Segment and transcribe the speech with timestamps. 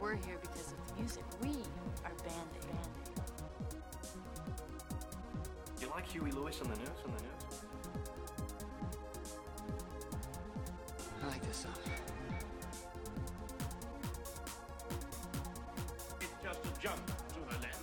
[0.00, 1.24] we're here because of the music.
[1.42, 1.50] We
[2.04, 2.64] are Band Aid.
[5.80, 6.88] You like Huey Lewis on the news?
[7.04, 7.62] On the news?
[11.22, 11.72] I like this song.
[16.20, 17.74] It's just a jump to the land.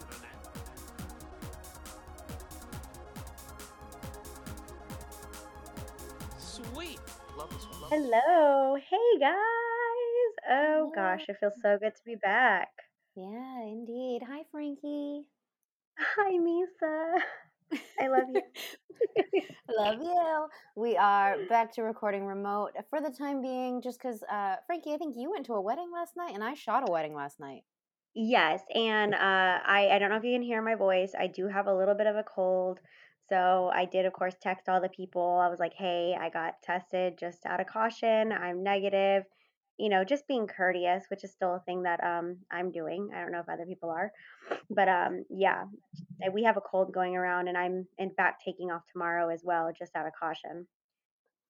[6.38, 7.00] Sweet.
[7.38, 7.82] Love this one.
[7.82, 8.78] Love Hello.
[10.96, 12.70] Gosh, it feels so good to be back.
[13.16, 14.24] Yeah, indeed.
[14.28, 15.24] Hi, Frankie.
[16.00, 17.20] Hi, Misa.
[18.00, 18.42] I love you.
[19.78, 20.48] Love you.
[20.76, 24.98] We are back to recording remote for the time being, just because, uh, Frankie, I
[24.98, 27.64] think you went to a wedding last night, and I shot a wedding last night.
[28.16, 29.18] Yes, and uh,
[29.66, 31.12] I I don't know if you can hear my voice.
[31.18, 32.80] I do have a little bit of a cold,
[33.30, 35.40] so I did, of course, text all the people.
[35.44, 38.32] I was like, "Hey, I got tested just out of caution.
[38.32, 39.24] I'm negative."
[39.78, 43.10] You know, just being courteous, which is still a thing that um I'm doing.
[43.16, 44.12] I don't know if other people are,
[44.70, 45.66] but um yeah,
[46.32, 49.72] we have a cold going around, and I'm in fact taking off tomorrow as well,
[49.78, 50.68] just out of caution.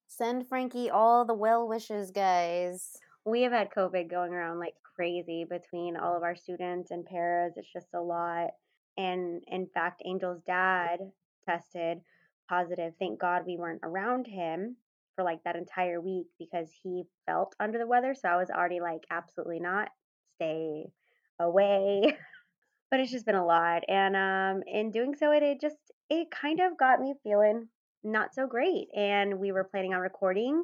[0.08, 2.98] Send Frankie all the well wishes, guys.
[3.26, 7.54] We have had COVID going around like crazy between all of our students and paras.
[7.58, 8.52] It's just a lot.
[8.98, 11.00] And in fact, Angel's dad
[11.46, 12.02] tested
[12.48, 12.94] positive.
[13.00, 14.78] Thank God we weren't around him
[15.16, 18.14] for like that entire week because he felt under the weather.
[18.16, 19.90] So I was already like, absolutely not.
[20.36, 20.86] Stay
[21.40, 22.18] away.
[22.92, 23.84] but it's just been a lot.
[23.88, 25.78] And um in doing so it, it just
[26.10, 27.68] it kind of got me feeling
[28.04, 28.88] not so great.
[28.96, 30.64] And we were planning on recording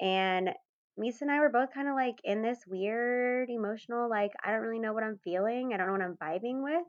[0.00, 0.50] and
[0.98, 4.62] Misa and I were both kind of like in this weird emotional, like, I don't
[4.62, 5.72] really know what I'm feeling.
[5.72, 6.84] I don't know what I'm vibing with.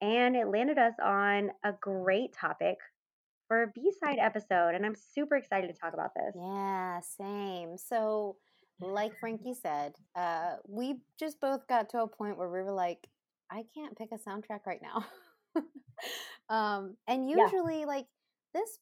[0.00, 2.78] And it landed us on a great topic
[3.50, 4.76] for a B side episode.
[4.76, 6.34] And I'm super excited to talk about this.
[6.34, 7.76] Yeah, same.
[7.78, 8.36] So,
[8.80, 13.08] like Frankie said, uh, we just both got to a point where we were like,
[13.50, 15.06] I can't pick a soundtrack right now.
[16.50, 17.50] um, and Yeah.
[17.50, 18.06] usually, like
[18.54, 18.78] this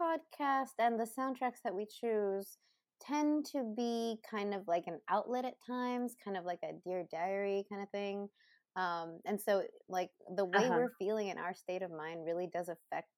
[0.00, 2.58] podcast and the soundtracks that we choose
[3.00, 7.06] tend to be kind of like an outlet at times, kind of like a Dear
[7.10, 8.28] Diary kind of thing.
[8.76, 10.70] Um, and so, like, the way Uh-huh.
[10.70, 13.08] we're feeling in our state of mind really does affect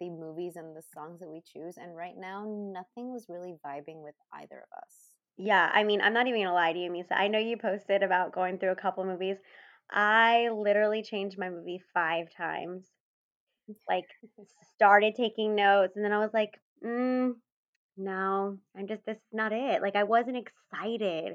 [0.00, 1.76] the movies and the songs that we choose.
[1.76, 5.10] And right now, nothing was really vibing with either of us.
[5.38, 5.70] Yeah.
[5.72, 7.12] I mean, I'm not even going to lie to you, Misa.
[7.12, 9.36] I know you posted about going through a couple movies.
[9.90, 12.86] I literally changed my movie five times.
[13.88, 14.04] Like,
[14.74, 16.50] started taking notes, and then I was like,
[16.84, 17.32] mm,
[17.96, 19.82] no, I'm just, this is not it.
[19.82, 21.34] Like, I wasn't excited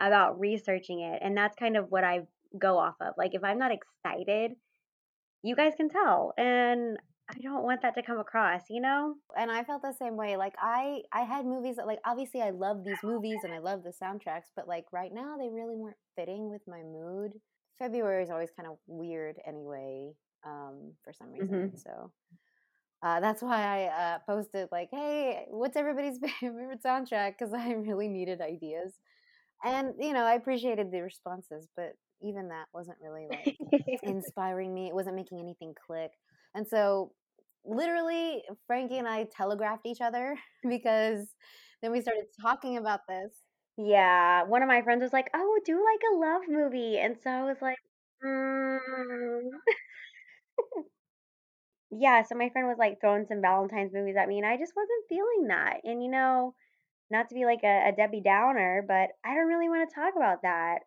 [0.00, 1.20] about researching it.
[1.22, 2.20] And that's kind of what I
[2.58, 3.14] go off of.
[3.16, 4.52] Like, if I'm not excited,
[5.42, 6.32] you guys can tell.
[6.36, 6.98] And
[7.30, 9.14] I don't want that to come across, you know?
[9.36, 10.36] and I felt the same way.
[10.36, 13.82] Like I, I had movies that like obviously I love these movies and I love
[13.82, 17.32] the soundtracks, but like right now they really weren't fitting with my mood.
[17.78, 20.12] February is always kind of weird anyway,
[20.44, 21.72] um, for some reason.
[21.72, 21.78] Mhm.
[21.78, 22.12] So
[23.02, 28.08] uh, that's why I uh, posted like, "Hey, what's everybody's favorite soundtrack?" Because I really
[28.08, 28.94] needed ideas,
[29.64, 33.50] and you know I appreciated the responses, but even that wasn't really like
[34.02, 34.88] inspiring me.
[34.88, 36.12] It wasn't making anything click.
[36.54, 37.12] And so,
[37.64, 40.36] literally, Frankie and I telegraphed each other
[40.68, 41.28] because
[41.82, 43.32] then we started talking about this.
[43.76, 44.44] yeah.
[44.44, 46.98] One of my friends was like, oh, do like a love movie.
[46.98, 47.78] And so I was like,
[48.24, 48.78] mm.
[51.90, 52.22] yeah.
[52.22, 55.08] So my friend was like throwing some Valentine's movies at me, and I just wasn't
[55.08, 55.78] feeling that.
[55.84, 56.54] And you know,
[57.10, 60.14] not to be like a, a Debbie Downer, but I don't really want to talk
[60.16, 60.80] about that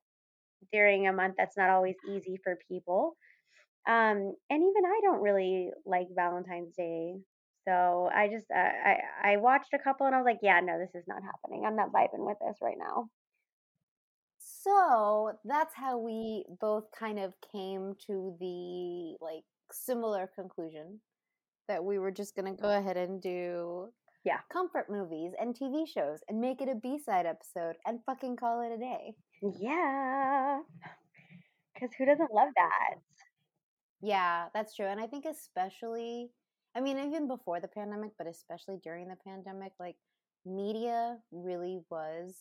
[0.73, 3.17] during a month that's not always easy for people.
[3.87, 7.15] Um, and even I don't really like Valentine's Day.
[7.67, 8.97] So I just uh, I
[9.33, 11.65] I watched a couple and I was like, yeah, no, this is not happening.
[11.65, 13.09] I'm not vibing with this right now.
[14.39, 21.01] So that's how we both kind of came to the like similar conclusion
[21.67, 23.93] that we were just going to go ahead and do
[24.23, 24.41] Yeah.
[24.51, 28.73] comfort movies and TV shows and make it a B-side episode and fucking call it
[28.73, 29.15] a day.
[29.41, 30.61] Yeah.
[31.79, 32.95] Cuz who doesn't love that?
[34.01, 34.85] Yeah, that's true.
[34.85, 36.31] And I think especially,
[36.75, 39.95] I mean, even before the pandemic, but especially during the pandemic, like
[40.45, 42.37] media really was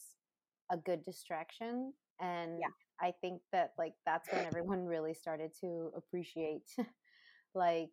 [0.70, 1.94] a good distraction.
[2.20, 2.68] And Yeah.
[3.00, 6.68] I think that like that's when everyone really started to appreciate
[7.54, 7.92] like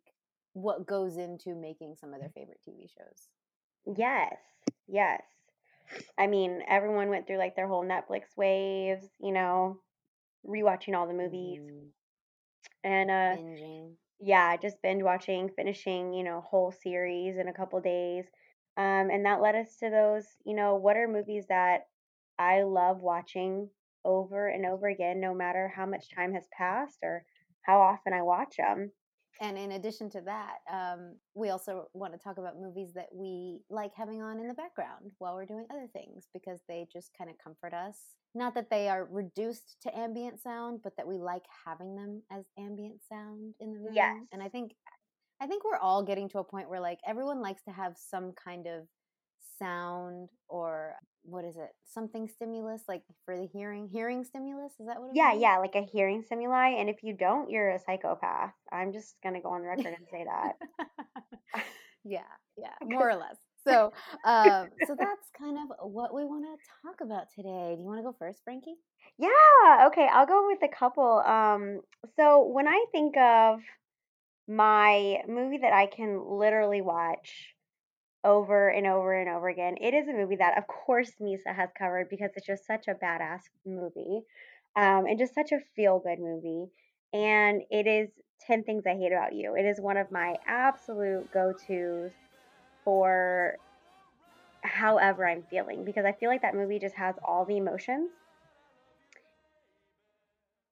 [0.52, 3.28] what goes into making some of their favorite TV shows.
[3.96, 4.36] Yes.
[4.86, 5.22] Yes.
[6.18, 9.80] I mean, everyone went through like their whole Netflix waves, you know,
[10.46, 11.60] rewatching all the movies.
[11.60, 11.92] Mhm.
[12.84, 13.96] And uh Binging.
[14.20, 18.26] yeah, just binge watching, finishing, you know, whole series in a couple days.
[18.76, 21.82] Um, and that led us to those, you know, what are movies that
[22.38, 23.70] I love watching
[24.04, 27.24] over and over again, no matter how much time has passed or
[27.62, 28.92] how often I watch them.
[29.40, 33.60] And in addition to that, um, we also want to talk about movies that we
[33.68, 37.28] like having on in the background while we're doing other things because they just kind
[37.28, 37.98] of comfort us.
[38.34, 42.44] Not that they are reduced to ambient sound, but that we like having them as
[42.58, 43.94] ambient sound in the room.
[43.94, 44.16] Yes.
[44.32, 44.72] And I think
[45.40, 48.32] I think we're all getting to a point where like everyone likes to have some
[48.32, 48.86] kind of
[49.58, 50.94] sound or
[51.24, 51.70] what is it?
[51.92, 55.42] Something stimulus like for the hearing, hearing stimulus, is that what it Yeah, means?
[55.42, 56.70] yeah, like a hearing stimuli.
[56.78, 58.52] And if you don't, you're a psychopath.
[58.72, 60.56] I'm just going to go on the record and say that.
[62.04, 62.20] yeah,
[62.56, 63.36] yeah, more or less.
[63.64, 63.92] So,
[64.24, 67.74] um, so that's kind of what we want to talk about today.
[67.76, 68.74] Do you want to go first, Frankie?
[69.18, 71.20] Yeah, okay, I'll go with a couple.
[71.20, 71.80] Um,
[72.16, 73.60] so when I think of
[74.46, 77.53] my movie that I can literally watch
[78.24, 81.70] over and over and over again, it is a movie that, of course, Misa has
[81.78, 84.22] covered because it's just such a badass movie,
[84.76, 86.66] um, and just such a feel good movie.
[87.12, 88.08] And it is
[88.46, 89.54] 10 Things I Hate About You.
[89.56, 92.12] It is one of my absolute go tos
[92.84, 93.56] for
[94.62, 98.10] however I'm feeling because I feel like that movie just has all the emotions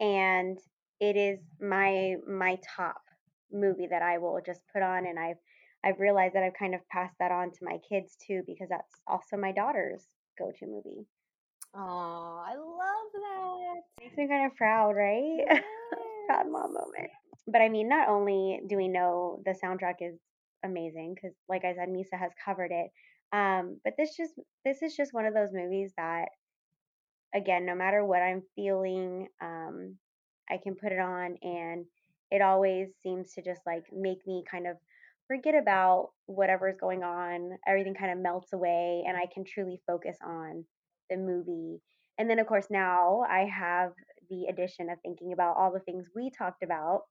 [0.01, 0.59] and
[1.01, 3.03] it is my my top
[3.53, 5.37] movie that I will just put on and I've
[5.85, 9.01] I've realized that I've kind of passed that on to my kids too because that's
[9.07, 10.07] also my daughter's
[10.39, 11.07] go-to movie.
[11.75, 14.05] Oh, I love that.
[14.05, 15.41] Makes me kind of proud, right?
[16.29, 17.11] proud mom moment.
[17.47, 20.19] But I mean, not only do we know the soundtrack is
[20.65, 22.91] amazing because, like I said, Misa has covered it.
[23.33, 24.35] Um, but this just
[24.65, 26.27] this is just one of those movies that,
[27.35, 29.97] again, no matter what I'm feeling, um,
[30.51, 31.87] I can put it on, and
[32.31, 34.77] it always seems to just like make me kind of
[35.33, 37.57] forget about whatever's going on.
[37.67, 40.65] Everything kind of melts away, and I can truly focus on
[41.09, 41.81] the movie.
[42.19, 43.93] And then, of course, now I have
[44.29, 47.03] the addition of thinking about all the things we talked about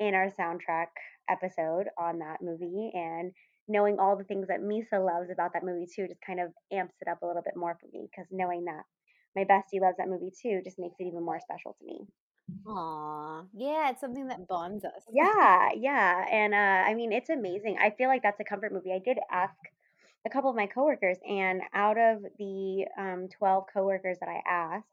[0.00, 0.86] in our soundtrack
[1.28, 3.32] episode on that movie and
[3.68, 6.96] knowing all the things that Misa loves about that movie too just kind of amps
[7.00, 8.82] it up a little bit more for me because knowing that
[9.36, 12.00] my bestie loves that movie too just makes it even more special to me.
[12.66, 15.02] Aw, yeah, it's something that bonds us.
[15.12, 16.26] Yeah, yeah.
[16.30, 16.56] And uh
[16.90, 17.76] I mean it's amazing.
[17.80, 18.92] I feel like that's a comfort movie.
[18.92, 19.54] I did ask
[20.26, 24.86] a couple of my coworkers and out of the um 12 coworkers that I asked,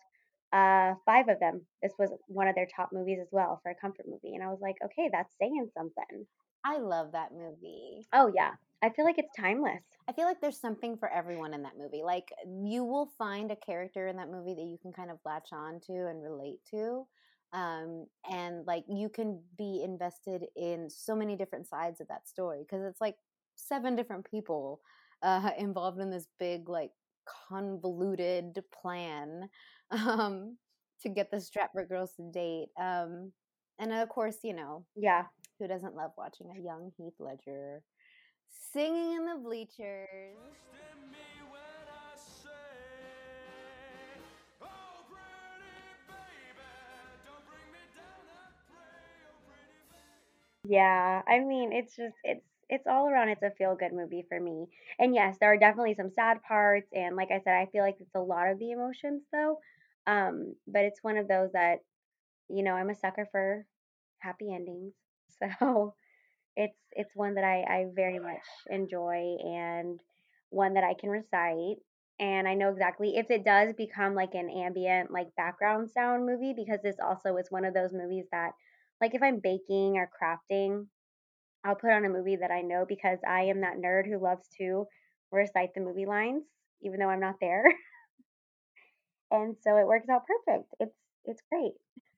[0.53, 3.75] uh five of them this was one of their top movies as well for a
[3.75, 6.25] comfort movie and I was like, "Okay, that's saying something."
[6.65, 8.07] I love that movie.
[8.13, 8.53] Oh yeah.
[8.81, 9.83] I feel like it's timeless.
[10.07, 12.01] I feel like there's something for everyone in that movie.
[12.03, 15.49] Like you will find a character in that movie that you can kind of latch
[15.51, 17.05] on to and relate to.
[17.53, 22.59] Um, and like you can be invested in so many different sides of that story
[22.63, 23.15] because it's like
[23.55, 24.81] seven different people
[25.23, 26.91] uh, involved in this big, like
[27.49, 29.49] convoluted plan
[29.91, 30.57] um,
[31.01, 32.67] to get the Stratford girls to date.
[32.79, 33.31] Um,
[33.79, 35.25] and of course, you know, Yeah.
[35.59, 37.81] who doesn't love watching a young Heath Ledger
[38.73, 40.37] singing in the bleachers?
[50.69, 51.21] Yeah.
[51.27, 54.67] I mean, it's just it's it's all around it's a feel good movie for me.
[54.99, 57.97] And yes, there are definitely some sad parts and like I said, I feel like
[57.99, 59.59] it's a lot of the emotions though.
[60.07, 61.79] Um, but it's one of those that,
[62.49, 63.65] you know, I'm a sucker for
[64.19, 64.93] happy endings.
[65.61, 65.95] So
[66.55, 69.99] it's it's one that I, I very much enjoy and
[70.49, 71.77] one that I can recite.
[72.19, 76.53] And I know exactly if it does become like an ambient, like background sound movie,
[76.53, 78.51] because this also is one of those movies that,
[79.01, 80.87] like, if I'm baking or crafting,
[81.65, 84.47] I'll put on a movie that I know because I am that nerd who loves
[84.59, 84.85] to
[85.31, 86.43] recite the movie lines,
[86.83, 87.63] even though I'm not there.
[89.31, 90.73] And so it works out perfect.
[90.79, 91.73] It's it's great.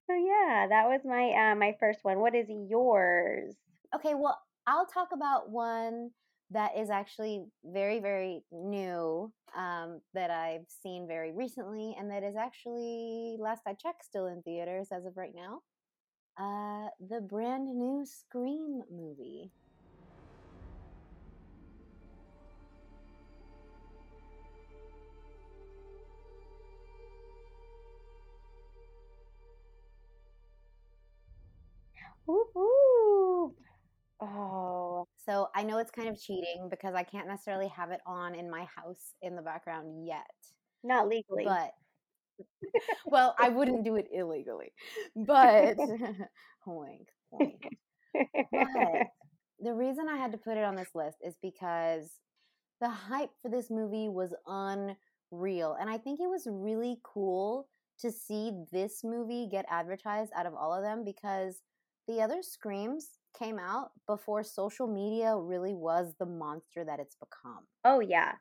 [0.07, 2.19] So yeah, that was my uh, my first one.
[2.19, 3.55] What is yours?
[3.95, 6.11] Okay, well, I'll talk about one
[6.51, 12.35] that is actually very, very new um, that I've seen very recently, and that is
[12.35, 15.61] actually, last I checked, still in theaters as of right now.
[16.37, 19.49] Uh, the brand new Scream movie.
[32.27, 33.53] Oh,
[35.25, 38.49] So I know it's kind of cheating because I can't necessarily have it on in
[38.49, 40.25] my house in the background yet.
[40.83, 41.45] not legally.
[41.45, 41.71] But,
[43.05, 44.73] well, I wouldn't do it illegally.
[45.15, 45.77] But,
[46.65, 47.61] wink, wink.
[48.51, 49.07] But
[49.59, 52.11] the reason I had to put it on this list is because
[52.81, 55.77] the hype for this movie was unreal.
[55.79, 57.67] And I think it was really cool
[57.99, 61.61] to see this movie get advertised out of all of them because
[62.07, 67.63] the other Screams came out before social media really was the monster that it's become.
[67.85, 68.33] Oh yeah.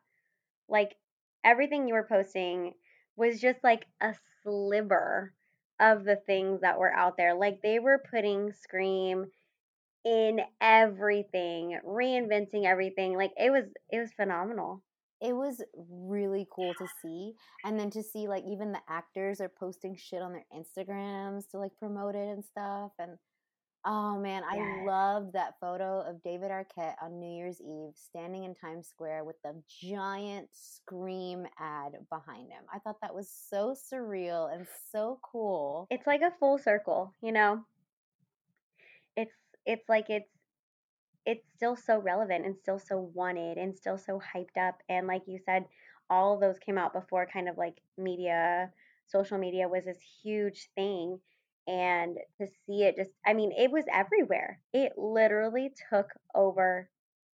[0.67, 0.95] Like
[1.43, 2.73] everything you were posting
[3.15, 4.13] was just like a
[4.43, 5.33] sliver
[5.79, 7.35] of the things that were out there.
[7.35, 9.25] Like they were putting Scream
[10.05, 13.15] in everything, reinventing everything.
[13.15, 14.83] Like it was it was phenomenal.
[15.21, 17.33] It was really cool to see.
[17.63, 21.59] And then to see like even the actors are posting shit on their Instagrams to
[21.59, 23.17] like promote it and stuff and
[23.83, 24.85] Oh man, I Yes.
[24.85, 29.41] loved that photo of David Arquette on New Year's Eve standing in Times Square with
[29.41, 32.63] the giant Scream ad behind him.
[32.71, 35.87] I thought that was so surreal and so cool.
[35.89, 37.65] It's like a full circle, you know.
[39.17, 39.33] It's
[39.65, 40.29] it's like it's
[41.25, 45.23] it's still so relevant and still so wanted and still so hyped up and like
[45.27, 45.65] you said
[46.09, 48.71] all of those came out before kind of like media
[49.07, 51.19] social media was this huge thing
[51.67, 56.89] and to see it just i mean it was everywhere it literally took over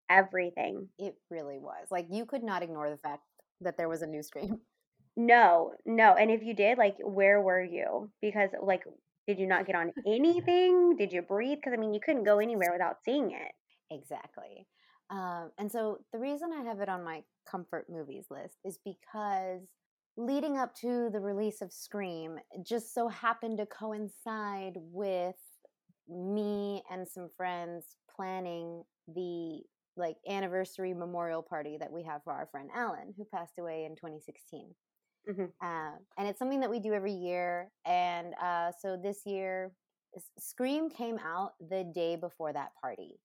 [0.10, 1.88] everything It really was.
[1.92, 3.24] Like you could not ignore the fact
[3.62, 4.60] that there was a new Scream.
[5.18, 8.84] no no and if you did like where were you because like
[9.28, 12.38] did you not get on anything did you breathe because i mean you couldn't go
[12.40, 13.52] anywhere without seeing it
[13.90, 14.68] Exactly.
[15.10, 19.62] Um, and so the reason I have it on my comfort movies list is because
[20.18, 25.36] leading up to the release of Scream just so happened to coincide with
[26.10, 29.62] me and some friends planning the
[29.96, 33.96] like anniversary memorial party that we have for our friend Alan who passed away in
[33.96, 34.74] 2016.
[35.28, 35.54] Mhm.
[35.62, 37.72] Uh, and it's something that we do every year.
[37.86, 39.74] And uh, so this year,
[40.40, 43.20] Scream came out the day before that party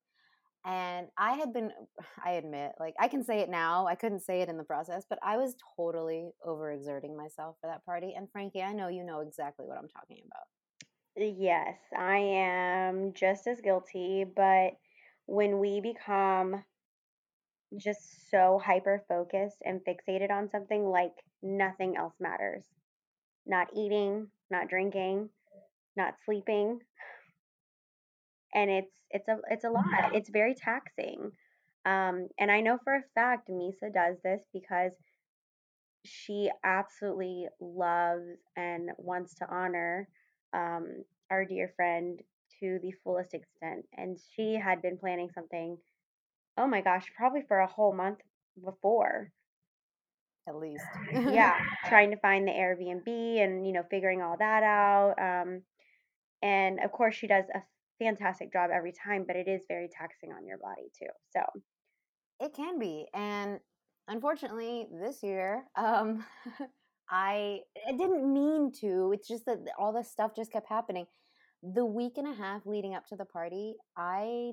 [0.65, 1.71] and I had been,
[2.25, 3.87] I admit, like I can say it now.
[3.87, 7.85] I couldn't say it in the process, but I was totally overexerting myself for that
[7.85, 8.15] party.
[8.17, 10.47] And Frankie, I know you know exactly what I'm talking about.
[11.17, 14.73] Yes, I am just as guilty, but
[15.27, 16.65] when we become
[17.77, 22.65] just so hyper focused and fixated on something, like nothing else matters.
[23.47, 25.29] Not eating, not drinking,
[25.97, 26.81] not sleeping,
[28.55, 29.85] and it's it's a it's a lot.
[30.15, 31.31] It's very taxing.
[31.85, 34.93] Um, and I know for a fact Misa does this because
[36.05, 40.09] she absolutely loves and wants to honor
[40.53, 42.21] um, our dear friend
[42.61, 43.85] to the fullest extent.
[43.97, 45.77] And she had been planning something,
[46.59, 48.19] oh my gosh, probably for a whole month
[48.65, 49.31] before.
[50.49, 51.57] At least, Yeah,
[51.89, 53.07] trying to find the Airbnb
[53.43, 55.15] and, you know, figuring all that out.
[55.19, 55.63] Um,
[56.43, 57.63] and of course, she does a
[58.03, 61.11] fantastic job every time, but it is very taxing on your body too.
[61.35, 61.43] So,
[62.41, 63.07] it can be.
[63.15, 63.61] And
[64.09, 66.25] unfortunately, this year, um,
[67.11, 69.13] I I didn't mean to.
[69.13, 71.07] It's just that all this stuff just kept happening.
[71.63, 74.53] The week and a half leading up to the party, I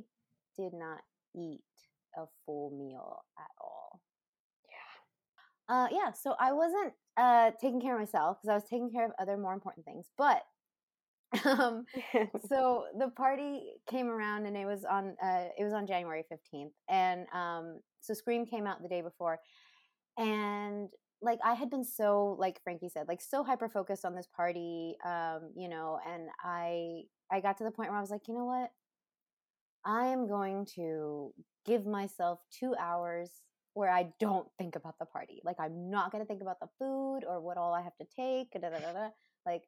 [0.57, 0.99] did not
[1.35, 1.61] eat
[2.17, 4.01] a full meal at all.
[4.69, 5.75] Yeah.
[5.75, 9.05] Uh, yeah, so I wasn't uh, taking care of myself because I was taking care
[9.05, 10.07] of other more important things.
[10.17, 10.43] But
[11.45, 11.85] um,
[12.49, 16.71] so the party came around and it was on uh, it was on January 15th
[16.89, 19.39] and um, so Scream came out the day before
[20.17, 20.89] and
[21.21, 24.95] like I had been so like Frankie said like so hyper focused on this party
[25.05, 28.33] um, you know and I I got to the point where I was like you
[28.33, 28.71] know what
[29.85, 31.31] I am going to
[31.65, 33.29] give myself 2 hours
[33.73, 36.69] where I don't think about the party like I'm not going to think about the
[36.79, 39.09] food or what all I have to take da, da, da, da.
[39.45, 39.63] like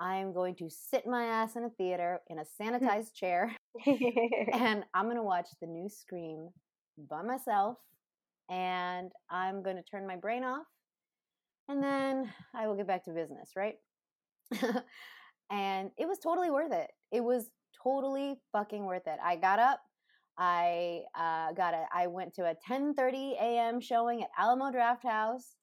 [0.00, 3.54] I'm going to sit my ass in a theater in a sanitized chair
[3.86, 6.48] and I'm going to watch the new Scream
[7.10, 7.76] by myself
[8.48, 10.64] and I'm going to turn my brain off
[11.68, 13.74] and then I will get back to business, right?
[15.50, 16.90] and it was totally worth it.
[17.12, 17.50] It was
[17.82, 19.18] totally fucking worth it.
[19.22, 19.80] I got up,
[20.38, 23.80] I uh, got a, I went to a 10:30 a.m.
[23.80, 25.56] showing at Alamo Draft House.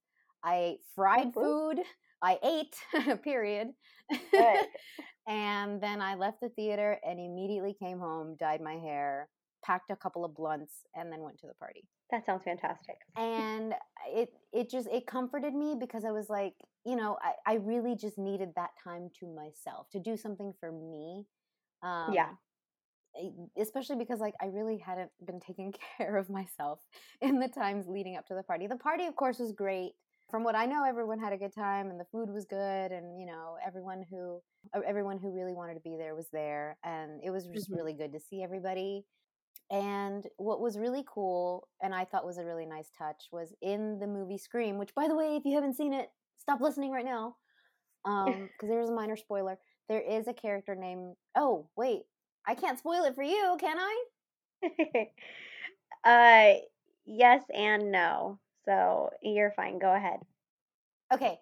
[0.44, 1.78] I ate fried whoop.
[1.78, 1.86] food.
[2.22, 2.76] I ate,
[3.24, 3.70] period.
[5.28, 9.30] And then I left the theater and immediately came home, dyed my hair,
[9.64, 11.88] packed a couple of blunts, and then went to the party.
[12.12, 12.98] that sounds fantastic.
[13.16, 13.74] And
[14.08, 16.54] it it just it comforted me because I was like,
[16.86, 20.72] you know, I, I really just needed that time to myself to do something for
[20.72, 21.26] me.
[21.82, 22.38] Um, Yeah.
[23.60, 26.82] especially because like I really hadn't been taking care of myself
[27.22, 28.68] in the times leading up to the party.
[28.68, 29.94] The party, of course, was great.
[30.30, 33.20] From what I know, everyone had a good time and the food was good, and
[33.20, 34.42] you know, everyone who
[34.86, 37.72] everyone who really wanted to be there was there, and it was just Mhm.
[37.72, 39.06] really good to see everybody.
[39.72, 44.00] And what was really cool, and I thought was a really nice touch, was in
[44.00, 44.78] the movie Scream.
[44.78, 47.38] Which, by the way, if you haven't seen it, stop listening right now.
[48.06, 49.60] Um, because there's a minor spoiler.
[49.90, 51.16] There is a character named.
[51.36, 52.04] Oh wait,
[52.48, 54.06] I can't spoil it for you, can I?
[56.06, 56.54] uh,
[57.06, 58.40] yes and no.
[58.68, 59.80] So you're fine.
[59.80, 60.20] Go ahead.
[61.14, 61.40] Okay.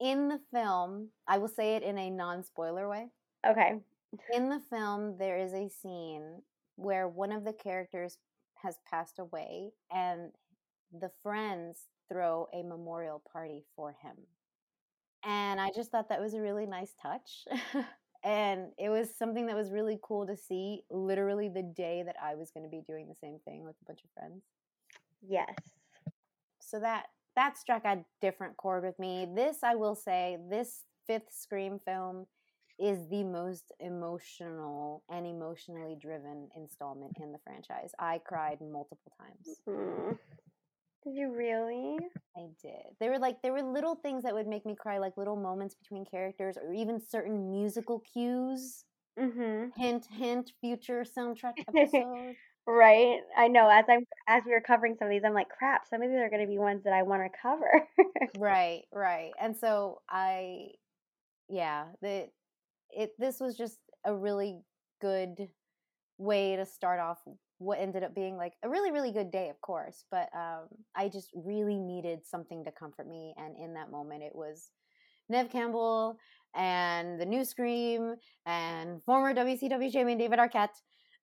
[0.00, 3.08] In the film, I will say it in a non-spoiler way.
[3.46, 3.80] Okay.
[4.32, 6.42] In the film, there is a scene
[6.76, 8.18] where one of the characters
[8.62, 10.30] has passed away, and
[11.00, 14.16] the friends throw a memorial party for him.
[15.24, 17.46] And I just thought that was a really nice touch.
[18.24, 22.34] and it was something that was really cool to see literally the day that I
[22.34, 24.42] was going to be doing the same thing with a bunch of friends.
[25.26, 25.73] Yes.
[26.66, 27.06] So that
[27.36, 29.26] that struck a different chord with me.
[29.34, 32.26] This I will say, this fifth Scream film
[32.78, 37.92] is the most emotional and emotionally driven installment in the franchise.
[37.98, 39.60] I cried multiple times.
[39.68, 40.18] Mm.
[41.04, 41.98] Did you really?
[42.36, 42.96] I did.
[42.98, 45.74] There were like there were little things that would make me cry, like little moments
[45.74, 48.84] between characters, or even certain musical cues.
[49.18, 49.80] Mm-hmm.
[49.80, 50.52] Hint, hint.
[50.60, 52.34] Future soundtrack episode.
[52.66, 53.20] Right.
[53.36, 53.68] I know.
[53.68, 55.86] As I'm as we were covering some of these, I'm like, crap.
[55.86, 57.86] Some of these are going to be ones that I want to cover.
[58.38, 58.82] right.
[58.92, 59.32] Right.
[59.40, 60.68] And so I,
[61.48, 62.28] yeah, the
[62.90, 63.12] it.
[63.18, 64.60] This was just a really
[65.00, 65.48] good
[66.18, 67.18] way to start off
[67.58, 71.08] what ended up being like a really really good day of course but um, i
[71.08, 74.70] just really needed something to comfort me and in that moment it was
[75.28, 76.16] neve campbell
[76.54, 78.14] and the new scream
[78.46, 80.68] and former wcw champion david arquette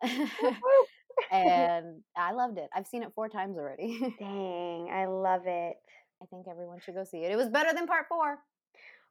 [1.31, 5.77] and i loved it i've seen it four times already dang i love it
[6.21, 8.39] i think everyone should go see it it was better than part four.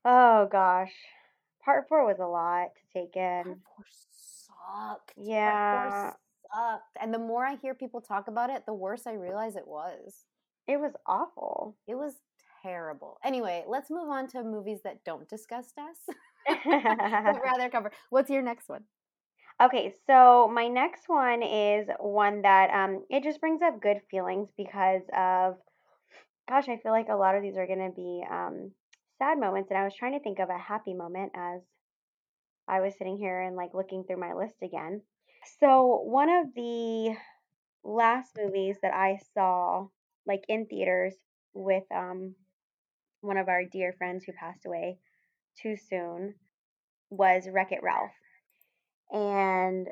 [0.05, 0.93] Oh gosh
[1.65, 6.13] part four was a lot to take in part four sucked yeah
[6.53, 6.97] sucked.
[7.01, 10.25] And the more I hear people talk about it, the worse I realize it was.
[10.67, 11.77] It was awful.
[11.87, 12.15] It was
[12.63, 13.19] terrible.
[13.25, 16.15] Anyway, let's move on to movies that don't disgust us,
[16.67, 17.91] rather cover.
[18.11, 18.85] What's your next one?
[19.63, 24.49] Okay, so my next one is one that um it just brings up good feelings
[24.57, 25.57] because of
[26.49, 28.73] gosh, I feel like a lot of these are going to be um
[29.19, 31.61] sad moments and I was trying to think of a happy moment as
[32.67, 35.03] I was sitting here and like looking through my list again.
[35.59, 37.17] So, one of the
[37.85, 39.89] last movies that I saw,
[40.27, 41.15] like in theaters,
[41.55, 42.35] with um,
[43.23, 44.99] one of our dear friends who passed away
[45.61, 46.35] too soon,
[47.11, 48.20] was Wreck It Ralph.
[49.13, 49.89] And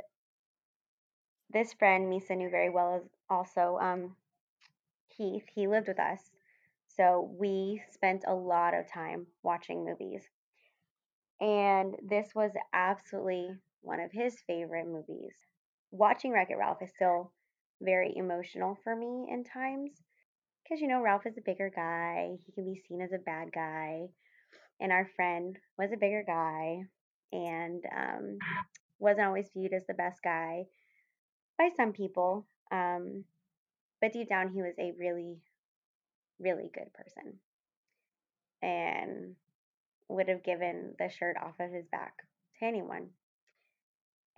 [1.51, 4.17] this friend, Misa, knew very well also um,
[5.11, 5.45] Keith.
[5.55, 6.31] He lived with us.
[6.89, 10.31] So we spent a lot of time watching movies.
[11.41, 15.33] And this was absolutely one of his favorite movies.
[15.91, 17.33] Watching Wreck It Ralph is still
[17.81, 19.93] very emotional for me in times
[20.65, 22.39] because you know Ralph is a bigger guy.
[22.47, 24.09] He can be seen as a bad guy,
[24.81, 26.83] and our friend was a bigger guy
[27.33, 28.39] and um,
[28.99, 30.67] wasn't always viewed as the best guy
[31.57, 32.47] by some people.
[32.71, 33.25] Um,
[34.01, 35.39] but deep down, he was a really,
[36.39, 37.39] really good person
[38.63, 39.35] and
[40.09, 42.15] would have given the shirt off of his back
[42.59, 43.09] to anyone.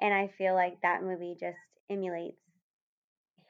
[0.01, 1.59] And I feel like that movie just
[1.91, 2.41] emulates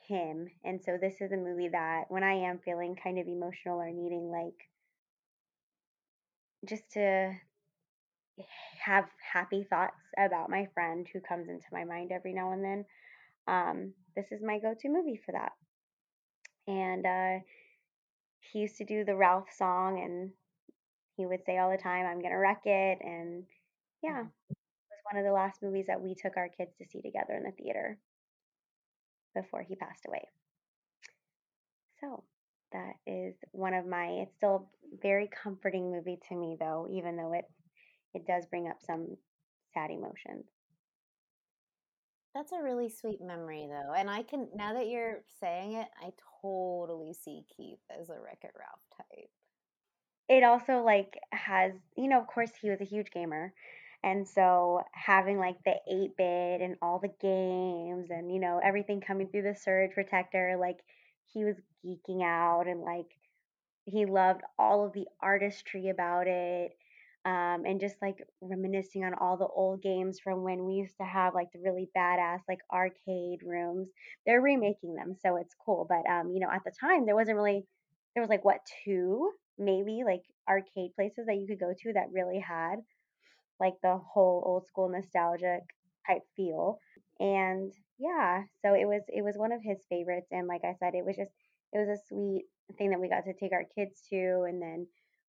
[0.06, 0.48] him.
[0.64, 3.90] And so this is a movie that when I am feeling kind of emotional or
[3.90, 4.68] needing like
[6.68, 7.32] just to
[8.84, 12.84] have happy thoughts about my friend who comes into my mind every now and then,
[13.46, 15.52] um, this is my go to movie for that.
[16.66, 17.44] And uh,
[18.40, 20.30] he used to do the Ralph song, and
[21.16, 22.98] he would say all the time, I'm going to wreck it.
[23.02, 23.44] And
[24.02, 27.00] yeah, it was one of the last movies that we took our kids to see
[27.00, 27.98] together in the theater
[29.34, 30.26] before he passed away.
[32.00, 32.24] So
[32.72, 37.16] that is one of my it's still a very comforting movie to me though, even
[37.16, 37.44] though it
[38.14, 39.16] it does bring up some
[39.74, 40.46] sad emotions.
[42.34, 43.92] That's a really sweet memory though.
[43.92, 46.10] And I can now that you're saying it, I
[46.42, 49.30] totally see Keith as a Wreck It Ralph type.
[50.28, 53.52] It also like has, you know, of course he was a huge gamer.
[54.02, 59.00] And so having like the 8 bit and all the games and, you know, everything
[59.00, 60.78] coming through the surge protector, like
[61.32, 63.06] he was geeking out and like
[63.84, 66.76] he loved all of the artistry about it.
[67.26, 71.04] Um, and just like reminiscing on all the old games from when we used to
[71.04, 73.88] have like the really badass like arcade rooms.
[74.24, 75.86] They're remaking them, so it's cool.
[75.88, 77.66] But um, you know, at the time there wasn't really
[78.14, 82.10] there was like what two maybe like arcade places that you could go to that
[82.12, 82.76] really had
[83.58, 85.62] like the whole old school nostalgic
[86.06, 86.78] type feel.
[87.18, 90.94] And yeah, so it was it was one of his favorites and like I said
[90.94, 91.32] it was just
[91.72, 92.44] it was a sweet
[92.78, 94.86] thing that we got to take our kids to and then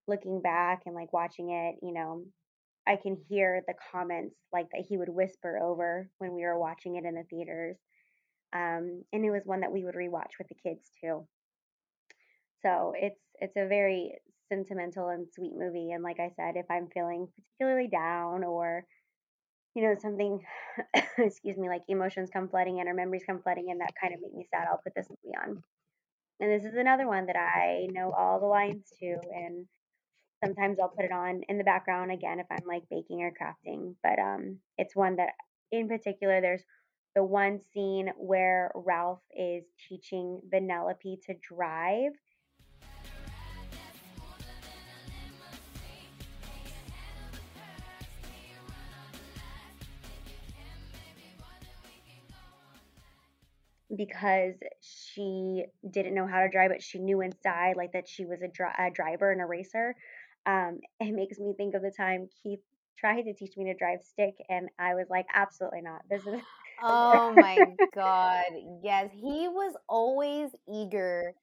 [0.08, 2.26] looking back and like watching it, you know,
[2.88, 6.96] I can hear the comments like that he would whisper over when we were watching
[6.96, 7.78] it in the theaters.
[8.54, 11.28] Um, and it was one that we would rewatch with the kids too.
[12.64, 14.14] So it's it's a very
[14.50, 15.92] sentimental and sweet movie.
[15.92, 18.86] And like I said, if I'm feeling particularly down or
[19.76, 20.42] you know something,
[21.18, 24.20] excuse me, like emotions come flooding in or memories come flooding in that kind of
[24.22, 25.64] make me sad, I'll put this movie on.
[26.40, 29.68] And this is another one that I know all the lines to, and
[30.44, 33.96] sometimes I'll put it on in the background again if I'm like baking or crafting.
[34.04, 35.30] But um, it's one that,
[35.72, 36.64] in particular, there's
[37.16, 42.14] the one scene where Ralph is teaching Vanellope to drive.
[53.96, 58.42] because she didn't know how to drive, but she knew inside like that she was
[58.42, 59.96] a, dri- a driver and a racer.
[60.46, 62.60] Um, it makes me think of the time Keith
[62.98, 66.02] tried to teach me to drive stick, and I was like, absolutely not.
[66.10, 66.42] This is.
[66.84, 68.52] Oh my god.
[68.84, 71.36] Yes, he was always eager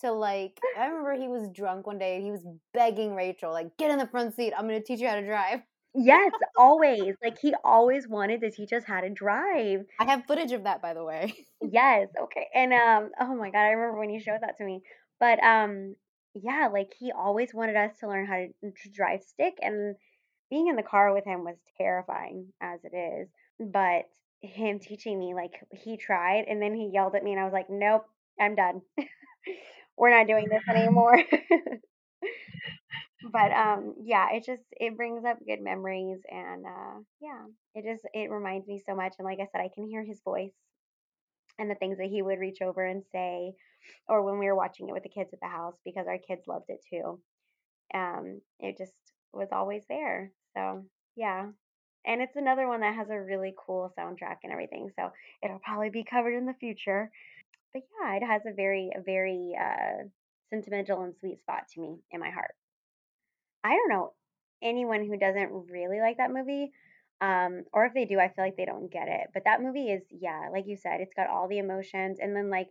[0.00, 3.76] to like I remember he was drunk one day and he was begging Rachel like
[3.78, 4.52] get in the front seat.
[4.56, 5.60] I'm going to teach you how to drive.
[5.94, 7.14] yes, always.
[7.22, 9.84] Like he always wanted to teach us how to drive.
[9.98, 11.46] I have footage of that by the way.
[11.60, 12.48] Yes, okay.
[12.54, 14.82] And um oh my god, I remember when you showed that to me.
[15.20, 15.94] But um
[16.34, 19.96] yeah, like he always wanted us to learn how to, to drive stick and
[20.50, 23.28] being in the car with him was terrifying as it is.
[23.60, 24.04] But
[24.40, 27.52] him teaching me like he tried and then he yelled at me and I was
[27.52, 28.04] like, "Nope,
[28.40, 28.82] I'm done.
[29.96, 31.22] We're not doing this anymore."
[33.32, 37.42] but um yeah, it just it brings up good memories and uh yeah,
[37.74, 40.20] it just it reminds me so much and like I said, I can hear his
[40.24, 40.52] voice
[41.58, 43.52] and the things that he would reach over and say
[44.08, 46.42] or when we were watching it with the kids at the house because our kids
[46.46, 47.20] loved it too.
[47.94, 48.94] Um it just
[49.32, 50.32] was always there.
[50.54, 50.84] So,
[51.16, 51.48] yeah.
[52.04, 54.90] And it's another one that has a really cool soundtrack and everything.
[54.96, 55.10] So,
[55.42, 57.10] it'll probably be covered in the future.
[57.72, 60.04] But yeah, it has a very very uh
[60.50, 62.54] sentimental and sweet spot to me in my heart.
[63.64, 64.12] I don't know
[64.62, 66.72] anyone who doesn't really like that movie.
[67.20, 69.28] Um, or if they do, I feel like they don't get it.
[69.32, 72.18] But that movie is, yeah, like you said, it's got all the emotions.
[72.20, 72.68] And then, like,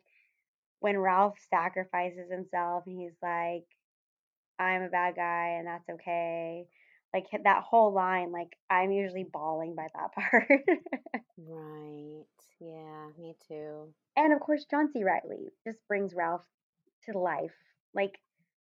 [0.82, 3.66] when Ralph sacrifices himself and he's like,
[4.60, 6.66] I'm a bad guy and that's okay.
[7.14, 10.50] Like, that whole line, like, I'm usually bawling by that part.
[11.38, 12.26] Right.
[12.60, 13.94] Yeah, me too.
[14.16, 15.04] and of course, John C.
[15.04, 16.44] Reilly just brings Ralph
[17.06, 17.54] to life.
[17.96, 18.20] Like,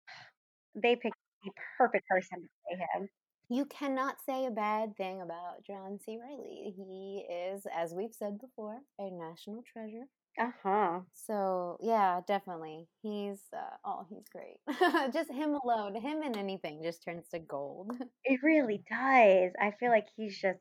[0.75, 3.09] they picked the perfect person to play him.
[3.49, 6.17] You cannot say a bad thing about John C.
[6.17, 6.73] Reilly.
[6.75, 10.07] He is, as we've said before, a national treasure.
[10.37, 10.99] Uh huh.
[11.13, 12.87] So yeah, definitely.
[13.01, 14.57] He's uh, oh, he's great.
[15.13, 17.91] just him alone, him and anything just turns to gold.
[18.25, 19.51] It really does.
[19.61, 20.59] I feel like he's just,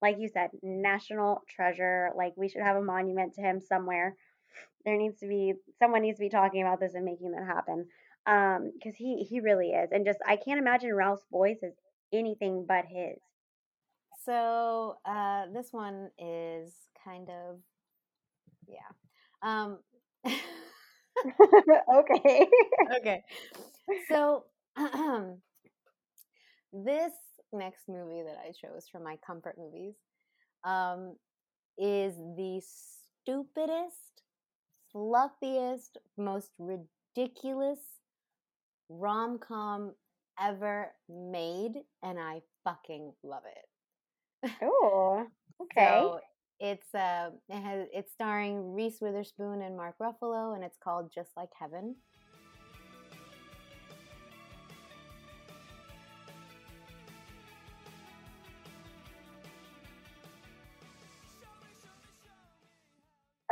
[0.00, 2.10] like you said, national treasure.
[2.16, 4.16] Like we should have a monument to him somewhere.
[4.84, 7.86] There needs to be someone needs to be talking about this and making that happen.
[8.26, 11.72] Um, because he he really is, and just I can't imagine Ralph's voice as
[12.12, 13.18] anything but his.
[14.24, 16.72] So uh, this one is
[17.04, 17.58] kind of
[18.66, 19.01] yeah.
[19.42, 19.78] Um,
[21.94, 22.46] okay.
[22.96, 23.22] okay.
[24.08, 24.44] So
[26.72, 27.12] this
[27.52, 29.94] next movie that I chose for my comfort movies
[30.64, 31.16] um,
[31.78, 34.22] is the stupidest,
[34.94, 37.78] fluffiest, most ridiculous
[38.88, 39.92] rom com
[40.40, 44.50] ever made, and I fucking love it.
[44.62, 45.26] Oh,
[45.62, 46.00] okay.
[46.00, 46.20] So
[46.60, 51.30] it's uh, it has it's starring Reese Witherspoon and Mark Ruffalo, and it's called Just
[51.36, 51.96] Like Heaven.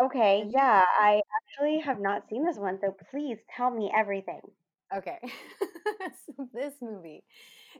[0.02, 4.40] Okay, yeah, I actually have not seen this one, so please tell me everything.
[4.96, 5.18] Okay.
[6.26, 7.22] so this movie,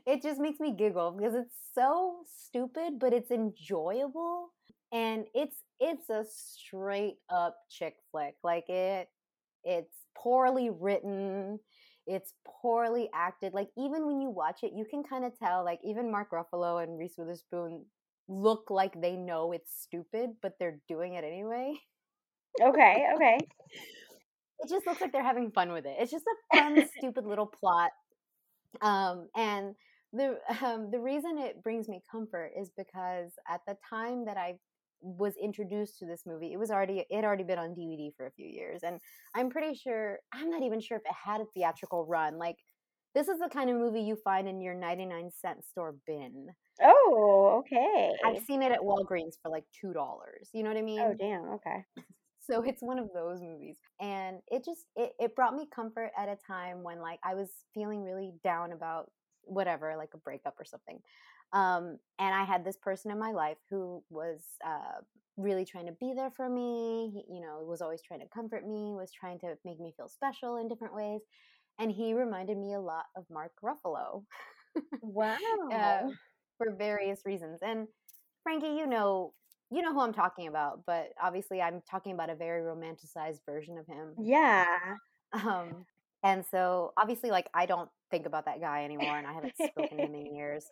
[0.05, 4.49] it just makes me giggle because it's so stupid, but it's enjoyable.
[4.93, 8.35] And it's it's a straight up chick flick.
[8.43, 9.07] Like it
[9.63, 11.59] it's poorly written,
[12.07, 13.53] it's poorly acted.
[13.53, 16.83] Like even when you watch it, you can kind of tell, like even Mark Ruffalo
[16.83, 17.85] and Reese Witherspoon
[18.27, 21.73] look like they know it's stupid, but they're doing it anyway.
[22.61, 23.37] Okay, okay.
[24.59, 25.95] it just looks like they're having fun with it.
[25.99, 27.91] It's just a fun, stupid little plot.
[28.81, 29.75] Um, and
[30.13, 34.55] the um, the reason it brings me comfort is because at the time that I
[35.01, 38.27] was introduced to this movie, it was already it had already been on DVD for
[38.27, 38.99] a few years, and
[39.35, 42.37] I'm pretty sure I'm not even sure if it had a theatrical run.
[42.37, 42.57] Like
[43.13, 46.47] This is the kind of movie you find in your 99 cent store bin.
[46.81, 48.11] Oh, okay.
[48.25, 49.93] I've seen it at Walgreens for like $2.
[50.53, 50.99] You know what I oh, mean?
[51.01, 51.43] Oh, damn.
[51.55, 51.85] Okay.
[52.41, 56.27] so it's one of those movies and it just it, it brought me comfort at
[56.27, 59.09] a time when like i was feeling really down about
[59.43, 60.99] whatever like a breakup or something
[61.53, 65.01] um, and i had this person in my life who was uh,
[65.37, 68.67] really trying to be there for me he, you know was always trying to comfort
[68.67, 71.21] me was trying to make me feel special in different ways
[71.79, 74.23] and he reminded me a lot of mark ruffalo
[75.01, 75.37] Wow.
[75.71, 76.01] uh,
[76.57, 77.87] for various reasons and
[78.43, 79.33] frankie you know
[79.73, 83.77] you know who I'm talking about, but obviously I'm talking about a very romanticized version
[83.77, 84.17] of him.
[84.17, 84.97] yeah.
[85.33, 85.85] Um,
[86.23, 89.97] and so obviously, like I don't think about that guy anymore, and I haven't spoken
[89.97, 90.65] to him in years.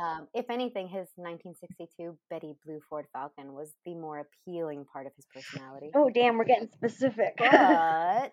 [0.00, 5.12] Um, if anything, his 1962 Betty Blue Ford Falcon was the more appealing part of
[5.16, 5.90] his personality.
[5.94, 6.38] Oh, damn.
[6.38, 7.38] We're getting specific.
[7.38, 8.32] But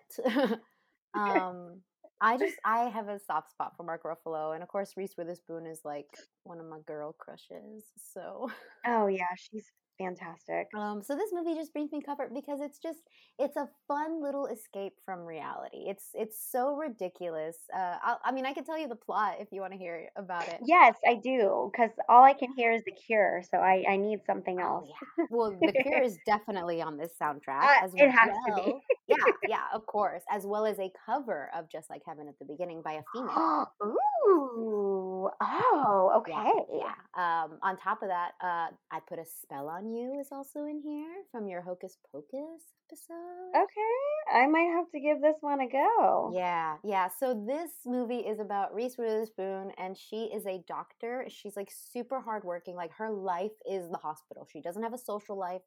[1.14, 1.80] um,
[2.20, 5.66] I just I have a soft spot for Mark Ruffalo, and of course Reese Witherspoon
[5.66, 6.06] is like
[6.44, 7.84] one of my girl crushes.
[8.12, 8.50] So
[8.86, 9.34] oh, yeah.
[9.36, 9.66] She's
[10.04, 10.68] fantastic.
[10.74, 12.98] Um, so this movie just brings me comfort because it's just
[13.38, 15.84] it's a fun little escape from reality.
[15.92, 17.56] It's it's so ridiculous.
[17.74, 20.08] Uh, I, I mean, I can tell you the plot if you want to hear
[20.16, 20.60] about it.
[20.64, 21.70] Yes, I do.
[21.72, 23.42] Because all I can hear is The Cure.
[23.50, 24.88] So I, I need something Oh, else.
[24.88, 25.24] yeah.
[25.30, 28.74] Well, The Cure is definitely on this soundtrack Uh, as it has to be.
[29.08, 29.16] yeah,
[29.48, 32.82] yeah, of course, as well as a cover of "Just Like Heaven" at the beginning
[32.82, 33.72] by a female.
[33.84, 34.99] Ooh.
[35.40, 36.32] Oh, okay.
[36.32, 37.44] Yeah, yeah.
[37.44, 40.80] Um, on top of that, uh, I put a spell on you is also in
[40.82, 43.50] here from your Hocus Pocus episode.
[43.56, 44.38] Okay.
[44.38, 46.32] I might have to give this one a go.
[46.34, 47.08] Yeah, yeah.
[47.18, 51.26] So this movie is about Reese Witherspoon, and she is a doctor.
[51.28, 52.76] She's like super hardworking.
[52.76, 54.46] Like her life is the hospital.
[54.50, 55.62] She doesn't have a social life,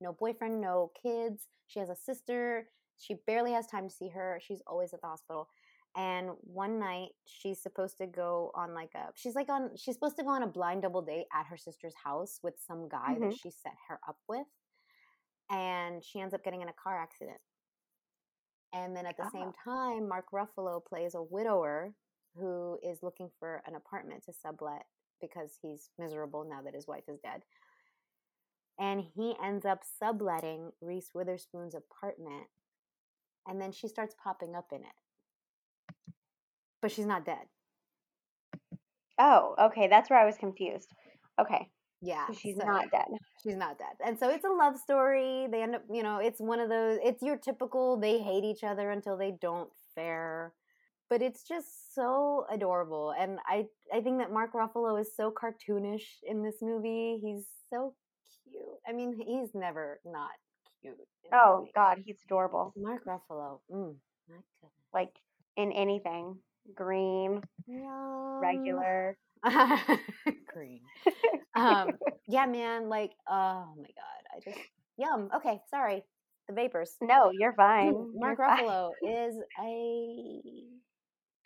[0.00, 1.42] no boyfriend, no kids.
[1.66, 2.68] She has a sister.
[2.98, 4.40] She barely has time to see her.
[4.42, 5.48] She's always at the hospital.
[5.96, 10.16] And one night she's supposed to go on like a she's like on she's supposed
[10.18, 13.30] to go on a blind double date at her sister's house with some guy that
[13.30, 13.38] Mhm.
[13.40, 14.46] she set her up with.
[15.48, 17.40] And she ends up getting in a car accident.
[18.72, 21.94] And then at the same time, Mark Ruffalo plays a widower
[22.34, 24.86] who is looking for an apartment to sublet
[25.20, 27.42] because he's miserable now that his wife is dead.
[28.78, 32.48] And he ends up subletting Reese Witherspoon's apartment.
[33.46, 34.92] And then she starts popping up in it.
[36.82, 37.46] But she's not dead.
[39.18, 39.88] Oh, okay.
[39.88, 40.92] That's where I was confused.
[41.40, 41.68] Okay.
[42.02, 42.26] Yeah.
[42.26, 43.06] So she's so- not dead.
[43.42, 43.96] She's not dead.
[44.04, 45.46] And so it's a love story.
[45.50, 48.64] They end up, you know, it's one of those, it's your typical they hate each
[48.64, 50.52] other until they don't fair.
[51.08, 53.14] But it's just so adorable.
[53.18, 57.20] And I I think that Mark Ruffalo is so cartoonish in this movie.
[57.22, 57.94] He's so
[58.44, 58.64] cute.
[58.86, 60.30] I mean, he's never not
[60.82, 60.96] cute.
[61.32, 61.68] Oh.
[61.74, 61.98] God.
[62.04, 62.74] He's adorable.
[62.76, 63.60] Mark Ruffalo.
[63.72, 63.94] Mm,
[64.28, 64.72] my goodness.
[64.92, 65.14] Like
[65.56, 66.36] in anything
[66.74, 68.40] green, Yum.
[68.40, 69.16] regular.
[70.52, 70.80] green.
[71.56, 71.90] um,
[72.28, 72.88] yeah, man.
[72.88, 74.58] Like, oh my god, I just
[74.96, 75.30] yum.
[75.36, 76.02] Okay, sorry,
[76.48, 76.96] the vapors.
[77.00, 77.94] No, you're fine.
[78.14, 78.64] Mark You're fine.
[78.64, 80.40] Ruffalo is a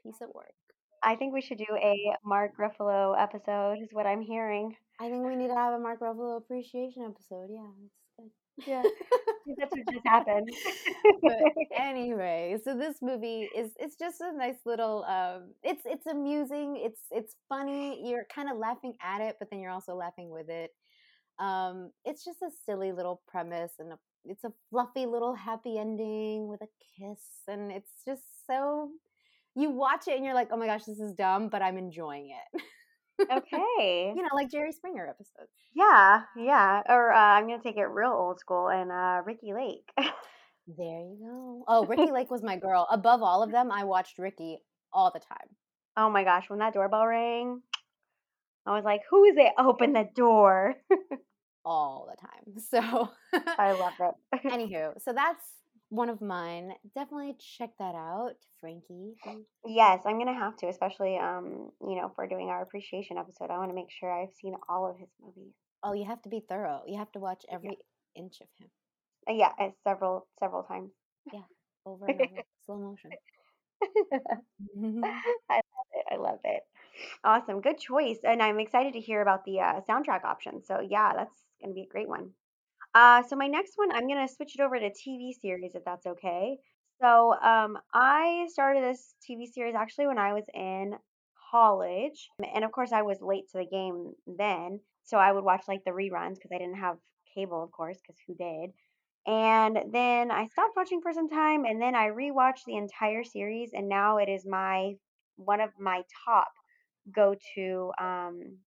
[0.03, 0.55] piece of work.
[1.03, 4.77] I think we should do a Mark Ruffalo episode, is what I'm hearing.
[5.01, 7.49] I think we need to have a Mark Ruffalo appreciation episode.
[7.51, 7.71] Yeah,
[8.67, 8.83] Yeah.
[9.59, 10.49] That's what just happened.
[11.23, 11.39] but
[11.77, 17.01] anyway, so this movie is it's just a nice little um it's it's amusing, it's
[17.11, 20.71] it's funny, you're kind of laughing at it, but then you're also laughing with it.
[21.39, 26.49] Um it's just a silly little premise and a, it's a fluffy little happy ending
[26.49, 28.91] with a kiss and it's just so
[29.57, 32.31] you watch it and you're like, "Oh my gosh, this is dumb, but I'm enjoying
[32.31, 32.63] it."
[33.33, 34.13] okay.
[34.15, 35.51] you know, like Jerry Springer episodes.
[35.75, 36.83] Yeah, yeah.
[36.89, 39.91] Or uh, I'm gonna take it real old school and uh, Ricki Lake.
[40.79, 41.65] There you go.
[41.67, 42.87] Oh, Ricki Lake was my girl.
[42.93, 44.59] Above all of them, I watched Ricki
[44.93, 45.49] all the time.
[45.97, 47.63] oh my gosh, when that doorbell rang,
[48.67, 49.53] I was like, "Who is it?
[49.59, 50.77] Open the door!"
[51.65, 52.61] all the time.
[52.71, 53.11] So,
[53.59, 54.41] I love it.
[54.45, 55.45] anywho, so that's
[55.91, 56.75] one of mine.
[56.95, 59.17] Definitely check that out, Frankie.
[59.67, 63.51] yes, I'm gonna have to, especially um, you know, for doing our appreciation episode.
[63.51, 65.55] I want to make sure I've seen all of his movies.
[65.83, 66.83] Oh, you have to be thorough.
[66.87, 67.79] You have to watch every
[68.17, 68.71] inch of him
[69.29, 70.93] Uh, yeah, uh, several several times.
[71.33, 71.45] Yeah,
[71.87, 73.17] over and over, slow motion.
[75.51, 76.05] I love it.
[76.11, 76.63] I love it.
[77.25, 77.61] Awesome.
[77.61, 78.19] Good choice.
[78.25, 80.63] And I'm excited to hear about the uh, soundtrack option.
[80.65, 82.31] So, yeah, that's going to be a great one.
[82.95, 86.07] Uh, so, my next one, I'm to switch it over to TV series if that's
[86.07, 86.59] okay.
[87.01, 90.95] So, um, I started this TV series actually when I was in
[91.51, 92.29] college.
[92.55, 94.81] And of course, I was late to the game then.
[95.05, 96.97] So, I would watch like the reruns because I didn't have
[97.35, 98.71] cable, of course, because who did?
[99.27, 103.71] And then I stopped watching for some time and then I rewatched the entire series
[103.75, 104.95] and now it is my
[105.37, 106.49] one of my top
[107.15, 108.59] go to um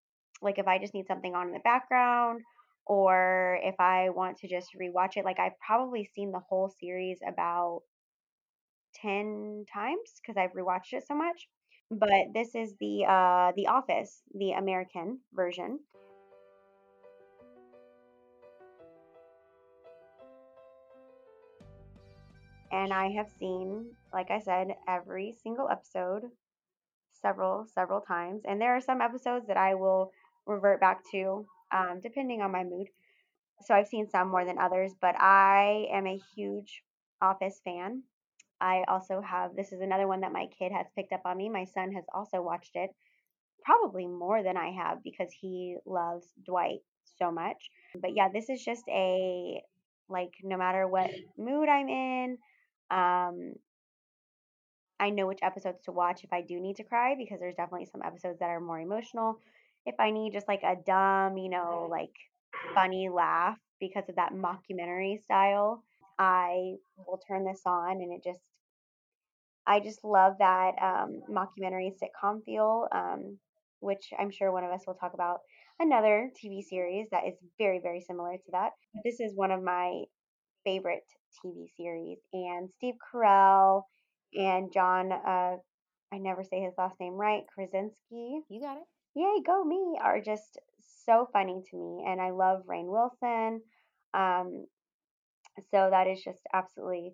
[0.41, 2.41] like if I just need something on in the background
[2.85, 5.25] or if I want to just rewatch it.
[5.25, 7.81] Like I've probably seen the whole series about
[8.95, 11.47] 10 times because I've rewatched it so much.
[11.91, 15.79] But this is the uh The Office, the American version.
[22.71, 26.23] And I have seen, like I said, every single episode
[27.21, 28.41] several, several times.
[28.45, 30.11] And there are some episodes that I will
[30.47, 32.88] revert back to um, depending on my mood.
[33.65, 36.83] So I've seen some more than others, but I am a huge
[37.21, 38.03] Office fan.
[38.62, 41.49] I also have, this is another one that my kid has picked up on me.
[41.49, 42.89] My son has also watched it,
[43.63, 46.79] probably more than I have because he loves Dwight
[47.17, 47.69] so much.
[47.99, 49.62] But yeah, this is just a,
[50.09, 52.38] like, no matter what mood I'm in,
[52.91, 53.53] um,
[54.99, 57.88] I know which episodes to watch if I do need to cry because there's definitely
[57.91, 59.39] some episodes that are more emotional.
[59.85, 62.13] If I need just like a dumb, you know, like
[62.73, 65.83] funny laugh because of that mockumentary style,
[66.19, 68.39] I will turn this on and it just
[69.65, 73.37] I just love that um, mockumentary sitcom feel, um,
[73.79, 75.39] which I'm sure one of us will talk about
[75.79, 78.71] another TV series that is very, very similar to that.
[79.03, 80.03] This is one of my
[80.65, 81.05] favorite
[81.41, 83.83] TV series, and Steve Carell
[84.35, 85.57] and John, uh,
[86.11, 88.41] I never say his last name right, Krasinski.
[88.49, 88.83] You got it.
[89.15, 89.97] Yay, go me!
[90.02, 90.58] Are just
[91.06, 93.62] so funny to me, and I love Rainn Wilson.
[94.13, 94.65] Um,
[95.71, 97.13] so that is just absolutely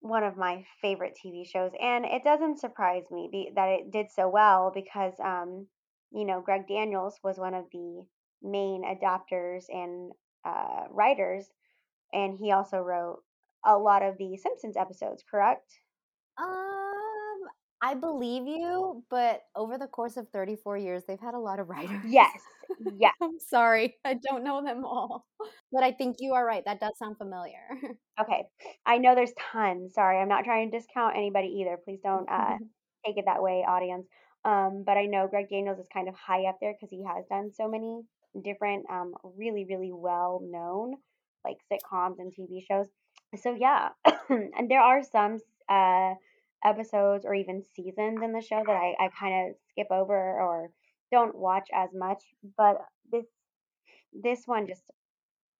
[0.00, 4.10] one of my favorite TV shows, and it doesn't surprise me be, that it did
[4.10, 5.66] so well because, um,
[6.10, 8.02] you know, Greg Daniels was one of the
[8.42, 10.12] main adapters and
[10.44, 11.46] uh, writers,
[12.12, 13.22] and he also wrote
[13.64, 15.70] a lot of the Simpsons episodes, correct?
[16.38, 16.89] Um,
[17.82, 21.68] I believe you, but over the course of 34 years, they've had a lot of
[21.70, 22.04] writers.
[22.06, 22.30] Yes,
[22.98, 23.14] yes.
[23.22, 25.24] I'm sorry, I don't know them all.
[25.72, 26.62] But I think you are right.
[26.66, 27.58] That does sound familiar.
[28.20, 28.44] Okay,
[28.84, 29.94] I know there's tons.
[29.94, 31.78] Sorry, I'm not trying to discount anybody either.
[31.82, 32.58] Please don't uh,
[33.06, 34.06] take it that way, audience.
[34.44, 37.24] Um, but I know Greg Daniels is kind of high up there because he has
[37.30, 38.02] done so many
[38.44, 40.96] different, um, really, really well known
[41.46, 42.88] like sitcoms and TV shows.
[43.40, 43.88] So yeah,
[44.28, 45.38] and there are some
[45.68, 46.12] uh,
[46.64, 50.70] episodes or even seasons in the show that I, I kind of skip over or
[51.10, 52.22] don't watch as much.
[52.56, 52.78] But
[53.10, 53.26] this
[54.12, 54.82] this one just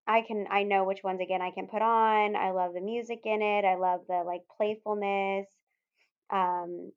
[0.07, 2.37] I can I know which ones again I can put on.
[2.37, 3.65] I love the music in it.
[3.65, 5.47] I love the like playfulness.
[6.33, 6.93] Um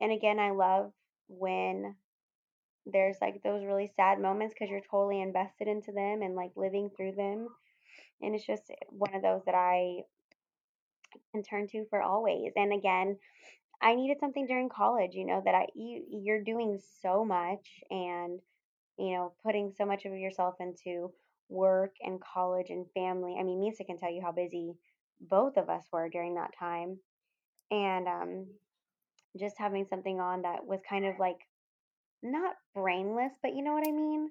[0.00, 0.92] and again I love
[1.28, 1.94] when
[2.86, 6.90] there's like those really sad moments because you're totally invested into them and like living
[6.96, 7.48] through them.
[8.22, 10.00] And it's just one of those that I
[11.32, 12.52] can turn to for always.
[12.56, 13.18] And again,
[13.82, 18.40] I needed something during college, you know, that I you you're doing so much and
[18.98, 21.12] you know, putting so much of yourself into
[21.48, 23.36] work and college and family.
[23.40, 24.74] I mean, Misa can tell you how busy
[25.20, 26.98] both of us were during that time.
[27.70, 28.46] And um
[29.38, 31.38] just having something on that was kind of like
[32.22, 34.30] not brainless, but you know what I mean?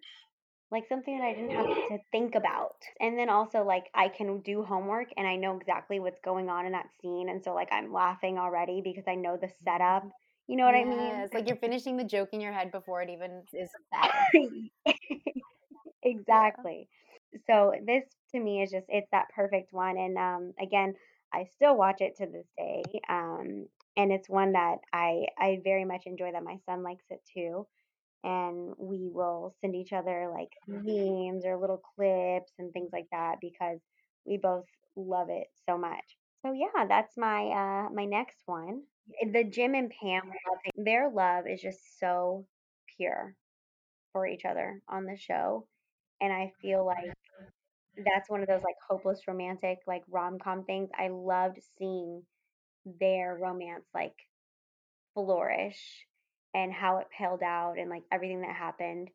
[0.71, 2.75] Like something that I didn't have to think about.
[2.99, 6.65] And then also like I can do homework and I know exactly what's going on
[6.65, 10.07] in that scene and so like I'm laughing already because I know the setup.
[10.47, 11.21] You know what I mean?
[11.21, 14.93] Yes, like you're finishing the joke in your head before it even is said.
[16.03, 16.87] exactly.
[17.47, 20.93] So this to me is just it's that perfect one and um again,
[21.33, 22.83] I still watch it to this day.
[23.09, 27.21] Um and it's one that I I very much enjoy that my son likes it
[27.33, 27.67] too.
[28.23, 33.35] And we will send each other like memes or little clips and things like that
[33.41, 33.79] because
[34.25, 36.17] we both love it so much.
[36.45, 38.83] So yeah, that's my uh my next one.
[39.33, 42.45] The Jim and Pam love their love is just so
[42.97, 43.35] pure
[44.13, 45.67] for each other on the show.
[46.21, 47.13] And I feel like
[48.05, 50.89] that's one of those like hopeless romantic like rom-com things.
[50.97, 52.23] I loved seeing
[52.99, 54.15] their romance like
[55.13, 56.05] flourish
[56.53, 59.09] and how it paled out and like everything that happened.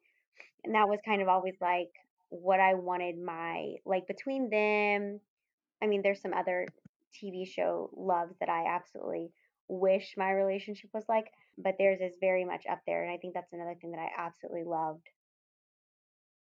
[0.64, 1.90] And that was kind of always like
[2.30, 5.20] what I wanted my like between them.
[5.82, 6.66] I mean, there's some other
[7.14, 9.30] TV show loves that I absolutely
[9.68, 11.26] wish my relationship was like,
[11.58, 13.02] but theirs is very much up there.
[13.02, 15.08] And I think that's another thing that I absolutely loved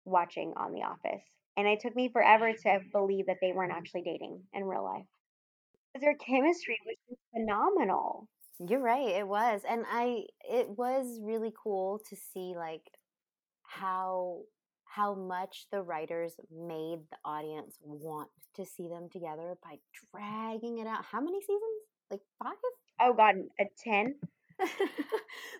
[0.04, 1.22] watching on The Office.
[1.56, 3.78] And it took me forever to believe that they weren't mm-hmm.
[3.78, 5.06] actually dating in real life.
[5.92, 8.28] Because their chemistry was just phenomenal.
[8.58, 9.62] You're right, it was.
[9.68, 12.82] And I it was really cool to see like
[13.62, 14.40] how
[14.84, 19.76] how much the writers made the audience want to see them together by
[20.12, 21.04] dragging it out.
[21.04, 21.82] How many seasons?
[22.10, 22.52] Like 5?
[23.00, 24.14] Oh god, uh, a 10?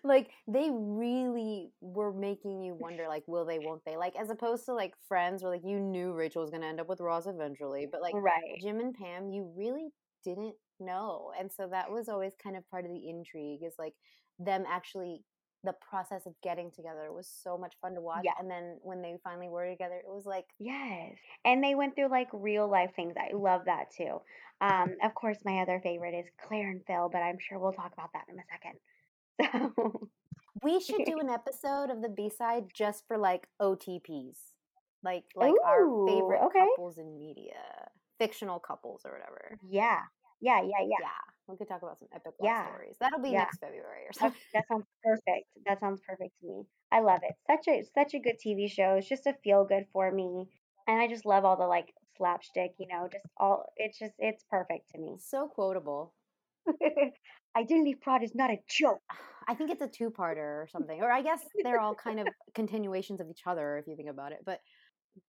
[0.03, 4.65] like they really were making you wonder like will they won't they like as opposed
[4.65, 7.25] to like friends where like you knew rachel was going to end up with ross
[7.25, 8.59] eventually but like right.
[8.61, 9.87] jim and pam you really
[10.25, 13.93] didn't know and so that was always kind of part of the intrigue is like
[14.39, 15.23] them actually
[15.65, 18.31] the process of getting together was so much fun to watch Yeah.
[18.39, 21.15] and then when they finally were together it was like Yes.
[21.43, 23.15] And they went through like real life things.
[23.17, 24.21] I love that too.
[24.61, 27.93] Um, of course, my other favorite is Claire and Phil, but I'm sure we'll talk
[27.93, 29.71] about that in a second.
[29.73, 30.09] So,
[30.63, 34.37] we should do an episode of the b-side just for like otps
[35.03, 36.65] like like our favorite okay.
[36.71, 37.53] couples in media
[38.17, 39.99] fictional couples or whatever yeah.
[40.41, 40.97] Yeah, yeah, yeah.
[41.01, 42.65] yeah we could talk about some epic love Yeah.
[42.67, 43.39] stories that'll be Yeah.
[43.45, 45.47] next february or something that sounds perfect.
[45.65, 46.63] That sounds perfect to me.
[46.91, 47.35] I love it.
[47.47, 48.95] Such a such a good TV show.
[48.95, 50.47] It's just a feel good for me.
[50.87, 54.43] And I just love all the like slapstick, you know, just all it's just it's
[54.49, 55.17] perfect to me.
[55.19, 56.13] so quotable
[57.57, 59.01] Identity fraud is not a joke.
[59.49, 63.19] i think it's a two-parter or something or i guess they're all kind of continuations
[63.19, 64.59] of each other if you think about it but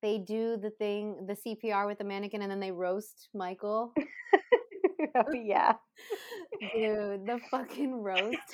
[0.03, 3.93] they do the thing the cpr with the mannequin and then they roast michael
[5.15, 5.73] oh yeah.
[6.73, 8.37] dude the fucking roast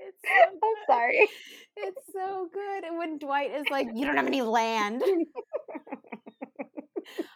[0.00, 1.28] it's so I'm sorry.
[1.76, 2.84] It's so good.
[2.84, 5.02] And when Dwight is like, "You don't have any land."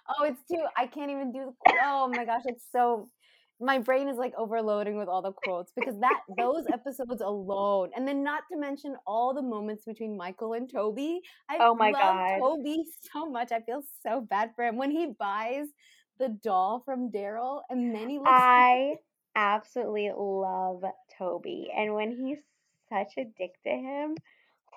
[0.09, 0.65] oh, it's too.
[0.77, 1.73] I can't even do the.
[1.85, 3.09] Oh my gosh, it's so.
[3.61, 8.07] My brain is like overloading with all the quotes because that those episodes alone, and
[8.07, 11.21] then not to mention all the moments between Michael and Toby.
[11.51, 12.39] I Oh my love God.
[12.39, 13.51] Toby so much.
[13.51, 15.67] I feel so bad for him when he buys
[16.19, 18.31] the doll from Darryl, and then he looks.
[18.33, 18.95] I
[19.35, 20.83] absolutely love
[21.19, 21.71] Toby.
[21.77, 22.39] And when he's
[22.89, 24.17] such a dick to him,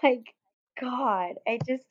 [0.03, 0.33] like,
[0.79, 1.85] God, I just,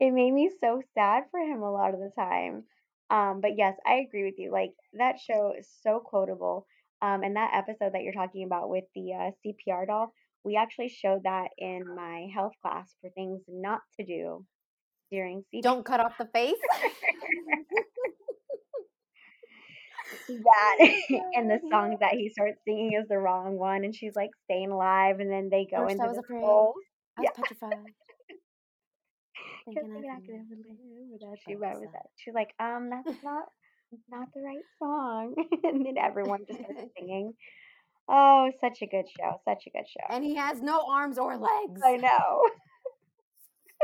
[0.00, 2.64] it made me so sad for him a lot of the time.
[3.10, 4.50] Um, but yes, I agree with you.
[4.50, 6.66] Like, that show is so quotable.
[7.02, 10.12] Um, and that episode that you're talking about with the uh, CPR doll,
[10.44, 14.44] we actually showed that in my health class for things not to do
[15.10, 15.62] during CPR.
[15.62, 16.54] Don't cut off the face.
[20.28, 20.76] that
[21.34, 24.70] and the song that he starts singing is the wrong one and she's like staying
[24.70, 26.44] alive and then they go First into I was the afraid.
[26.44, 26.74] hole.
[27.18, 27.42] I was Yeah.
[27.42, 27.84] petrified.
[29.64, 31.58] She's Thinking like, I "I could can never live without She you.
[31.58, 33.44] But I was was like- like, she's like, um, that's not
[34.10, 35.34] not the right song.
[35.64, 37.32] and then everyone just starts singing.
[38.08, 39.40] Oh, such a good show.
[39.44, 40.06] Such a good show.
[40.14, 41.80] and he has no arms or legs.
[41.84, 42.42] I know.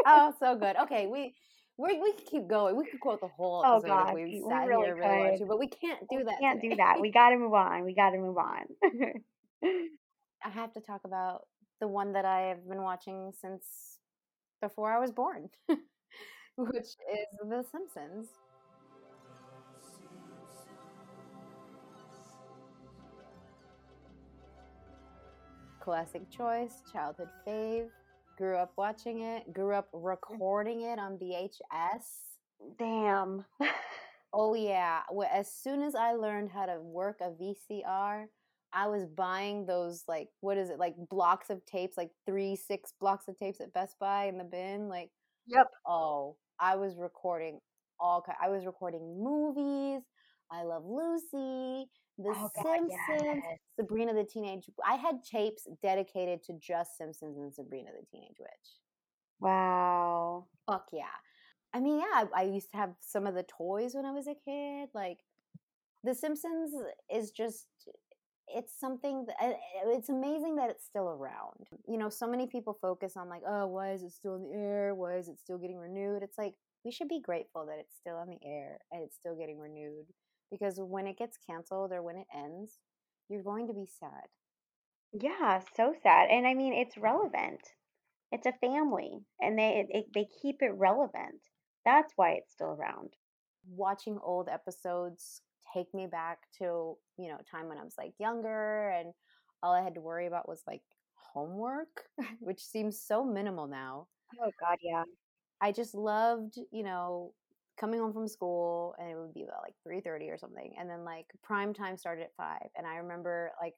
[0.07, 0.77] oh, so good.
[0.85, 1.35] Okay, we
[1.83, 2.77] we we can keep going.
[2.77, 4.95] We could quote the whole episode Oh, episode God, if we we sat really here
[4.97, 5.39] really wanted could.
[5.41, 6.39] to, but we can't do We that.
[6.41, 6.97] can't do that.
[7.01, 7.85] We gotta move on.
[7.85, 8.63] We gotta move on.
[10.45, 11.43] I have to talk about
[11.81, 13.99] the one that I have been watching since
[14.61, 15.49] before I was born,
[16.57, 18.29] which is The Simpsons.
[25.81, 27.89] Classic choice, childhood fave.
[28.43, 32.03] Grew up watching it, grew up recording it on VHS.
[32.77, 33.45] Damn.
[34.35, 35.01] Oh yeah.
[35.13, 38.25] Well, as soon as I learned how to work a VCR,
[38.73, 42.95] I was buying those like what is it like blocks of tapes, like three, six
[42.99, 44.89] blocks of tapes at Best Buy in the bin.
[44.89, 45.11] Like,
[45.47, 45.67] Yep.
[45.87, 47.61] oh, I was recording
[48.01, 48.25] all.
[48.43, 50.03] I was recording movies.
[50.51, 51.87] I Love Lucy,
[52.23, 53.59] The Oh, God, Simpsons, yes.
[53.79, 54.71] Sabrina the Teenage.
[54.87, 58.71] I had tapes dedicated to just Simpsons and Sabrina the Teenage Witch.
[59.41, 60.47] Wow.
[60.67, 61.05] Fuck yeah.
[61.75, 64.27] I mean, yeah, I, I used to have some of the toys when I was
[64.27, 64.89] a kid.
[64.95, 65.19] Like,
[66.05, 66.73] The Simpsons
[67.13, 67.67] is just,
[68.49, 69.55] it's something, that, uh,
[69.87, 71.69] it's amazing that it's still around.
[71.89, 74.55] You know, so many people focus on, like, oh, why is it still in the
[74.55, 74.95] air?
[74.95, 76.23] Why is it still getting renewed?
[76.23, 76.55] It's like,
[76.85, 80.07] we should be grateful that it's still on the air and it's still getting renewed.
[80.53, 82.79] Because when it gets canceled or when it ends,
[83.31, 84.29] you're going to be sad.
[85.13, 86.29] Yeah, so sad.
[86.31, 87.61] And I mean, it's relevant.
[88.33, 91.43] It's a family, and they it, they keep it relevant.
[91.85, 93.15] That's why it's still around.
[93.69, 95.43] watching old episodes
[95.75, 99.15] take me back to you know time when i was like younger and
[99.63, 100.83] all i had to worry about was like
[101.35, 102.05] homework
[102.41, 104.09] which seems so minimal now
[104.41, 105.05] Oh God, yeah.
[105.61, 107.33] i just loved you know
[107.79, 111.05] coming home from school and it would be about like 3.30 or something and then
[111.05, 113.75] like prime time started at 5 and i remember like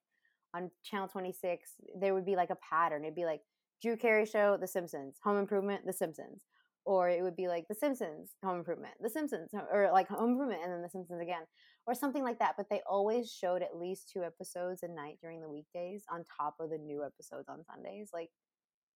[0.54, 3.40] on channel 26 there would be like a pattern it'd be like
[3.82, 6.42] drew carey show the simpsons home improvement the simpsons
[6.86, 10.60] or it would be like The Simpsons, Home Improvement, The Simpsons, or like Home Improvement
[10.62, 11.42] and then The Simpsons again,
[11.86, 12.54] or something like that.
[12.56, 16.56] But they always showed at least two episodes a night during the weekdays on top
[16.60, 18.10] of the new episodes on Sundays.
[18.12, 18.30] Like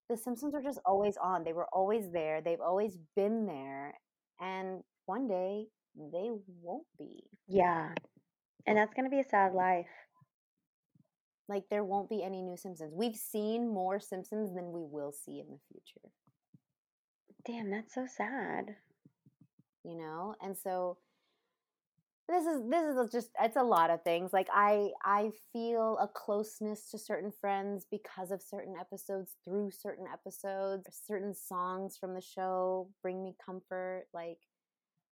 [0.09, 1.43] The Simpsons are just always on.
[1.43, 2.41] They were always there.
[2.41, 3.95] They've always been there.
[4.39, 5.65] And one day
[5.95, 6.29] they
[6.61, 7.23] won't be.
[7.47, 7.89] Yeah.
[8.65, 9.57] And that's gonna be a sad mm-hmm.
[9.57, 9.87] life.
[11.47, 12.93] Like there won't be any new Simpsons.
[12.93, 16.09] We've seen more Simpsons than we will see in the future.
[17.45, 18.75] Damn, that's so sad.
[19.83, 20.35] You know?
[20.41, 20.97] And so
[22.29, 26.07] this is this is just it's a lot of things like i i feel a
[26.07, 32.21] closeness to certain friends because of certain episodes through certain episodes certain songs from the
[32.21, 34.37] show bring me comfort like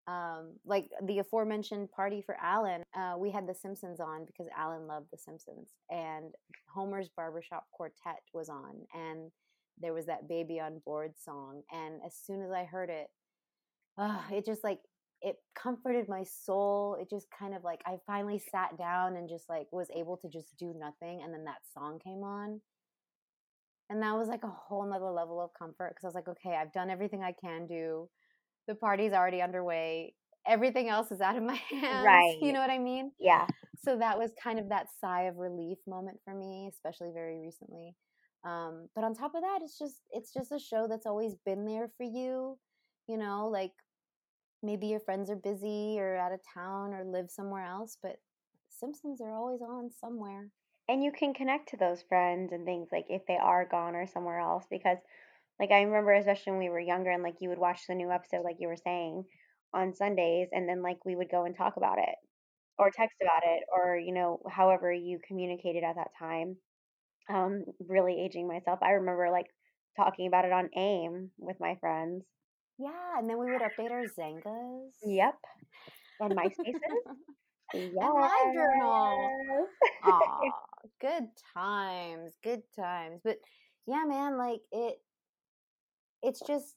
[0.08, 4.86] um like the aforementioned party for alan uh we had the simpsons on because alan
[4.86, 6.34] loved the simpsons and
[6.68, 9.30] homer's barbershop quartet was on and
[9.80, 13.08] there was that baby on board song and as soon as i heard it
[13.98, 14.80] uh, it just like
[15.22, 16.96] it comforted my soul.
[17.00, 20.28] It just kind of like I finally sat down and just like was able to
[20.28, 21.22] just do nothing.
[21.22, 22.60] And then that song came on.
[23.88, 26.56] And that was like a whole nother level of comfort because I was like, okay,
[26.56, 28.08] I've done everything I can do.
[28.66, 30.14] The party's already underway.
[30.46, 32.04] Everything else is out of my hands.
[32.04, 32.38] Right.
[32.40, 33.12] You know what I mean?
[33.18, 33.46] Yeah.
[33.84, 37.94] So that was kind of that sigh of relief moment for me, especially very recently.
[38.44, 41.64] Um, but on top of that, it's just it's just a show that's always been
[41.64, 42.58] there for you.
[43.08, 43.72] You know, like
[44.62, 48.16] maybe your friends are busy or out of town or live somewhere else, but
[48.68, 50.50] Simpsons are always on somewhere.
[50.88, 54.07] And you can connect to those friends and things like if they are gone or
[54.07, 54.98] somewhere else because
[55.61, 58.11] like I remember especially when we were younger and like you would watch the new
[58.11, 59.24] episode like you were saying
[59.74, 62.14] on Sundays and then like we would go and talk about it
[62.78, 66.57] or text about it or you know however you communicated at that time.
[67.28, 68.80] Um really aging myself.
[68.82, 69.46] I remember like
[69.96, 72.24] talking about it on AIM with my friends.
[72.79, 74.93] Yeah, and then we would update our Xangas.
[75.05, 75.37] Yep.
[76.20, 77.03] And MySpaces.
[77.74, 79.66] And LiveJournal.
[80.03, 80.53] Aw,
[81.01, 83.20] good times, good times.
[83.24, 83.39] But
[83.87, 84.99] yeah, man, like it
[86.22, 86.74] it's just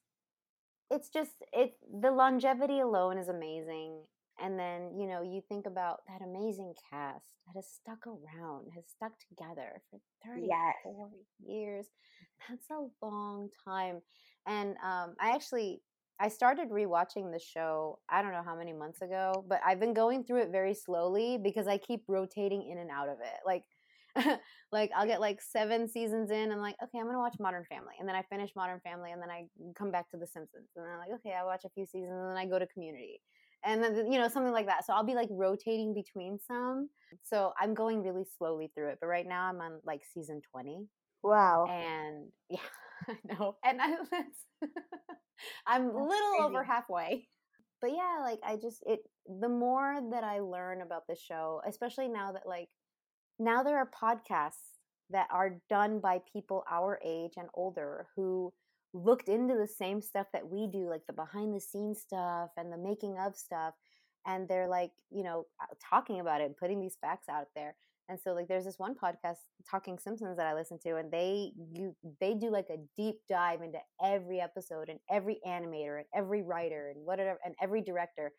[0.89, 4.03] it's just it the longevity alone is amazing.
[4.41, 8.85] And then, you know, you think about that amazing cast that has stuck around, has
[8.87, 11.45] stuck together for 34 Yes.
[11.45, 11.87] years.
[12.49, 14.01] That's a long time.
[14.47, 15.81] And um I actually
[16.19, 19.93] I started rewatching the show, I don't know how many months ago, but I've been
[19.93, 23.39] going through it very slowly because I keep rotating in and out of it.
[23.45, 23.63] Like
[24.71, 27.63] like I'll get like 7 seasons in and like, okay, I'm going to watch Modern
[27.65, 27.93] Family.
[27.99, 29.45] And then I finish Modern Family and then I
[29.77, 30.67] come back to The Simpsons.
[30.75, 32.67] And then I'm like, okay, I watch a few seasons and then I go to
[32.67, 33.21] Community.
[33.63, 34.85] And then you know, something like that.
[34.85, 36.89] So I'll be like rotating between some.
[37.23, 38.97] So I'm going really slowly through it.
[38.99, 40.85] But right now I'm on like season 20
[41.23, 41.67] Wow.
[41.69, 42.59] and yeah,
[43.07, 43.55] I know.
[43.63, 44.45] And I that's
[45.65, 47.27] I'm a That's little over halfway.
[47.81, 52.09] But yeah, like I just it the more that I learn about the show, especially
[52.09, 52.69] now that like
[53.39, 54.79] now there are podcasts
[55.11, 58.53] that are done by people our age and older who
[58.93, 62.71] looked into the same stuff that we do, like the behind the scenes stuff and
[62.71, 63.73] the making of stuff.
[64.25, 67.75] And they're like, you know, uh, talking about it and putting these facts out there.
[68.09, 69.37] And so like there's this one podcast
[69.69, 73.61] talking Simpsons that I listen to and they you they do like a deep dive
[73.61, 78.31] into every episode and every animator and every writer and whatever and every director.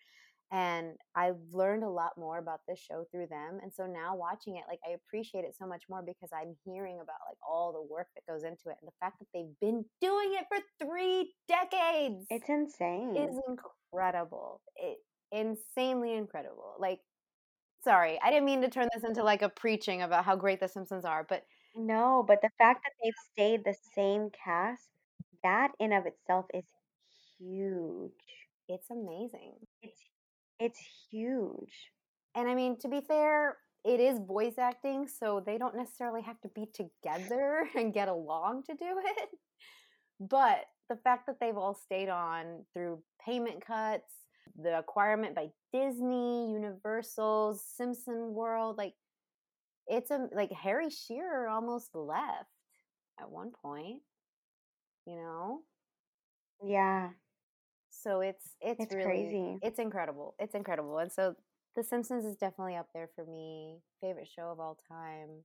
[0.52, 3.60] And I've learned a lot more about this show through them.
[3.62, 6.96] And so now watching it, like I appreciate it so much more because I'm hearing
[6.96, 9.84] about like all the work that goes into it and the fact that they've been
[10.00, 13.14] doing it for three decades It's insane.
[13.16, 14.60] It's incredible.
[14.74, 14.98] It
[15.30, 16.74] insanely incredible.
[16.80, 16.98] Like
[17.82, 20.68] sorry, I didn't mean to turn this into like a preaching about how great the
[20.68, 24.88] Simpsons are, but No, but the fact that they've stayed the same cast,
[25.42, 26.64] that in of itself is
[27.38, 28.12] huge.
[28.68, 29.54] it's amazing.
[29.82, 30.00] It's
[30.58, 31.92] it's huge.
[32.34, 36.40] And I mean, to be fair, it is voice acting, so they don't necessarily have
[36.42, 39.28] to be together and get along to do it.
[40.20, 44.12] But the fact that they've all stayed on through payment cuts,
[44.60, 48.94] the acquirement by Disney, Universal, Simpson World, like
[49.86, 52.50] it's a like Harry Shearer almost left
[53.20, 54.02] at one point,
[55.06, 55.62] you know?
[56.62, 57.10] Yeah.
[57.90, 59.58] So it's it's, It's really crazy.
[59.62, 60.34] it's incredible.
[60.38, 60.98] It's incredible.
[60.98, 61.34] And so
[61.76, 63.80] The Simpsons is definitely up there for me.
[64.00, 65.44] Favorite show of all time.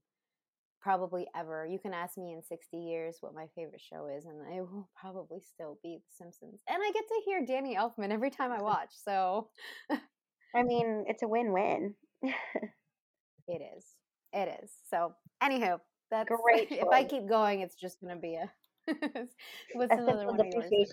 [0.80, 1.66] Probably ever.
[1.66, 4.88] You can ask me in 60 years what my favorite show is, and it will
[4.94, 6.62] probably still be The Simpsons.
[6.68, 9.48] And I get to hear Danny Elfman every time I watch, so
[10.56, 11.94] I mean, it's a win-win.
[12.22, 12.32] it
[13.48, 13.84] is.
[14.32, 14.70] It is.
[14.90, 15.78] So, anywho,
[16.10, 18.50] that's Great if I keep going, it's just gonna be a.
[19.74, 20.90] what's a another one of yours?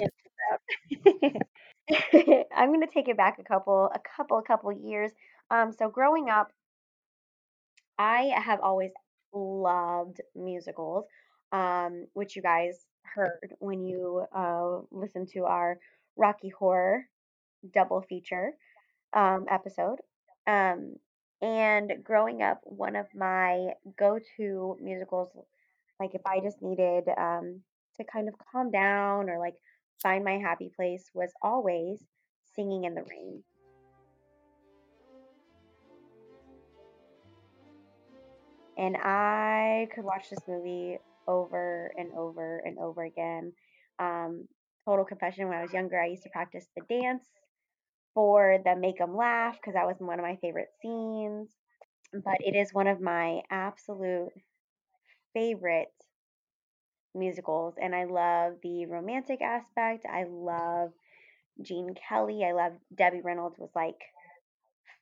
[2.56, 5.12] I'm gonna take it back a couple, a couple, a couple years.
[5.52, 6.52] Um, so growing up,
[7.98, 8.92] I have always
[9.34, 11.06] loved musicals,
[11.52, 15.78] um, which you guys heard when you uh listened to our
[16.18, 17.08] Rocky Horror
[17.74, 18.54] double feature
[19.14, 20.00] um episode.
[20.48, 20.96] Um,
[21.42, 25.30] And growing up, one of my go-to musicals,
[26.00, 27.60] like if I just needed um,
[27.98, 29.56] to kind of calm down or like
[30.02, 32.00] find my happy place, was always
[32.56, 33.44] Singing in the Rain.
[38.78, 40.98] And I could watch this movie
[41.28, 43.52] over and over and over again.
[44.00, 44.48] Um,
[44.86, 47.28] total confession when I was younger, I used to practice the dance
[48.14, 51.50] for the them Laugh because that was one of my favorite scenes.
[52.14, 54.34] But it is one of my absolute
[55.34, 55.94] favorite
[57.16, 60.06] musicals, and I love the romantic aspect.
[60.06, 60.92] I love
[61.62, 62.44] Gene Kelly.
[62.46, 64.00] I love Debbie Reynolds was like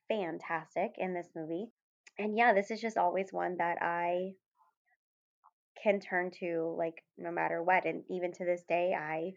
[0.07, 1.67] fantastic in this movie.
[2.19, 4.33] And yeah, this is just always one that I
[5.81, 9.31] can turn to like no matter what and even to this day I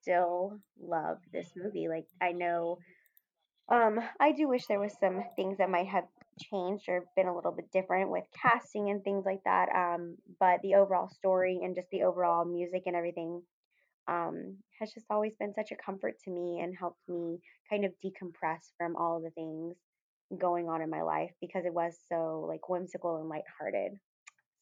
[0.00, 1.88] still love this movie.
[1.88, 2.78] Like I know
[3.68, 6.04] um I do wish there was some things that might have
[6.40, 9.68] changed or been a little bit different with casting and things like that.
[9.74, 13.42] Um but the overall story and just the overall music and everything
[14.08, 17.38] um has just always been such a comfort to me and helped me
[17.70, 19.76] kind of decompress from all of the things
[20.38, 23.98] going on in my life because it was so like whimsical and lighthearted.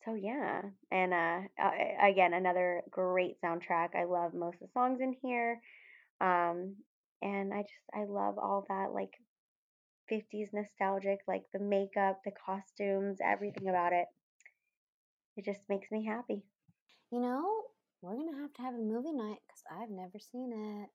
[0.04, 1.70] So yeah, and uh, uh,
[2.08, 3.94] again, another great soundtrack.
[3.94, 5.60] I love most of the songs in here,
[6.20, 6.76] um,
[7.22, 9.12] and I just I love all that like
[10.08, 14.06] 50s nostalgic, like the makeup, the costumes, everything about it.
[15.36, 16.42] It just makes me happy.
[17.10, 17.64] You know,
[18.02, 20.90] we're gonna have to have a movie night because I've never seen it.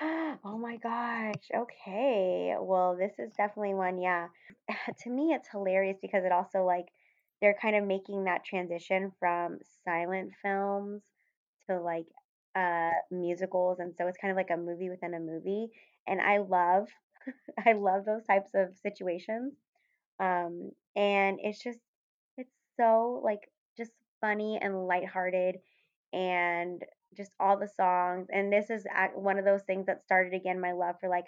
[0.44, 1.50] Oh my gosh.
[1.54, 2.54] Okay.
[2.60, 4.28] Well, this is definitely one, yeah.
[5.04, 6.86] To me, it's hilarious because it also like
[7.40, 11.02] they're kind of making that transition from silent films
[11.68, 12.06] to like
[12.56, 15.68] uh musicals and so it's kind of like a movie within a movie
[16.06, 16.88] and I love
[17.66, 19.54] I love those types of situations.
[20.20, 21.78] Um and it's just
[22.36, 23.40] it's so like
[23.76, 25.56] just funny and lighthearted
[26.12, 26.82] and
[27.16, 28.84] just all the songs and this is
[29.14, 31.26] one of those things that started again my love for like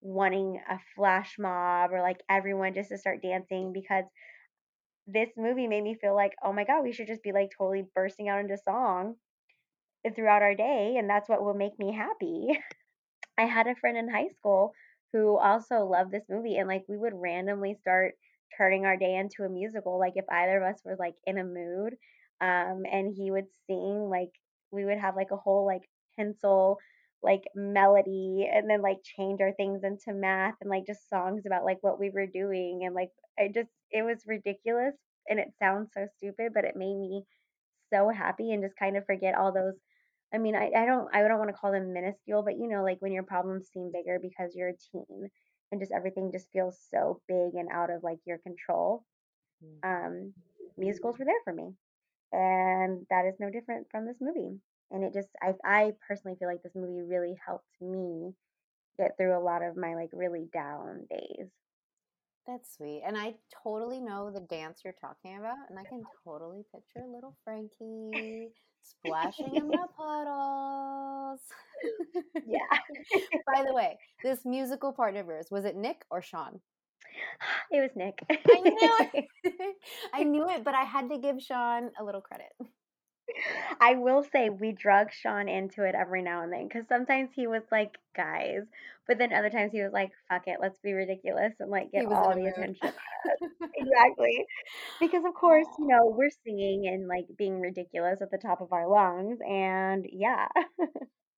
[0.00, 4.04] wanting a flash mob or like everyone just to start dancing because
[5.06, 7.84] this movie made me feel like, oh my God, we should just be like totally
[7.94, 9.16] bursting out into song
[10.14, 10.96] throughout our day.
[10.98, 12.48] And that's what will make me happy.
[13.38, 14.72] I had a friend in high school
[15.12, 18.14] who also loved this movie, and like we would randomly start
[18.56, 19.98] turning our day into a musical.
[19.98, 21.94] Like if either of us were like in a mood,
[22.40, 24.30] um, and he would sing, like
[24.70, 25.82] we would have like a whole like
[26.18, 26.78] pencil
[27.22, 31.64] like melody and then like change our things into math and like just songs about
[31.64, 34.94] like what we were doing and like I just it was ridiculous
[35.28, 37.24] and it sounds so stupid but it made me
[37.92, 39.74] so happy and just kind of forget all those
[40.32, 42.82] I mean, I, I don't I don't want to call them minuscule, but you know,
[42.82, 45.30] like when your problems seem bigger because you're a teen
[45.72, 49.04] and just everything just feels so big and out of like your control.
[49.64, 50.06] Mm.
[50.06, 50.34] Um,
[50.76, 51.72] musicals were there for me,
[52.32, 54.58] and that is no different from this movie.
[54.90, 58.32] And it just I I personally feel like this movie really helped me
[58.98, 61.48] get through a lot of my like really down days.
[62.46, 63.02] That's sweet.
[63.06, 65.56] And I totally know the dance you're talking about.
[65.68, 68.50] And I can totally picture little Frankie
[68.82, 71.40] splashing in the puddles.
[72.46, 72.58] Yeah.
[73.46, 76.60] By the way, this musical partner of yours, was it Nick or Sean?
[77.70, 78.18] It was Nick.
[78.30, 78.74] I knew
[79.14, 79.24] it.
[80.14, 82.52] I knew it, but I had to give Sean a little credit.
[83.80, 87.46] I will say we drug Sean into it every now and then because sometimes he
[87.46, 88.62] was like, guys,
[89.06, 92.06] but then other times he was like, fuck it, let's be ridiculous and like get
[92.06, 92.48] all the mood.
[92.48, 92.92] attention.
[93.74, 94.46] Exactly.
[95.00, 98.72] Because of course, you know, we're singing and like being ridiculous at the top of
[98.72, 99.38] our lungs.
[99.46, 100.48] And yeah.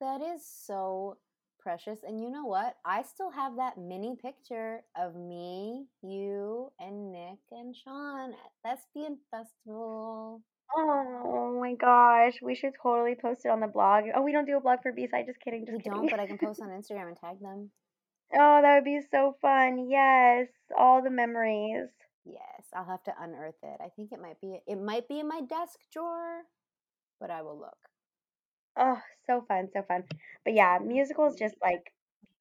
[0.01, 1.18] That is so
[1.61, 2.03] precious.
[2.03, 2.76] And you know what?
[2.84, 9.18] I still have that mini picture of me, you, and Nick and Sean at Thespian
[9.30, 10.43] Festival.
[10.77, 12.41] Oh my gosh.
[12.43, 14.05] We should totally post it on the blog.
[14.14, 15.27] Oh, we don't do a blog for B-side.
[15.27, 15.66] Just kidding.
[15.66, 15.99] Just We kidding.
[15.99, 17.71] don't, but I can post on Instagram and tag them.
[18.35, 19.89] Oh, that would be so fun.
[19.91, 20.49] Yes.
[20.77, 21.89] All the memories.
[22.25, 23.81] Yes, I'll have to unearth it.
[23.81, 26.43] I think it might be it might be in my desk drawer,
[27.18, 27.79] but I will look.
[28.77, 30.05] Oh, so fun, so fun.
[30.45, 31.93] But yeah, musicals just like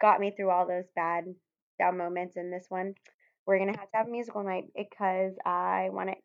[0.01, 1.33] got me through all those bad
[1.79, 2.93] down moments in this one.
[3.47, 6.23] We're gonna have to have a musical night because I want it.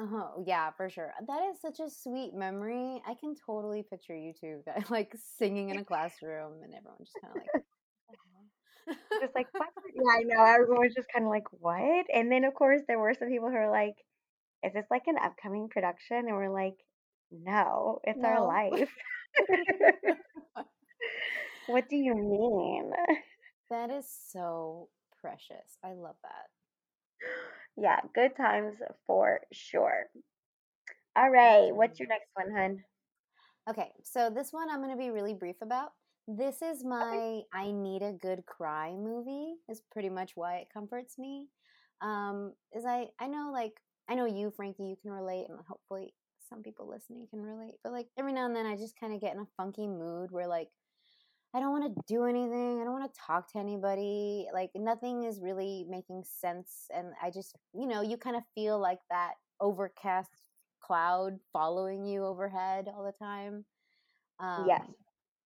[0.00, 0.42] Uh-huh.
[0.46, 1.12] Yeah, for sure.
[1.26, 3.02] That is such a sweet memory.
[3.06, 7.18] I can totally picture you two guys like singing in a classroom and everyone just
[7.20, 7.50] kind of like
[8.06, 9.24] "What the?
[9.26, 9.68] Just like what?
[9.94, 10.44] Yeah, I know.
[10.44, 12.06] Everyone was just kind of like, what?
[12.12, 13.94] And then of course there were some people who were like,
[14.64, 16.18] is this like an upcoming production?
[16.28, 16.76] And we're like,
[17.30, 18.90] no, it's our life.
[21.66, 22.92] What do you mean?
[23.70, 24.88] That is so
[25.20, 25.78] precious.
[25.84, 26.48] I love that.
[27.76, 30.06] Yeah, good times for sure.
[31.16, 32.84] All right, what's your next one, hun?
[33.68, 35.92] Okay, so this one I'm going to be really brief about.
[36.28, 36.88] This is Okay.
[36.88, 39.54] my I need a good cry movie.
[39.68, 41.48] Is pretty much why it comforts me.
[42.00, 43.74] Um, is I I know like
[44.08, 46.14] I know you, Frankie, you can relate, and hopefully
[46.48, 47.74] some people listening can relate.
[47.82, 50.30] But like every now and then, I just kind of get in a funky mood
[50.30, 50.68] where like
[51.54, 52.80] I don't want to do anything.
[52.80, 54.46] I don't want to talk to anybody.
[54.52, 58.78] Like nothing is really making sense, and I just you know you kind of feel
[58.78, 60.30] like that overcast
[60.82, 63.64] cloud following you overhead all the time.
[64.66, 64.82] Yes.
[64.82, 64.94] Um,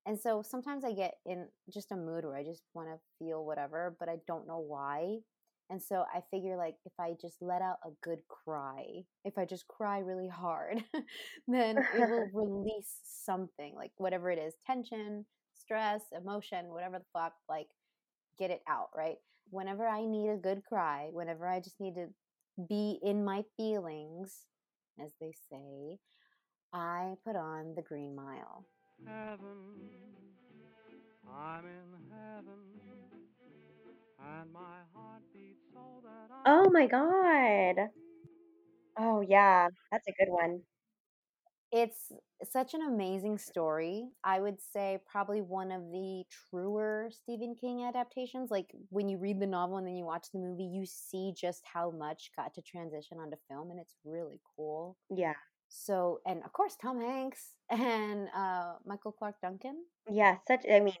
[0.05, 3.45] and so sometimes I get in just a mood where I just want to feel
[3.45, 5.19] whatever, but I don't know why.
[5.69, 9.45] And so I figure like if I just let out a good cry, if I
[9.45, 10.83] just cry really hard,
[11.47, 15.25] then it will release something, like whatever it is, tension,
[15.71, 17.67] stress, emotion, whatever the fuck, like
[18.37, 19.15] get it out, right?
[19.51, 22.07] Whenever I need a good cry, whenever I just need to
[22.67, 24.35] be in my feelings,
[24.99, 25.97] as they say,
[26.73, 28.65] I put on the Green Mile.
[29.07, 29.89] heaven.
[31.25, 32.59] I'm in heaven,
[34.19, 34.59] and my
[34.93, 37.89] heart beats so that I Oh my God.
[38.97, 40.63] Oh yeah, that's a good one.
[41.71, 42.11] It's
[42.51, 44.09] such an amazing story.
[44.23, 48.51] I would say probably one of the truer Stephen King adaptations.
[48.51, 51.63] Like when you read the novel and then you watch the movie, you see just
[51.71, 54.97] how much got to transition onto film, and it's really cool.
[55.09, 55.33] Yeah.
[55.69, 59.85] So, and of course, Tom Hanks and uh, Michael Clarke Duncan.
[60.09, 60.93] Yeah, such I mean,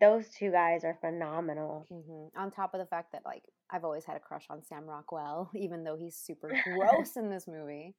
[0.00, 1.86] those two guys are phenomenal.
[1.88, 4.84] hmm On top of the fact that like I've always had a crush on Sam
[4.84, 7.94] Rockwell, even though he's super gross in this movie.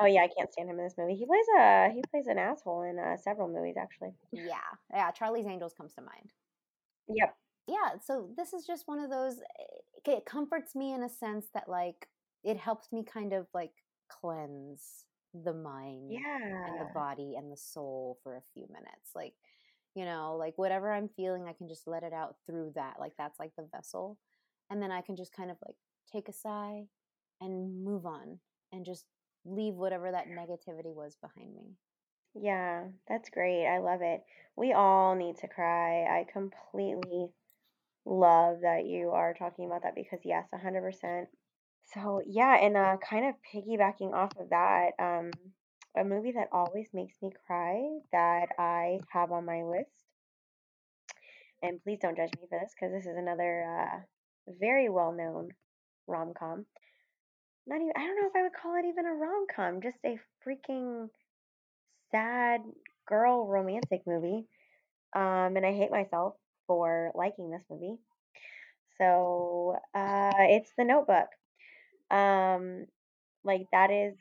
[0.00, 1.14] Oh yeah, I can't stand him in this movie.
[1.14, 4.14] He plays a he plays an asshole in uh, several movies actually.
[4.32, 4.56] Yeah,
[4.92, 5.10] yeah.
[5.12, 6.32] Charlie's Angels comes to mind.
[7.08, 7.36] Yep.
[7.68, 9.38] yeah so this is just one of those
[10.06, 12.08] eh, it comforts me in a sense that like
[12.44, 13.72] it helps me kind of like
[14.08, 15.04] cleanse
[15.44, 16.78] the mind and Yeah.
[16.80, 19.34] the body and the soul for a few minutes like
[19.96, 23.14] you know like whatever i'm feeling i can just let it out through that like
[23.18, 24.18] that's like the vessel
[24.70, 25.76] and then i can just kind of like
[26.12, 26.84] take a sigh
[27.42, 28.40] and move on
[28.72, 29.06] and just
[29.46, 31.76] leave whatever that negativity was behind me
[32.34, 33.66] Yeah, that's great.
[33.66, 34.22] I love it.
[34.56, 36.04] We all need to cry.
[36.04, 37.28] I completely
[38.06, 41.28] love that you are talking about that because yes, 100%.
[41.86, 45.30] So, yeah, and uh kind of piggybacking off of that, um
[45.96, 47.80] a movie that always makes me cry
[48.12, 49.90] that I have on my list,
[51.62, 53.98] and please don't judge me for this because this is another uh
[54.60, 55.50] very well-known
[56.06, 56.66] rom-com.
[57.66, 60.18] Not even I don't know if I would call it even a rom-com, just a
[60.46, 61.08] freaking
[62.10, 62.60] sad
[63.08, 64.46] girl romantic movie.
[65.14, 66.34] Um, and I hate myself
[66.66, 67.96] for liking this movie.
[68.98, 71.28] So, uh, it's The Notebook.
[72.10, 72.86] Um,
[73.44, 74.14] like that is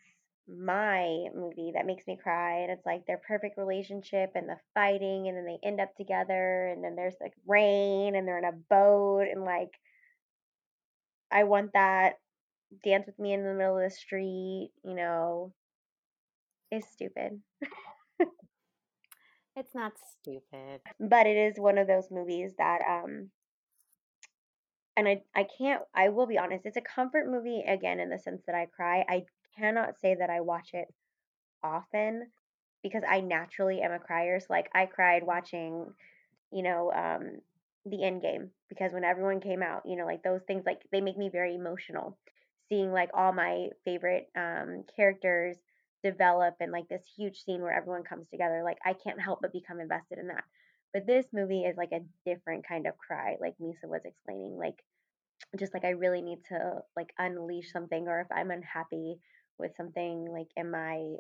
[0.48, 5.28] my movie that makes me cry, and it's like their perfect relationship and the fighting,
[5.28, 8.52] and then they end up together, and then there's like rain, and they're in a
[8.70, 9.72] boat, and like
[11.32, 12.20] I want that.
[12.84, 15.54] Dance with me in the middle of the street, you know,
[16.72, 17.42] is stupid.
[19.56, 23.32] it's not stupid But it is one of those movies that um
[24.98, 28.20] and I I can't I will be honest, it's a comfort movie again in the
[28.20, 29.06] sense that I cry.
[29.08, 29.26] I
[29.58, 30.88] cannot say that I watch it
[31.64, 32.28] often
[32.84, 34.40] because I naturally am a crier.
[34.40, 35.88] So like I cried watching,
[36.52, 37.40] you know, um
[37.86, 41.02] the end game because when everyone came out, you know, like those things like they
[41.02, 42.18] make me very emotional.
[42.70, 45.58] Seeing like all my favorite um characters
[46.04, 49.54] develop and like this huge scene where everyone comes together, like I can't help but
[49.54, 50.44] become invested in that.
[50.94, 54.58] But this movie is like a different kind of cry, like Misa was explaining.
[54.58, 54.84] Like
[55.60, 59.20] just like I really need to like unleash something or if I'm unhappy
[59.60, 61.16] with something like in my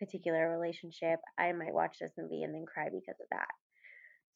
[0.00, 3.48] particular relationship, I might watch this movie and then cry because of that.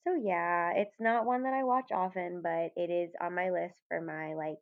[0.06, 3.76] So yeah, it's not one that I watch often, but it is on my list
[3.88, 4.58] for my like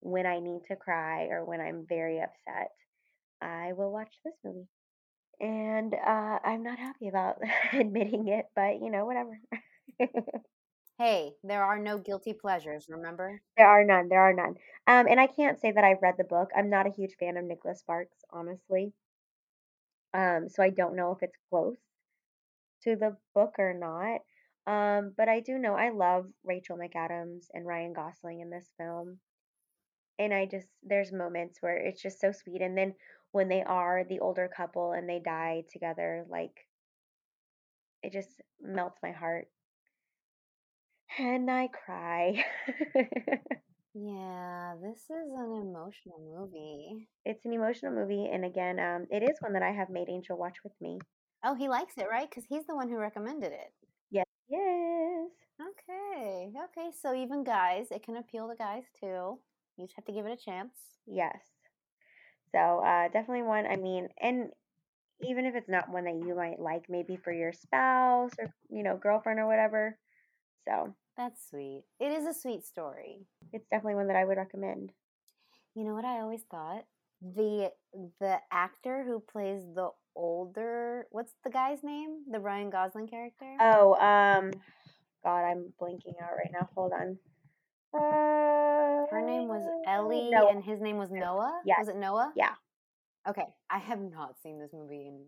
[0.00, 2.70] when I need to cry or when I'm very upset,
[3.42, 4.68] I will watch this movie.
[5.40, 7.36] And uh, I'm not happy about
[7.72, 9.40] admitting it, but you know, whatever.
[10.98, 14.08] hey there are no guilty pleasures remember There are none.
[14.08, 14.56] There are none.
[14.86, 16.50] Um, and I can't say that I've read the book.
[16.56, 18.92] I'm not a huge fan of Nicholas Sparks, honestly.
[20.14, 21.76] Um, so I don't know if it's close
[22.84, 24.20] to the book or not.
[24.66, 29.18] Um, but I do know I love Rachel McAdams and Ryan Gosling in this film.
[30.18, 32.60] And I just there's moments where it's just so sweet.
[32.60, 32.94] And then
[33.32, 36.66] when they are the older couple and they die together, like
[38.02, 39.48] it just melts my heart.
[41.16, 42.44] And I cry.
[43.94, 47.08] Yeah, this is an emotional movie.
[47.24, 50.36] It's an emotional movie, and again, um, it is one that I have made Angel
[50.36, 50.98] watch with me.
[51.44, 52.28] Oh, he likes it, right?
[52.28, 53.72] Because he's the one who recommended it.
[54.10, 55.30] Yes, yes.
[55.60, 56.90] Okay, okay.
[57.00, 59.38] So even guys, it can appeal to guys too.
[59.76, 60.72] You just have to give it a chance.
[61.06, 61.40] Yes.
[62.52, 63.66] So uh, definitely one.
[63.66, 64.50] I mean, and
[65.20, 68.82] even if it's not one that you might like, maybe for your spouse or you
[68.82, 69.98] know girlfriend or whatever.
[70.68, 71.84] So That's sweet.
[71.98, 73.26] It is a sweet story.
[73.52, 74.92] it's definitely one that I would recommend.
[75.74, 76.84] You know what I always thought?
[77.22, 77.72] The
[78.20, 82.24] the actor who plays the older what's the guy's name?
[82.30, 83.56] The Ryan Gosling character?
[83.60, 84.52] Oh, um,
[85.24, 86.68] God, I'm blinking out right now.
[86.74, 87.18] Hold on.
[87.94, 91.60] Uh, Her name was Ellie No, and his name was Noah?
[91.64, 91.78] Yes.
[91.80, 92.32] Was it Noah?
[92.36, 92.52] Yeah.
[93.28, 93.46] Okay.
[93.70, 95.24] I have not seen this movie in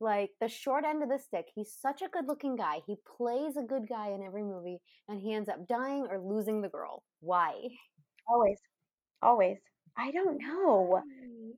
[0.00, 1.46] like the short end of the stick?
[1.54, 2.80] He's such a good-looking guy.
[2.86, 6.60] He plays a good guy in every movie and he ends up dying or losing
[6.60, 7.02] the girl.
[7.20, 7.54] Why?
[8.28, 8.58] Always,
[9.22, 9.58] always.
[9.96, 11.00] I don't know.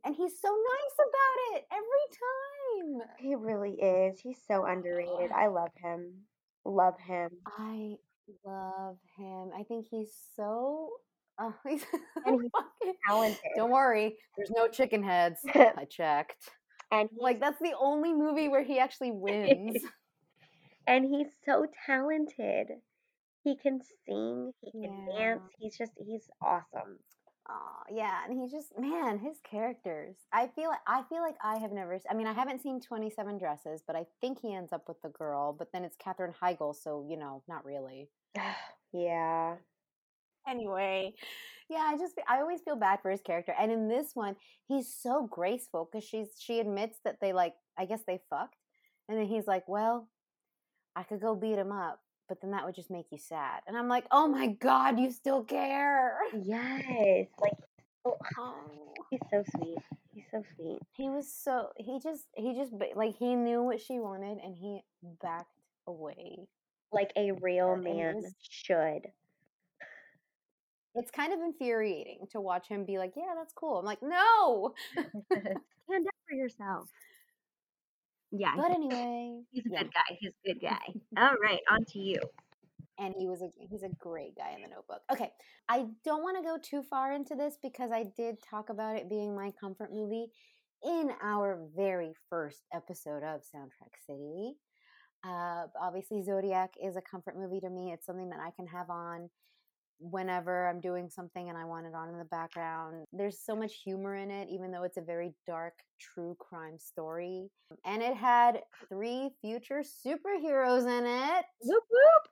[0.05, 3.09] And he's so nice about it every time.
[3.19, 4.21] He really is.
[4.21, 5.33] He's so underrated.
[5.33, 6.13] I love him.
[6.65, 7.31] Love him.
[7.47, 7.95] I
[8.45, 9.51] love him.
[9.57, 10.91] I think he's so
[11.39, 11.85] uh, he's
[12.25, 13.41] And he's fucking Talented.
[13.57, 15.41] Don't worry, there's no chicken heads.
[15.55, 16.51] I checked.
[16.91, 19.77] And Like that's the only movie where he actually wins.
[20.87, 22.69] and he's so talented.
[23.45, 24.53] He can sing.
[24.63, 25.19] He can Yeah.
[25.19, 25.43] dance.
[25.59, 26.99] He's just he's awesome.
[27.49, 30.17] Oh, yeah, and he just man, his characters.
[30.33, 32.01] I feel like I feel like I have never.
[32.11, 35.01] I mean, I haven't seen Twenty Seven Dresses, but I think he ends up with
[35.03, 35.53] the girl.
[35.53, 38.09] But then it's Katherine Heigl, so you know, not really.
[38.93, 39.57] yeah.
[40.49, 41.15] Anyway,
[41.69, 44.37] yeah, I just I always feel bad for his character, and in this one,
[44.69, 48.57] he's so graceful because she's she admits that they like I guess they fucked,
[49.09, 50.09] and then he's like, well,
[50.95, 53.77] I could go beat him up, but then that would just make you sad, and
[53.77, 56.17] I'm like, oh my god, you still care.
[56.43, 57.27] Yes.
[57.41, 57.53] Like
[58.05, 58.55] oh, Oh.
[59.11, 59.79] he's so sweet.
[60.13, 60.79] He's so sweet.
[60.97, 64.81] He was so he just he just like he knew what she wanted and he
[65.23, 65.51] backed
[65.87, 66.47] away.
[66.93, 69.09] Like a real man should.
[70.97, 74.75] It's kind of infuriating to watch him be like, "Yeah, that's cool." I'm like, "No."
[75.33, 76.89] Stand up for yourself.
[78.31, 78.55] Yeah.
[78.57, 79.83] But anyway, he's a yeah.
[79.83, 80.17] good guy.
[80.21, 80.95] He's a good guy.
[81.17, 82.21] All right, on to you.
[82.99, 85.03] and he was a he's a great guy in the Notebook.
[85.13, 85.31] Okay,
[85.69, 89.09] I don't want to go too far into this because I did talk about it
[89.09, 90.29] being my comfort movie
[90.85, 94.55] in our very first episode of Soundtrack City.
[95.25, 97.93] Uh, obviously, Zodiac is a comfort movie to me.
[97.93, 99.29] It's something that I can have on
[99.99, 103.05] whenever I'm doing something and I want it on in the background.
[103.13, 107.49] There's so much humor in it, even though it's a very dark, true crime story.
[107.85, 111.45] And it had three future superheroes in it.
[111.63, 112.29] Whoop whoop.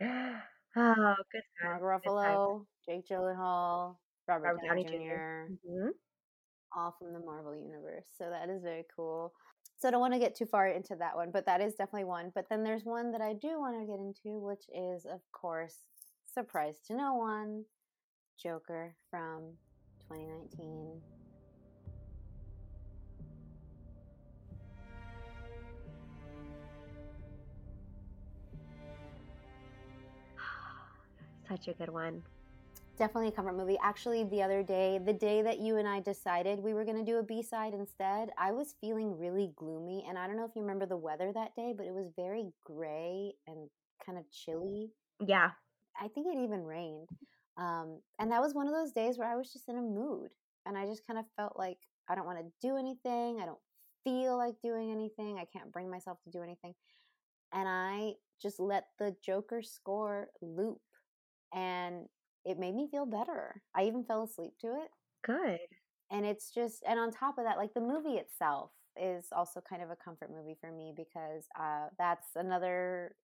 [0.76, 2.02] Oh, good Mark times.
[2.02, 2.10] Good.
[2.10, 5.52] Ruffalo, Jake Gyllenhaal, Robert, Robert Downey, Downey Jr..
[5.68, 5.90] Mhm.
[6.76, 8.08] all from the Marvel universe.
[8.18, 9.32] So that is very cool.
[9.76, 12.04] So I don't want to get too far into that one, but that is definitely
[12.04, 12.32] one.
[12.34, 15.78] But then there's one that I do want to get into, which is, of course,
[16.34, 17.64] surprise to no one,
[18.42, 19.52] Joker from
[20.08, 21.00] 2019.
[31.48, 32.20] Such a good one.
[32.98, 33.78] Definitely a comfort movie.
[33.82, 37.04] Actually, the other day, the day that you and I decided we were going to
[37.04, 40.04] do a B side instead, I was feeling really gloomy.
[40.08, 42.52] And I don't know if you remember the weather that day, but it was very
[42.64, 43.68] gray and
[44.04, 44.90] kind of chilly.
[45.24, 45.50] Yeah.
[46.00, 47.08] I think it even rained.
[47.56, 50.30] Um, and that was one of those days where I was just in a mood.
[50.66, 51.78] And I just kind of felt like
[52.08, 53.40] I don't want to do anything.
[53.40, 53.58] I don't
[54.02, 55.38] feel like doing anything.
[55.38, 56.74] I can't bring myself to do anything.
[57.52, 60.80] And I just let the Joker score loop.
[61.54, 62.06] And
[62.44, 63.62] it made me feel better.
[63.74, 64.88] I even fell asleep to it.
[65.24, 65.60] Good.
[66.10, 68.70] And it's just, and on top of that, like the movie itself
[69.00, 73.16] is also kind of a comfort movie for me because uh, that's another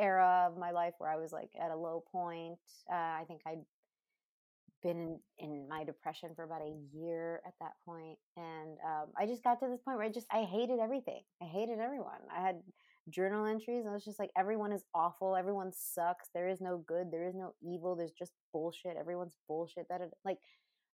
[0.00, 2.58] era of my life where I was like at a low point.
[2.90, 3.64] Uh, I think I'd
[4.82, 9.44] been in, my depression for about a year at that point and um, i just
[9.44, 12.56] got to this point where i just i hated everything i hated everyone i had
[13.08, 16.78] journal entries and it was just like everyone is awful everyone sucks there is no
[16.86, 20.38] good there is no evil there's just bullshit everyone's bullshit that like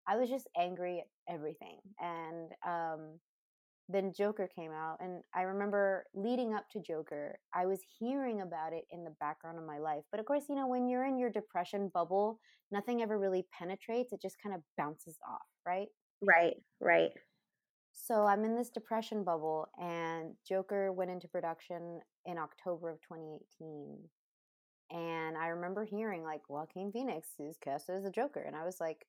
[0.08, 3.20] i was just angry at everything and um
[3.88, 4.98] then Joker came out.
[5.00, 9.58] And I remember leading up to Joker, I was hearing about it in the background
[9.58, 10.04] of my life.
[10.12, 12.40] But of course, you know, when you're in your depression bubble,
[12.72, 14.14] nothing ever really penetrates.
[14.14, 15.88] It just kind of bounces off, right?
[16.22, 17.12] Right, right.
[17.94, 23.98] So I'm in this depression bubble, and Joker went into production in October of 2018.
[24.92, 28.80] And I remember hearing like Joaquin Phoenix is cast as the Joker, and I was
[28.80, 29.06] like,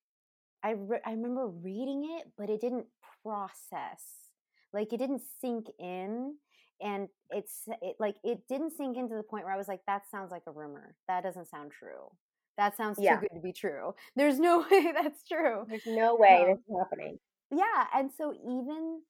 [0.63, 2.87] I re- I remember reading it, but it didn't
[3.23, 4.26] process
[4.73, 6.35] like it didn't sink in
[6.81, 10.03] and it's it like it didn't sink into the point where I was like, that
[10.09, 10.95] sounds like a rumor.
[11.07, 12.11] That doesn't sound true.
[12.57, 13.15] That sounds Yeah.
[13.15, 13.93] too good to be true.
[14.15, 15.65] There's no way that's true.
[15.69, 17.19] There's no way this is happening.
[17.51, 19.01] Yeah, and so even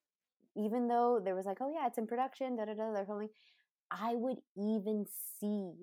[0.56, 3.30] even though there was like, oh yeah, it's in production, da da da, they're filming,
[3.92, 5.06] I would even
[5.40, 5.74] see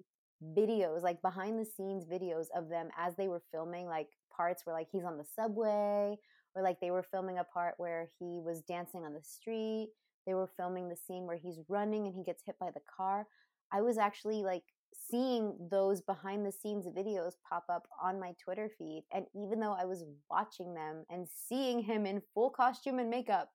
[0.43, 4.75] videos, like behind the scenes videos of them as they were filming, like parts where
[4.75, 6.17] like he's on the subway,
[6.55, 9.91] or like they were filming a part where he was dancing on the street.
[10.27, 13.27] They were filming the scene where he's running and he gets hit by the car.
[13.73, 14.63] I was actually like
[15.11, 19.05] seeing those behind the scenes videos pop up on my Twitter feed.
[19.13, 23.51] And even though I was watching them and seeing him in full costume and makeup,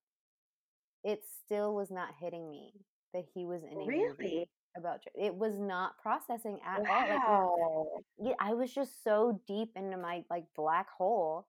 [1.04, 2.74] it still was not hitting me
[3.14, 4.50] that he was in a movie Really?
[4.78, 7.88] about it was not processing at all like Wow.
[8.22, 11.48] yeah, I was just so deep into my like black hole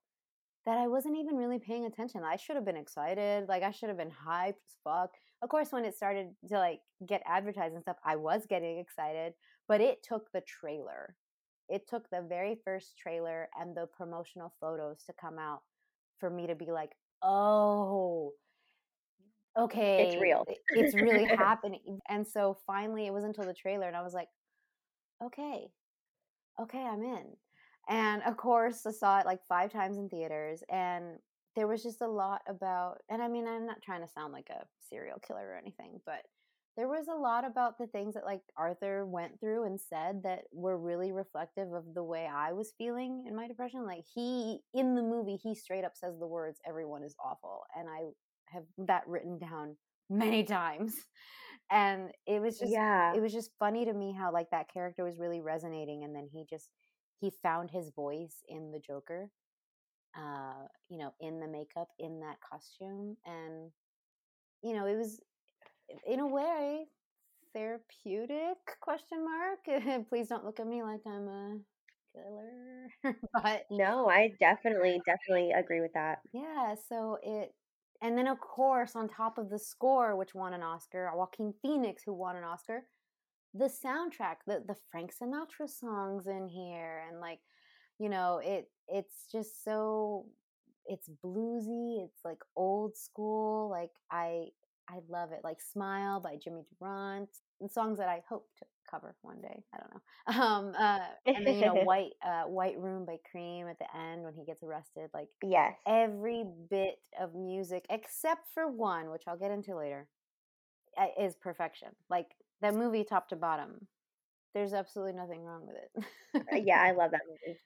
[0.65, 2.21] that I wasn't even really paying attention.
[2.23, 3.47] I should have been excited.
[3.49, 5.11] Like I should have been hyped as fuck.
[5.41, 9.33] Of course, when it started to like get advertised and stuff, I was getting excited.
[9.67, 11.15] But it took the trailer.
[11.69, 15.61] It took the very first trailer and the promotional photos to come out
[16.19, 16.91] for me to be like,
[17.23, 18.33] oh,
[19.57, 20.45] okay, It's real.
[20.69, 21.99] It's really happening.
[22.09, 24.27] And so finally, it was until the trailer, and I was like,
[25.23, 25.67] okay,
[26.61, 27.25] okay, I'm in.
[27.89, 31.17] And of course, I saw it like five times in theaters, and
[31.55, 34.49] there was just a lot about, and I mean, I'm not trying to sound like
[34.49, 36.21] a serial killer or anything, but
[36.77, 40.43] there was a lot about the things that like Arthur went through and said that
[40.53, 43.85] were really reflective of the way I was feeling in my depression.
[43.85, 47.89] Like he in the movie, he straight up says the words "everyone is awful," and
[47.89, 48.11] I
[48.45, 49.75] have that written down
[50.09, 50.95] many times.
[51.69, 53.13] And it was just yeah.
[53.13, 56.27] it was just funny to me how like that character was really resonating and then
[56.31, 56.69] he just
[57.21, 59.29] he found his voice in the joker
[60.17, 63.71] uh you know in the makeup in that costume and
[64.63, 65.21] you know it was
[66.07, 66.85] in a way
[67.53, 71.57] therapeutic question mark please don't look at me like i'm a
[72.13, 76.19] killer but No, I definitely, definitely agree with that.
[76.33, 77.53] yeah, so it,
[78.01, 82.03] and then of course, on top of the score, which won an Oscar, Joaquin Phoenix,
[82.03, 82.83] who won an Oscar,
[83.53, 87.39] the soundtrack, the the Frank Sinatra songs in here, and like,
[87.99, 90.25] you know, it it's just so,
[90.85, 94.47] it's bluesy, it's like old school, like I
[94.89, 97.31] I love it, like Smile by Jimmy Durante,
[97.61, 99.63] and songs that I hope to cover one day.
[99.73, 100.01] I don't know.
[100.43, 100.99] Um, uh,
[101.35, 104.45] and then you know, White uh, White Room by Cream at the end when he
[104.45, 105.77] gets arrested, like Yes.
[105.87, 110.07] every bit of music except for one which i'll get into later
[110.97, 112.27] uh, is perfection like
[112.61, 113.87] that movie top to bottom
[114.53, 115.77] there's absolutely nothing wrong with
[116.35, 117.59] Uh, it yeah, I love that movie.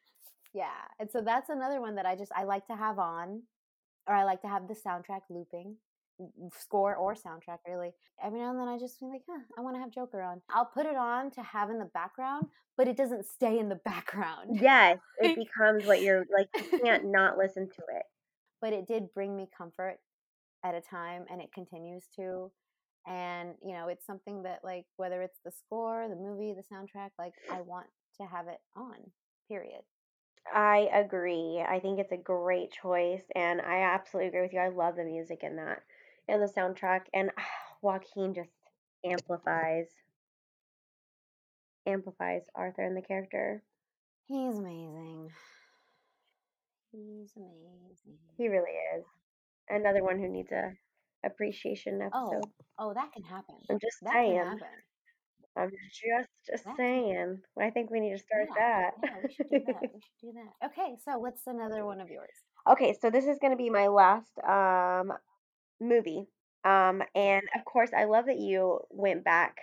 [0.53, 3.41] yeah and so that's another one that i just i like to have on
[4.07, 5.75] or i like to have the soundtrack looping
[6.57, 7.91] score or soundtrack really
[8.23, 10.41] every now and then i just feel like huh, i want to have joker on
[10.49, 12.45] i'll put it on to have in the background
[12.77, 16.49] but it doesn't stay in the background Yes, it becomes what you're like.
[16.55, 18.03] You can't not listen to it.
[18.61, 19.97] but it did bring me comfort
[20.63, 22.51] at a time and it continues to
[23.07, 27.09] and you know it's something that like whether it's the score the movie the soundtrack
[27.19, 27.87] like i want
[28.19, 28.95] to have it on
[29.49, 29.81] period
[30.53, 31.63] I agree.
[31.67, 34.59] I think it's a great choice, and I absolutely agree with you.
[34.59, 35.81] I love the music in that
[36.27, 37.31] and the soundtrack, and
[37.81, 38.51] Joaquin just
[39.03, 39.87] amplifies
[41.87, 43.61] amplifies Arthur and the character.
[44.27, 45.29] he's amazing
[46.91, 49.05] he's amazing He really is.
[49.69, 50.73] Another one who needs a
[51.25, 52.41] appreciation episode.
[52.43, 54.37] oh oh that can happen I'm just that saying.
[54.37, 54.67] can happen
[55.57, 55.71] I'm
[56.45, 57.39] just That's saying.
[57.59, 58.91] I think we need to start yeah, that.
[59.03, 59.81] yeah, we should do that.
[59.81, 60.67] We should do that.
[60.67, 62.35] Okay, so what's another one of yours?
[62.69, 65.13] Okay, so this is going to be my last um
[65.79, 66.27] movie.
[66.65, 69.55] Um and of course, I love that you went back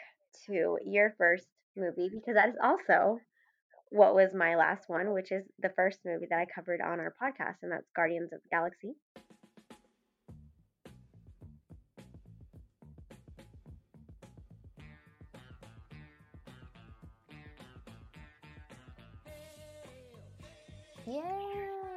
[0.46, 1.46] to your first
[1.76, 3.18] movie because that is also
[3.90, 7.14] what was my last one, which is the first movie that I covered on our
[7.22, 8.94] podcast and that's Guardians of the Galaxy.
[21.12, 21.22] Yeah.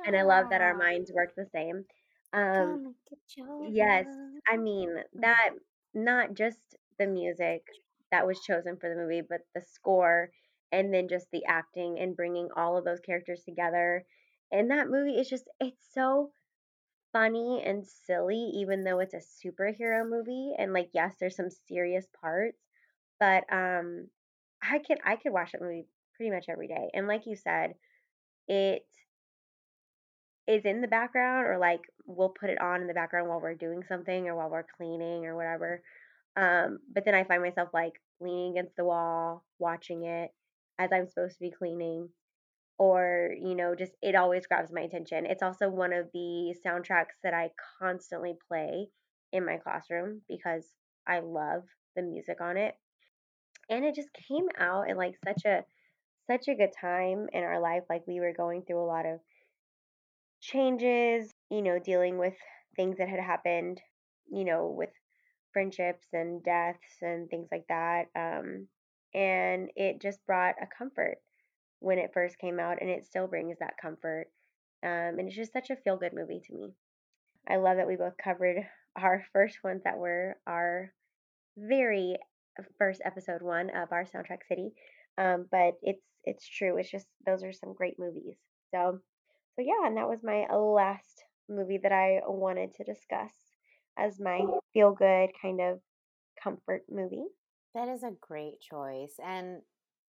[0.05, 1.85] And I love that our minds work the same.
[2.33, 4.07] Um Come and get your yes.
[4.47, 5.51] I mean that
[5.93, 6.59] not just
[6.99, 7.63] the music
[8.11, 10.31] that was chosen for the movie, but the score
[10.71, 14.05] and then just the acting and bringing all of those characters together.
[14.51, 16.31] And that movie is just it's so
[17.13, 22.07] funny and silly even though it's a superhero movie and like yes, there's some serious
[22.21, 22.59] parts,
[23.19, 24.07] but um
[24.61, 26.89] I could I could watch that movie pretty much every day.
[26.93, 27.75] And like you said,
[28.47, 28.85] it
[30.47, 33.55] is in the background or like we'll put it on in the background while we're
[33.55, 35.81] doing something or while we're cleaning or whatever.
[36.35, 40.31] Um, but then I find myself like leaning against the wall, watching it
[40.77, 42.09] as I'm supposed to be cleaning,
[42.77, 45.25] or you know, just it always grabs my attention.
[45.25, 48.87] It's also one of the soundtracks that I constantly play
[49.31, 50.65] in my classroom because
[51.07, 51.63] I love
[51.95, 52.75] the music on it.
[53.69, 55.63] And it just came out in like such a
[56.29, 57.83] such a good time in our life.
[57.89, 59.19] Like we were going through a lot of
[60.51, 62.35] changes, you know, dealing with
[62.75, 63.81] things that had happened,
[64.31, 64.89] you know, with
[65.53, 68.05] friendships and deaths and things like that.
[68.15, 68.67] Um,
[69.13, 71.17] and it just brought a comfort
[71.79, 74.27] when it first came out, and it still brings that comfort.
[74.83, 76.73] Um, and it's just such a feel good movie to me.
[77.47, 78.57] I love that we both covered
[78.95, 80.91] our first ones that were our
[81.57, 82.17] very
[82.77, 84.71] first episode one of our soundtrack city.
[85.17, 86.77] Um, but it's it's true.
[86.77, 88.35] It's just those are some great movies.
[88.73, 88.99] So
[89.55, 93.31] so yeah, and that was my last movie that I wanted to discuss
[93.97, 94.41] as my
[94.73, 95.79] feel good kind of
[96.41, 97.25] comfort movie.
[97.73, 99.13] That is a great choice.
[99.23, 99.61] And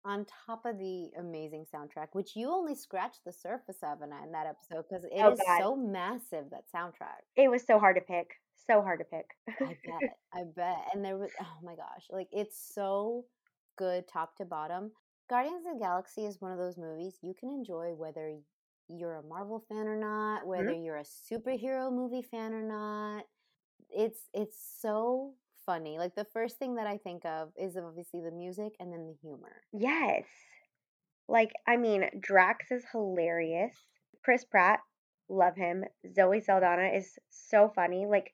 [0.05, 4.32] on top of the amazing soundtrack, which you only scratched the surface of in, in
[4.32, 7.20] that episode, because it Oh is God, so massive, that soundtrack.
[7.36, 8.30] it was so hard to pick.
[8.66, 9.26] So hard to pick.
[9.61, 10.11] I bet.
[10.34, 10.86] I bet.
[10.95, 13.24] And there was, oh my gosh, like it's so
[13.76, 14.91] good top to bottom.
[15.28, 18.36] Guardians of the Galaxy is one of those movies you can enjoy whether
[18.97, 20.84] you're a Marvel fan or not, whether Mhm.
[20.84, 23.26] you're a superhero movie fan or not.
[23.91, 25.34] It's it's so
[25.66, 25.99] funny.
[25.99, 29.14] Like the first thing that I think of is obviously the music and then the
[29.14, 29.62] humor.
[29.72, 30.26] Yes.
[31.28, 33.74] Like, I mean, Drax is hilarious.
[34.24, 34.80] Chris Pratt,
[35.28, 35.84] love him.
[36.14, 38.07] Zoe Saldana is so funny.
[38.07, 38.32] Like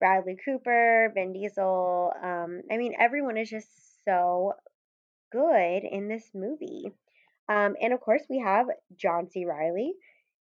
[0.00, 2.12] Bradley Cooper, Vin Diesel.
[2.22, 4.54] Um, I mean, everyone is just so
[5.32, 6.92] good in this movie.
[7.48, 8.66] Um, and of course, we have
[8.96, 9.44] John C.
[9.44, 9.94] Reilly.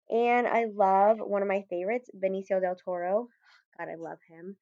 [0.09, 3.29] And I love one of my favorites, Benicio del Toro.
[3.77, 4.57] God, I love him.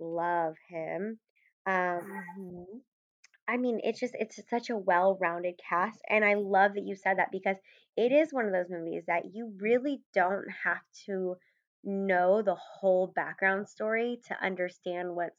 [0.00, 1.20] Love him.
[1.66, 2.82] Um, Mhm.
[3.48, 7.18] I mean, it's just it's such a well-rounded cast, and I love that you said
[7.18, 7.56] that because
[7.96, 11.36] it is one of those movies that you really don't have to
[11.84, 15.36] know the whole background story to understand what's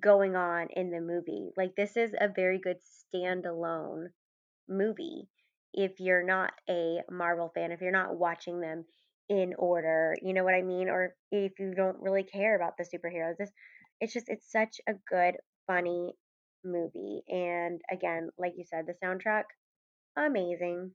[0.00, 1.50] going on in the movie.
[1.56, 4.08] Like this is a very good standalone
[4.68, 5.28] movie
[5.72, 8.84] if you're not a Marvel fan, if you're not watching them
[9.28, 10.88] in order, you know what I mean?
[10.88, 13.36] Or if you don't really care about the superheroes.
[13.38, 13.50] This
[14.00, 15.36] it's just it's such a good,
[15.66, 16.14] funny
[16.64, 17.22] movie.
[17.28, 19.44] And again, like you said, the soundtrack,
[20.16, 20.92] amazing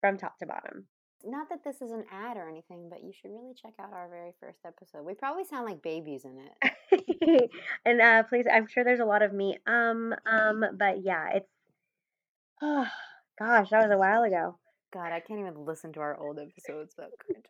[0.00, 0.86] from top to bottom.
[1.24, 4.08] Not that this is an ad or anything, but you should really check out our
[4.08, 5.06] very first episode.
[5.06, 7.50] We probably sound like babies in it.
[7.84, 9.56] and uh please I'm sure there's a lot of me.
[9.66, 11.48] Um, um, but yeah, it's
[12.62, 12.86] oh
[13.38, 14.58] gosh, that was a while ago.
[14.92, 16.94] God, I can't even listen to our old episodes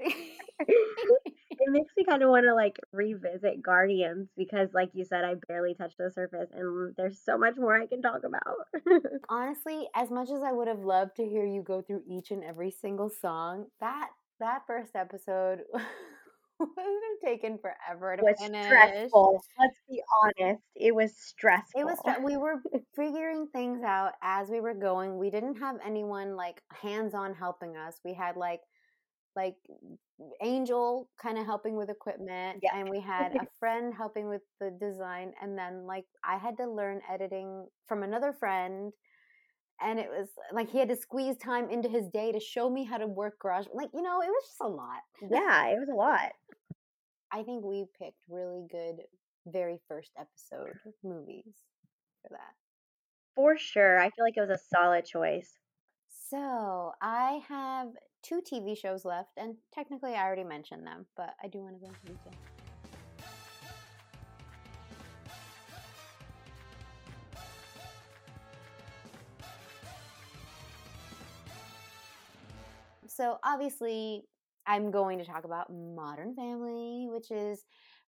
[1.62, 5.34] it makes me kind of want to like revisit Guardians because, like you said, I
[5.48, 9.02] barely touched the surface, and there's so much more I can talk about.
[9.28, 12.44] Honestly, as much as I would have loved to hear you go through each and
[12.44, 14.10] every single song, that
[14.40, 15.60] that first episode
[16.60, 18.64] have taken forever to it was finish.
[18.66, 19.42] stressful.
[19.58, 21.80] Let's be honest, it was stressful.
[21.80, 22.62] It was stre- we were
[22.94, 25.18] figuring things out as we were going.
[25.18, 28.00] We didn't have anyone like hands-on helping us.
[28.04, 28.60] We had like
[29.34, 29.56] like
[30.42, 32.76] Angel kind of helping with equipment Yeah.
[32.76, 36.70] and we had a friend helping with the design and then like I had to
[36.70, 38.92] learn editing from another friend
[39.80, 42.84] and it was like he had to squeeze time into his day to show me
[42.84, 45.00] how to work garage like you know it was just a lot
[45.30, 46.32] yeah, it was a lot.
[47.32, 49.02] i think we picked really good
[49.46, 50.72] very first episode
[51.02, 51.54] movies
[52.22, 52.54] for that
[53.34, 53.98] For sure.
[53.98, 55.58] I feel like it was a solid choice.
[56.30, 57.88] So I have
[58.22, 61.80] two TV shows left, and technically I already mentioned them, but I do want to
[61.80, 62.51] go into detail.
[73.16, 74.24] So obviously,
[74.66, 77.64] I'm going to talk about Modern Family, which is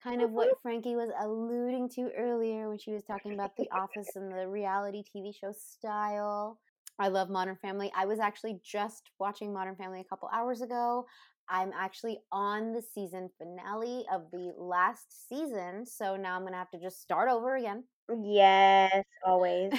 [0.03, 4.17] kind of what Frankie was alluding to earlier when she was talking about The Office
[4.17, 6.59] and the reality TV show style.
[6.99, 7.93] I love Modern Family.
[7.97, 11.07] I was actually just watching Modern Family a couple hours ago.
[11.49, 16.59] I'm actually on the season finale of the last season, so now I'm going to
[16.59, 17.85] have to just start over again.
[18.23, 19.73] Yes, always.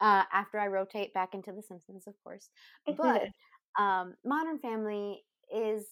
[0.00, 2.50] uh, after I rotate back into The Simpsons, of course.
[2.96, 3.22] But
[3.78, 5.22] um, Modern Family
[5.54, 5.84] is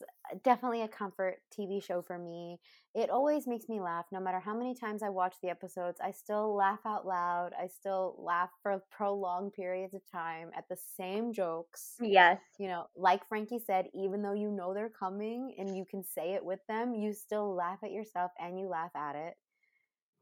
[0.42, 2.58] definitely a comfort TV show for me.
[2.94, 4.06] It always makes me laugh.
[4.10, 7.52] No matter how many times I watch the episodes, I still laugh out loud.
[7.60, 11.96] I still laugh for prolonged periods of time at the same jokes.
[12.00, 12.40] yes.
[12.58, 16.34] You know, like Frankie said, even though you know they're coming and you can say
[16.34, 19.34] it with them, you still laugh at yourself and you laugh at it.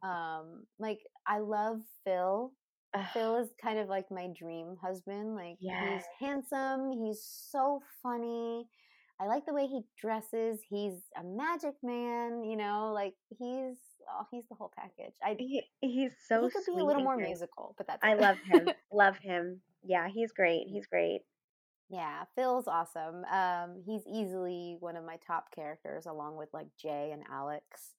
[0.03, 2.53] Um, like I love Phil
[3.13, 5.35] Phil is kind of like my dream husband.
[5.35, 6.05] Like Yes.
[6.21, 8.67] he's handsome, he's so funny.
[9.21, 10.61] I like the way he dresses.
[10.69, 13.77] He's a magic man, you know, like he's
[14.11, 15.15] oh, he's the whole package.
[15.23, 18.21] I He, he's so he could be a little more musical, but that's I it.
[18.21, 18.69] love him.
[18.93, 19.61] love him.
[19.85, 20.67] Yeah, he's great.
[20.69, 21.21] He's great.
[21.89, 23.25] yeah, Phil's awesome.
[23.31, 27.95] Um, he's easily one of my top characters, along with like Jay and Alex.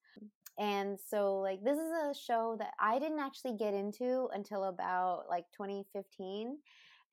[0.59, 5.23] And so, like, this is a show that I didn't actually get into until about
[5.29, 6.57] like 2015.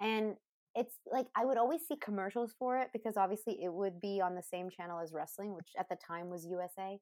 [0.00, 0.34] And
[0.74, 4.34] it's like I would always see commercials for it because obviously it would be on
[4.34, 6.98] the same channel as wrestling, which at the time was USA.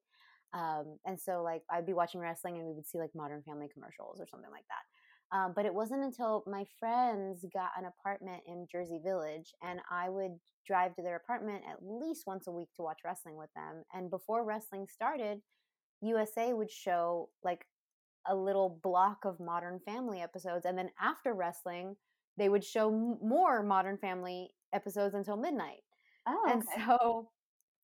[0.53, 3.67] Um, and so, like, I'd be watching wrestling and we would see like Modern Family
[3.71, 5.37] commercials or something like that.
[5.37, 10.09] Um, but it wasn't until my friends got an apartment in Jersey Village and I
[10.09, 10.31] would
[10.65, 13.83] drive to their apartment at least once a week to watch wrestling with them.
[13.93, 15.41] And before wrestling started,
[16.01, 17.65] USA would show like
[18.27, 20.65] a little block of Modern Family episodes.
[20.65, 21.95] And then after wrestling,
[22.37, 25.81] they would show m- more Modern Family episodes until midnight.
[26.25, 27.31] Oh, And so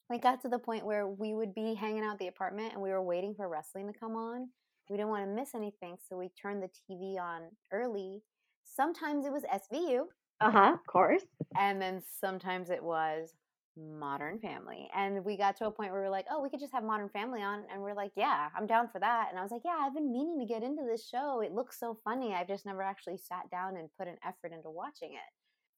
[0.10, 2.90] we got to the point where we would be hanging out the apartment and we
[2.90, 4.50] were waiting for wrestling to come on.
[4.90, 8.24] We didn't want to miss anything, so we turned the TV on early.
[8.64, 10.10] Sometimes it was SVU,
[10.42, 10.74] uh huh.
[10.74, 11.24] Of course.
[11.58, 13.34] and then sometimes it was
[13.78, 14.90] Modern Family.
[14.96, 16.84] And we got to a point where we were like, oh, we could just have
[16.84, 17.64] Modern Family on.
[17.72, 19.28] And we're like, yeah, I'm down for that.
[19.30, 21.42] And I was like, yeah, I've been meaning to get into this show.
[21.42, 22.34] It looks so funny.
[22.34, 25.34] I've just never actually sat down and put an effort into watching it.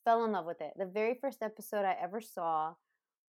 [0.06, 0.74] Fell in love with it.
[0.78, 2.74] The very first episode I ever saw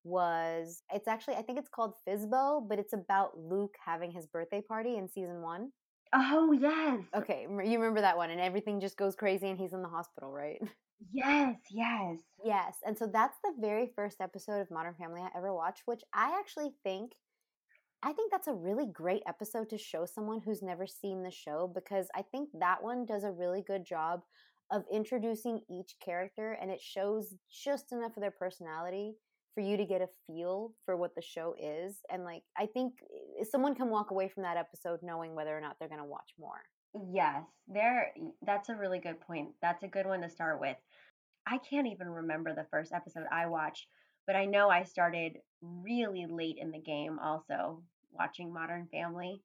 [0.05, 4.63] was it's actually I think it's called Fizbo, but it's about Luke having his birthday
[4.63, 5.71] party in season 1.
[6.15, 7.01] Oh yes.
[7.15, 10.33] Okay, you remember that one and everything just goes crazy and he's in the hospital,
[10.33, 10.61] right?
[11.13, 11.57] Yes.
[11.71, 12.17] Yes.
[12.45, 12.77] Yes.
[12.85, 16.37] And so that's the very first episode of Modern Family I ever watched, which I
[16.39, 17.13] actually think
[18.03, 21.71] I think that's a really great episode to show someone who's never seen the show
[21.75, 24.23] because I think that one does a really good job
[24.71, 29.15] of introducing each character and it shows just enough of their personality
[29.55, 32.95] for you to get a feel for what the show is and like I think
[33.41, 36.07] eh, someone can walk away from that episode knowing whether or not they're going to
[36.07, 36.63] watch more.
[36.95, 37.45] Yes.
[37.69, 38.13] There.
[38.43, 39.51] That's a really good point.
[39.61, 40.77] That's a good one to start with.
[41.47, 43.87] I can't even remember the first episode I watched,
[44.27, 47.19] but I know I started really late in the game.
[47.19, 47.83] Also
[48.13, 49.43] watching Modern Family.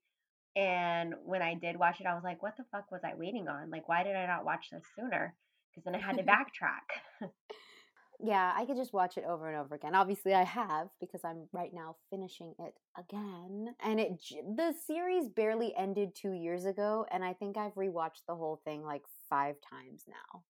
[0.56, 3.48] And when I did watch it, I was like, what the fuck was I waiting
[3.48, 3.72] on?
[3.72, 5.36] Like, why did I not watch this sooner?
[5.72, 7.30] Because then I had to backtrack.
[8.20, 9.96] Yeah, I could just watch it over and over again.
[9.96, 13.76] Obviously, I have because I'm right now finishing it again.
[13.82, 14.24] And it
[14.56, 18.84] the series barely ended 2 years ago and I think I've rewatched the whole thing
[18.84, 20.44] like 5 times now.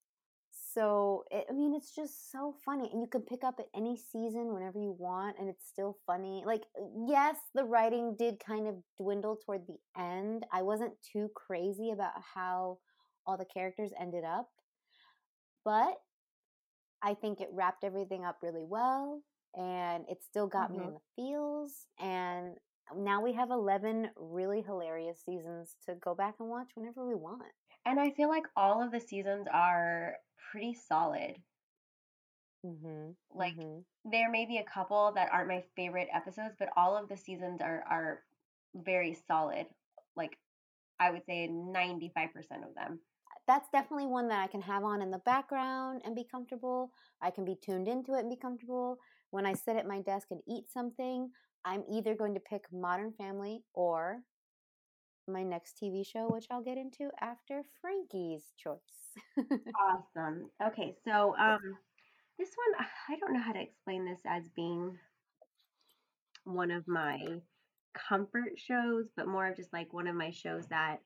[0.52, 3.98] So, it, I mean, it's just so funny and you can pick up at any
[3.98, 6.44] season whenever you want and it's still funny.
[6.46, 6.64] Like,
[7.08, 10.46] yes, the writing did kind of dwindle toward the end.
[10.52, 12.80] I wasn't too crazy about how
[13.26, 14.50] all the characters ended up.
[15.66, 16.02] But
[17.04, 19.22] I think it wrapped everything up really well
[19.56, 20.88] and it still got me Mhm.
[20.88, 21.88] in the feels.
[22.00, 22.58] And
[22.96, 27.52] now we have 11 really hilarious seasons to go back and watch whenever we want.
[27.86, 30.18] and I feel like all of the seasons are
[30.52, 31.36] pretty solid.
[32.66, 33.12] Mm-hmm.
[33.38, 33.56] Like,
[34.06, 37.62] there may be a couple that aren't my favorite episodes, but all of the seasons
[37.62, 38.24] are are
[38.74, 39.68] very solid.
[40.16, 40.38] Like
[41.00, 43.02] I would say 95% of them.
[43.48, 46.92] That's definitely one that I can have on in the background and be comfortable.
[47.22, 48.98] I can be tuned into it and be comfortable.
[49.32, 51.30] When I sit at my desk and eat something,
[51.66, 54.20] I'm either going to pick Modern Family or
[55.28, 58.78] my next TV show, which I'll get into after Frankie's choice.
[59.80, 60.50] Awesome.
[60.66, 61.60] Okay, so um,
[62.40, 64.98] this one I don't know how to explain this as being
[66.46, 67.42] one of my
[67.94, 70.98] comfort shows, but more of just like one of my shows that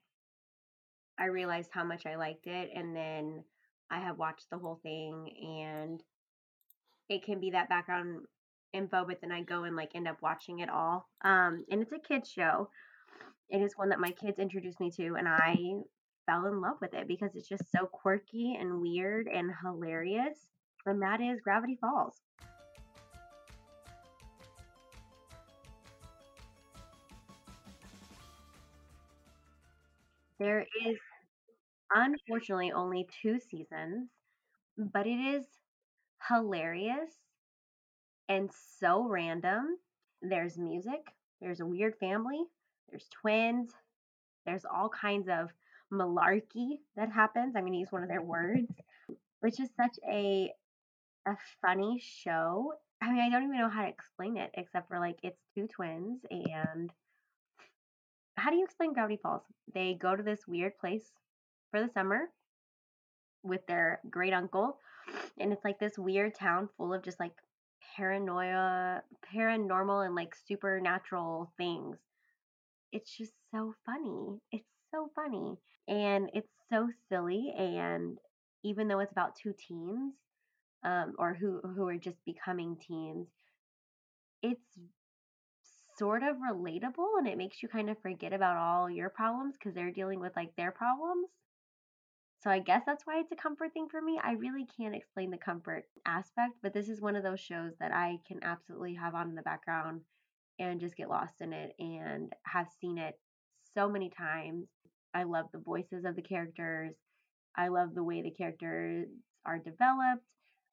[1.19, 3.43] I realized how much I liked it, and then
[3.89, 5.29] I have watched the whole thing,
[5.61, 6.01] and
[7.09, 8.25] it can be that background
[8.73, 11.07] info, but then I go and like end up watching it all.
[11.23, 12.69] Um, and it's a kids show.
[13.49, 15.55] It is one that my kids introduced me to, and I
[16.25, 20.37] fell in love with it because it's just so quirky and weird and hilarious.
[20.85, 22.21] And that is Gravity Falls.
[30.39, 30.97] There is
[31.93, 34.09] unfortunately only two seasons,
[34.77, 35.45] but it is
[36.27, 37.11] hilarious
[38.29, 38.49] and
[38.79, 39.77] so random.
[40.21, 41.05] There's music,
[41.41, 42.43] there's a weird family,
[42.89, 43.71] there's twins,
[44.45, 45.49] there's all kinds of
[45.91, 47.55] malarkey that happens.
[47.55, 48.71] I'm going to use one of their words,
[49.41, 50.51] which is such a
[51.27, 52.73] a funny show.
[53.01, 55.67] I mean, I don't even know how to explain it except for like it's two
[55.67, 56.89] twins and
[58.37, 59.43] how do you explain Gravity Falls?
[59.73, 61.11] They go to this weird place
[61.71, 62.29] for the summer
[63.43, 64.77] with their great uncle
[65.39, 67.31] and it's like this weird town full of just like
[67.95, 69.01] paranoia,
[69.33, 71.97] paranormal and like supernatural things.
[72.91, 74.39] It's just so funny.
[74.51, 75.57] It's so funny
[75.87, 78.17] and it's so silly and
[78.63, 80.13] even though it's about two teens
[80.83, 83.27] um, or who who are just becoming teens,
[84.41, 84.79] it's
[85.97, 89.73] sort of relatable and it makes you kind of forget about all your problems because
[89.73, 91.27] they're dealing with like their problems.
[92.47, 94.17] So I guess that's why it's a comfort thing for me.
[94.23, 97.91] I really can't explain the comfort aspect, but this is one of those shows that
[97.93, 99.99] I can absolutely have on in the background
[100.57, 103.19] and just get lost in it and have seen it
[103.73, 104.67] so many times.
[105.13, 106.95] I love the voices of the characters.
[107.57, 109.09] I love the way the characters
[109.45, 110.23] are developed.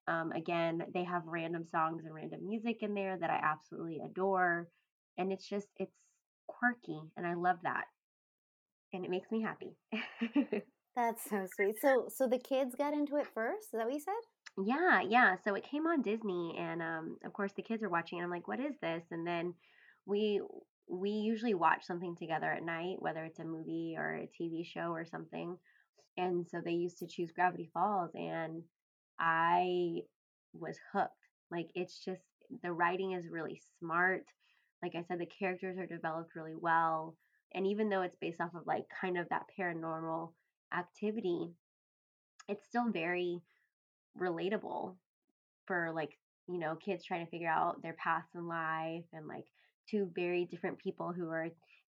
[0.07, 4.69] Um, again, they have random songs and random music in there that I absolutely adore.
[5.17, 5.91] And it's just, it's
[6.47, 7.01] quirky.
[7.17, 7.83] And I love that.
[8.93, 9.75] And it makes me happy.
[10.95, 11.75] That's so sweet.
[11.81, 13.65] So, so the kids got into it first.
[13.65, 14.13] Is that what you said?
[14.65, 15.35] Yeah, yeah.
[15.43, 18.19] So it came on Disney, and um, of course the kids are watching.
[18.19, 19.53] And I'm like, "What is this?" And then
[20.05, 20.41] we
[20.87, 24.91] we usually watch something together at night, whether it's a movie or a TV show
[24.91, 25.57] or something.
[26.17, 28.63] And so they used to choose Gravity Falls, and
[29.19, 29.97] I
[30.53, 31.11] was hooked.
[31.51, 32.21] Like it's just
[32.63, 34.23] the writing is really smart.
[34.81, 37.17] Like I said, the characters are developed really well.
[37.53, 40.31] And even though it's based off of like kind of that paranormal
[40.75, 41.51] activity,
[42.47, 43.41] it's still very
[44.19, 44.95] relatable
[45.67, 49.45] for like, you know, kids trying to figure out their paths in life and like
[49.89, 51.49] two very different people who are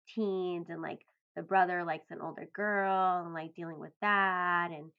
[0.08, 1.00] teens and like
[1.36, 4.90] the brother likes an older girl and like dealing with that and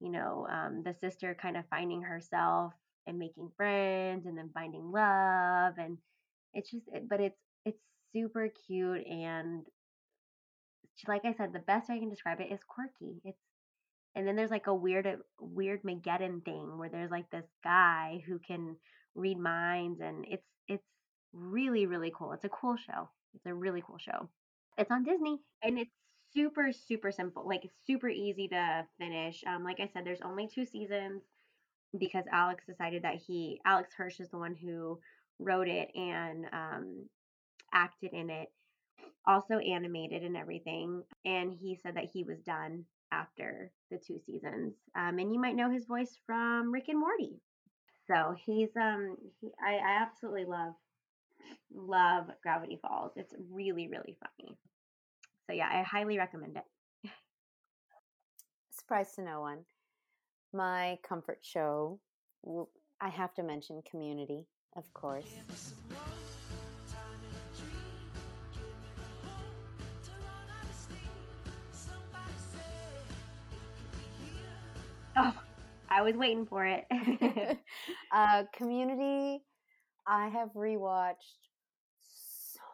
[0.00, 2.72] you know um, the sister kind of finding herself
[3.06, 5.98] and making friends and then finding love and
[6.54, 7.80] it's just but it's it's
[8.12, 9.64] super cute and
[11.06, 13.20] like I said, the best way I can describe it is quirky.
[13.24, 13.38] It's
[14.14, 18.38] and then there's like a weird uh, Weirdmageddon thing where there's like this guy who
[18.38, 18.76] can
[19.14, 20.84] read minds and it's it's
[21.32, 22.32] really really cool.
[22.32, 23.08] It's a cool show.
[23.34, 24.28] It's a really cool show.
[24.76, 25.92] It's on Disney and it's
[26.34, 27.46] super super simple.
[27.46, 29.44] Like super easy to finish.
[29.46, 31.22] Um like I said there's only 2 seasons
[31.96, 34.98] because Alex decided that he Alex Hirsch is the one who
[35.38, 37.06] wrote it and um
[37.72, 38.48] acted in it
[39.28, 41.02] also animated and everything.
[41.24, 44.74] And he said that he was done after the two seasons.
[44.96, 47.40] Um, and you might know his voice from Rick and Morty.
[48.06, 50.72] So he's um he, I, I absolutely love
[51.74, 53.12] love Gravity Falls.
[53.16, 54.56] It's really really funny.
[55.46, 57.10] So yeah, I highly recommend it.
[58.70, 59.58] Surprise to no one.
[60.54, 62.00] My comfort show,
[63.00, 64.46] I have to mention Community,
[64.76, 65.26] of course.
[75.98, 76.86] I was waiting for it.
[78.14, 79.42] uh, community,
[80.06, 81.40] I have rewatched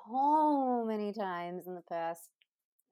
[0.07, 2.29] so many times in the past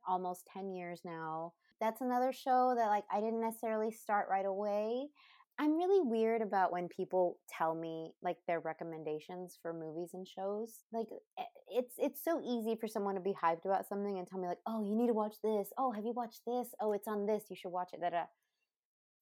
[0.09, 1.53] almost 10 years now.
[1.83, 5.09] That's another show that like I didn't necessarily start right away.
[5.59, 10.79] I'm really weird about when people tell me like their recommendations for movies and shows.
[10.95, 14.41] Like eh, it's it's so easy for someone to be hyped about something and tell
[14.41, 15.69] me like, "Oh, you need to watch this.
[15.77, 16.69] Oh, have you watched this?
[16.81, 17.45] Oh, it's on this.
[17.51, 18.25] You should watch it." Da da.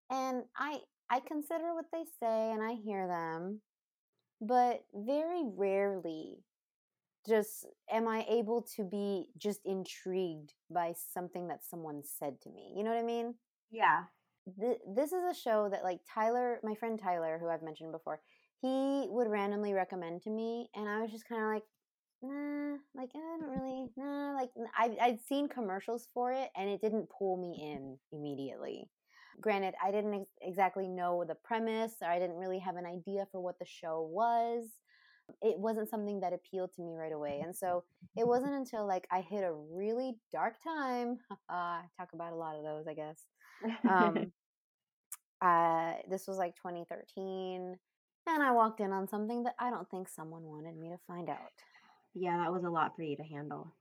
[0.08, 0.80] And I
[1.10, 3.60] I consider what they say and I hear them,
[4.40, 6.38] but very rarely
[7.28, 12.72] just am I able to be just intrigued by something that someone said to me?
[12.76, 13.34] You know what I mean?
[13.70, 14.04] Yeah.
[14.58, 18.20] Th- this is a show that like Tyler, my friend Tyler, who I've mentioned before,
[18.60, 21.62] he would randomly recommend to me, and I was just kind of like,
[22.22, 26.80] nah, like I don't really, nah, like I I'd seen commercials for it, and it
[26.80, 28.88] didn't pull me in immediately.
[29.40, 33.26] Granted, I didn't ex- exactly know the premise, or I didn't really have an idea
[33.32, 34.64] for what the show was.
[35.42, 37.84] It wasn't something that appealed to me right away, and so
[38.16, 41.18] it wasn't until like I hit a really dark time.
[41.48, 43.24] Uh, talk about a lot of those, I guess.
[43.88, 44.30] Um,
[45.42, 47.76] uh, this was like 2013,
[48.26, 51.28] and I walked in on something that I don't think someone wanted me to find
[51.28, 51.38] out.
[52.14, 53.74] yeah, that was a lot for you to handle.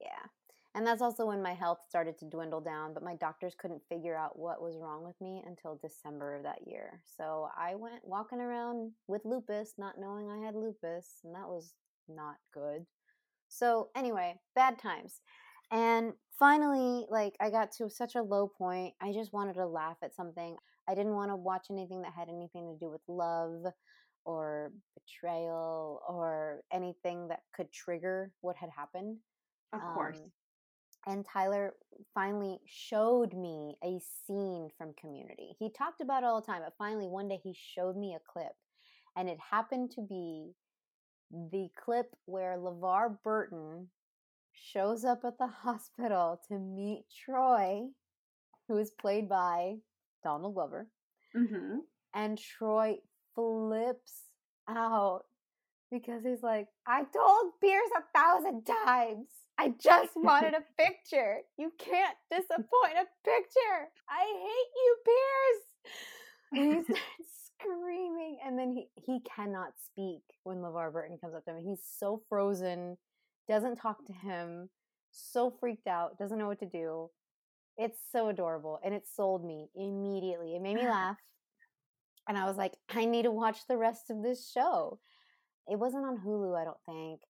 [0.00, 0.28] Yeah.
[0.78, 4.16] And that's also when my health started to dwindle down, but my doctors couldn't figure
[4.16, 7.02] out what was wrong with me until December of that year.
[7.04, 11.74] So I went walking around with lupus, not knowing I had lupus, and that was
[12.08, 12.86] not good.
[13.48, 15.20] So, anyway, bad times.
[15.72, 18.94] And finally, like, I got to such a low point.
[19.00, 20.54] I just wanted to laugh at something.
[20.88, 23.64] I didn't want to watch anything that had anything to do with love
[24.24, 29.16] or betrayal or anything that could trigger what had happened.
[29.72, 30.18] Of course.
[30.18, 30.30] Um,
[31.08, 31.72] and Tyler
[32.14, 35.56] finally showed me a scene from Community.
[35.58, 38.32] He talked about it all the time, but finally one day he showed me a
[38.32, 38.52] clip.
[39.16, 40.52] And it happened to be
[41.30, 43.88] the clip where LeVar Burton
[44.52, 47.86] shows up at the hospital to meet Troy,
[48.68, 49.76] who is played by
[50.22, 50.88] Donald Glover.
[51.34, 51.78] Mm-hmm.
[52.14, 52.96] And Troy
[53.34, 54.24] flips
[54.68, 55.22] out
[55.90, 59.28] because he's like, I told Pierce a thousand times.
[59.58, 61.38] I just wanted a picture.
[61.58, 63.88] You can't disappoint a picture.
[64.08, 66.62] I hate you, Pierce.
[66.62, 68.38] And he starts screaming.
[68.44, 71.64] And then he, he cannot speak when LeVar Burton comes up to him.
[71.64, 72.96] He's so frozen,
[73.48, 74.68] doesn't talk to him,
[75.10, 77.10] so freaked out, doesn't know what to do.
[77.76, 78.78] It's so adorable.
[78.84, 80.54] And it sold me immediately.
[80.54, 81.16] It made me laugh.
[82.28, 84.98] And I was like, I need to watch the rest of this show.
[85.70, 87.20] It wasn't on Hulu, I don't think.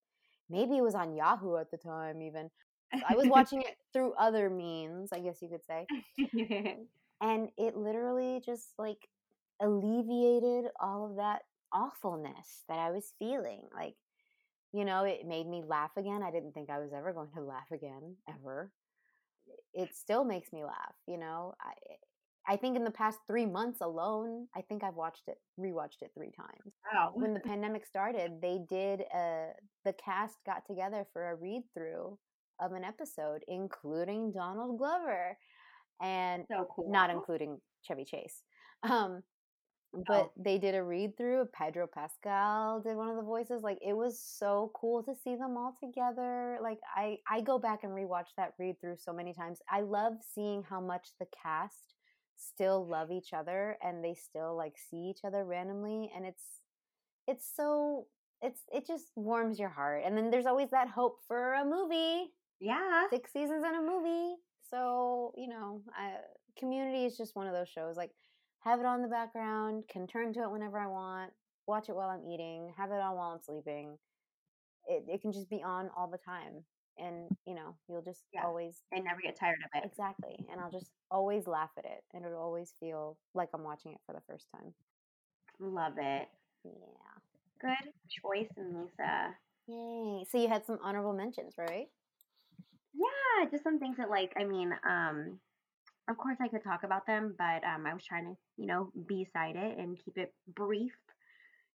[0.50, 2.50] Maybe it was on Yahoo at the time, even.
[3.08, 5.86] I was watching it through other means, I guess you could say.
[7.20, 9.08] And it literally just like
[9.60, 11.42] alleviated all of that
[11.72, 13.62] awfulness that I was feeling.
[13.74, 13.96] Like,
[14.72, 16.22] you know, it made me laugh again.
[16.22, 18.70] I didn't think I was ever going to laugh again, ever.
[19.74, 21.54] It still makes me laugh, you know.
[21.60, 21.72] I
[22.48, 26.10] I think in the past three months alone, I think I've watched it, rewatched it
[26.14, 26.72] three times.
[26.92, 27.10] wow.
[27.14, 29.52] When the pandemic started, they did uh
[29.84, 32.18] the cast got together for a read through
[32.60, 35.36] of an episode, including Donald Glover,
[36.02, 36.90] and so cool.
[36.90, 38.42] not including Chevy Chase.
[38.82, 39.22] Um,
[40.06, 41.46] but they did a read through.
[41.52, 43.62] Pedro Pascal did one of the voices.
[43.62, 46.58] Like it was so cool to see them all together.
[46.62, 49.60] Like I I go back and rewatch that read through so many times.
[49.70, 51.94] I love seeing how much the cast
[52.38, 56.44] still love each other and they still like see each other randomly and it's
[57.26, 58.06] it's so
[58.40, 60.02] it's it just warms your heart.
[60.06, 63.04] And then there's always that hope for a movie Yeah.
[63.10, 64.36] six seasons in a movie.
[64.70, 66.14] So, you know, I,
[66.58, 67.96] community is just one of those shows.
[67.96, 68.10] Like,
[68.60, 71.32] have it on the background, can turn to it whenever I want,
[71.66, 73.96] watch it while I'm eating, have it on while I'm sleeping.
[74.86, 76.64] It, it can just be on all the time.
[76.98, 78.44] And, you know, you'll just Yeah.
[78.44, 79.86] always, I never get tired of it.
[79.86, 80.36] exactly.
[80.50, 82.02] And I'll just always laugh at it.
[82.14, 84.74] And it'll always feel like I'm watching it for the first time.
[85.60, 86.28] Love it.
[86.64, 87.18] Yeah.
[87.60, 89.36] Good choice, Lisa.
[89.66, 90.24] Yay.
[90.30, 91.88] So you had some honorable mentions, right?
[92.94, 95.40] Yeah, just some things that like I mean, um
[96.08, 98.92] of course I could talk about them, but um I was trying to, you know,
[99.06, 100.92] be-side it and keep it brief.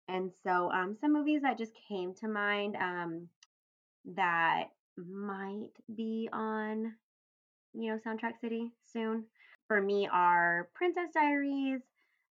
[0.09, 3.29] And so um some movies that just came to mind um
[4.17, 4.65] that
[4.97, 6.95] might be on,
[7.75, 9.25] you know, Soundtrack City soon
[9.69, 11.81] for me are Princess Diaries,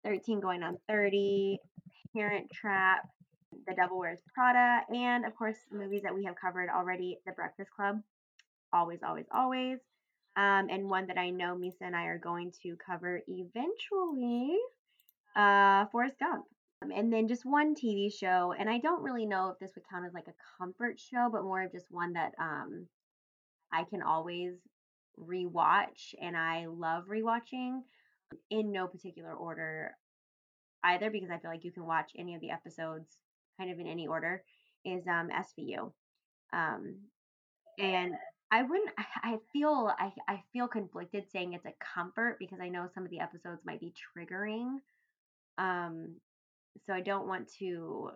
[0.03, 1.59] 13 Going on 30,
[2.15, 3.07] Parent Trap,
[3.67, 7.69] The Devil Wears Prada, and of course movies that we have covered already, The Breakfast
[7.75, 8.01] Club
[8.73, 9.79] always, always, always.
[10.35, 14.57] Um, and one that I know Misa and I are going to cover eventually,
[15.35, 16.45] uh, Forrest Gump.
[16.81, 19.87] Um, and then just one TV show, and I don't really know if this would
[19.89, 22.87] count as like a comfort show, but more of just one that um,
[23.71, 24.53] I can always
[25.19, 27.81] rewatch, and I love rewatching
[28.49, 29.91] in no particular order
[30.83, 33.17] either, because I feel like you can watch any of the episodes
[33.59, 34.43] kind of in any order.
[34.85, 35.91] Is um, SVU.
[36.53, 36.95] Um,
[37.77, 38.13] and
[38.51, 38.91] I wouldn't.
[39.23, 39.91] I feel.
[39.99, 43.65] I I feel conflicted saying it's a comfort because I know some of the episodes
[43.65, 44.77] might be triggering.
[45.57, 46.15] Um,
[46.85, 48.11] so I don't want to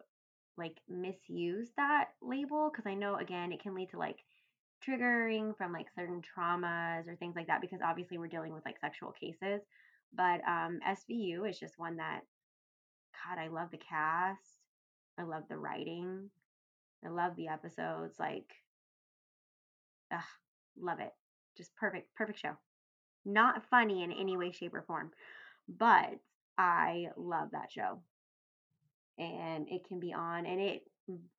[0.57, 4.19] like misuse that label because I know again it can lead to like
[4.88, 8.80] triggering from like certain traumas or things like that because obviously we're dealing with like
[8.80, 9.61] sexual cases.
[10.15, 12.21] But um SVU is just one that
[13.25, 14.41] God, I love the cast.
[15.17, 16.30] I love the writing.
[17.05, 18.15] I love the episodes.
[18.19, 18.49] Like,
[20.11, 20.19] ugh,
[20.80, 21.11] love it.
[21.57, 22.53] Just perfect, perfect show.
[23.25, 25.11] Not funny in any way, shape, or form,
[25.67, 26.19] but
[26.57, 28.01] I love that show.
[29.18, 30.84] And it can be on, and it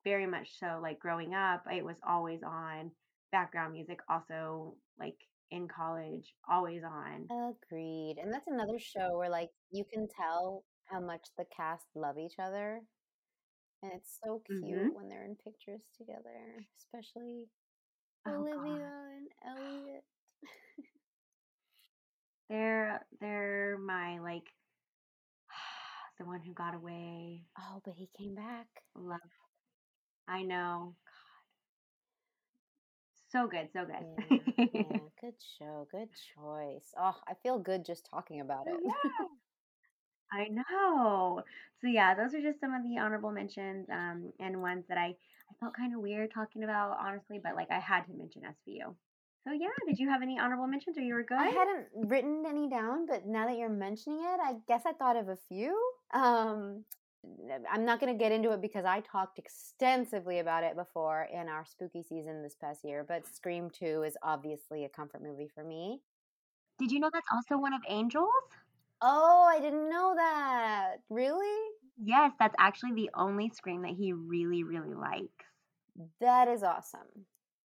[0.03, 2.91] very much so, like growing up, it was always on
[3.31, 5.17] background music, also like
[5.51, 7.31] in college, always on.
[7.31, 8.17] Agreed.
[8.17, 12.39] And that's another show where like you can tell how much the cast love each
[12.39, 12.81] other.
[13.81, 17.49] And it's so cute hmm when they're in pictures together, especially
[18.25, 18.91] Oh Olivia God.
[19.17, 20.03] and Elliot.
[22.49, 24.45] They're they're my like
[26.17, 27.43] the one who got away.
[27.59, 28.67] Oh, but he came back.
[28.95, 29.19] Love.
[30.27, 30.95] I know.
[31.05, 31.11] God.
[33.31, 34.69] So good, so good.
[34.73, 34.97] yeah.
[35.21, 35.87] Good show.
[35.91, 36.93] Good choice.
[36.97, 38.79] Oh, I feel good just talking about it.
[38.83, 38.91] yeah.
[40.31, 41.41] I know.
[41.81, 45.07] So yeah, those are just some of the honorable mentions, um, and ones that I
[45.49, 48.93] I felt kind of weird talking about, honestly, but like I had to mention SVU.
[49.43, 51.37] So yeah, did you have any honorable mentions, or you were good?
[51.37, 55.15] I hadn't written any down, but now that you're mentioning it, I guess I thought
[55.15, 55.79] of a few.
[56.13, 56.83] Um,
[57.71, 61.49] I'm not going to get into it because I talked extensively about it before in
[61.49, 65.63] our spooky season this past year, but Scream 2 is obviously a comfort movie for
[65.63, 66.01] me.
[66.79, 68.29] Did you know that's also one of Angel's?
[69.01, 70.95] Oh, I didn't know that.
[71.09, 71.69] Really?
[72.03, 75.45] Yes, that's actually the only Scream that he really, really likes.
[76.19, 77.25] That is awesome.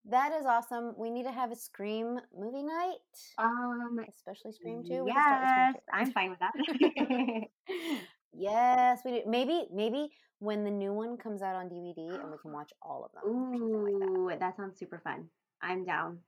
[0.09, 0.93] That is awesome.
[0.97, 2.95] We need to have a Scream movie night,
[3.37, 5.03] Um, especially Scream 2.
[5.05, 5.79] We can Scream yes, 2.
[5.93, 7.47] I'm fine with that.
[8.37, 9.21] yes, we do.
[9.27, 10.09] Maybe, maybe
[10.39, 13.23] when the new one comes out on DVD and we can watch all of them,
[13.59, 14.19] something like that.
[14.19, 15.25] Ooh, that sounds super fun.
[15.61, 16.19] I'm down.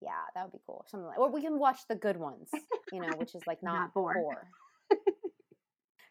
[0.00, 0.84] Yeah, that would be cool.
[0.88, 2.50] Something like, or we can watch the good ones,
[2.92, 4.14] you know, which is like not, Not four.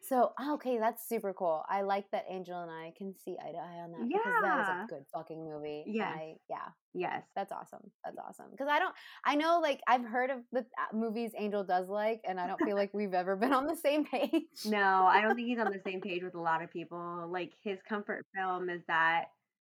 [0.07, 1.63] So ah, okay, that's super cool.
[1.69, 4.59] I like that Angel and I can see eye to eye on that because that
[4.61, 4.83] is Yeah.
[4.83, 5.83] a good fucking movie.
[5.85, 7.23] Yeah, I, yeah, Yes.
[7.35, 7.91] that's awesome.
[8.05, 8.45] That's awesome.
[8.51, 8.93] Because I don't,
[9.25, 12.61] I know like I've heard of the uh, movies Angel does like, and I don't
[12.61, 14.43] feel like we've ever been on the same page.
[14.65, 17.27] No, I don't think he's on the same page with a lot of people.
[17.29, 19.25] Like his comfort film is that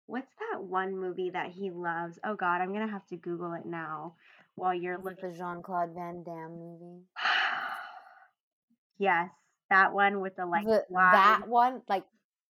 [0.07, 2.20] what's that one movie that he loves?
[2.26, 4.16] Oh God, I'm gonna have to Google it now
[4.56, 5.32] while you're looking.
[5.32, 7.03] the Jean Claude Van Damme movie?
[8.98, 9.30] yes,
[9.70, 12.04] that one with the like the that one, like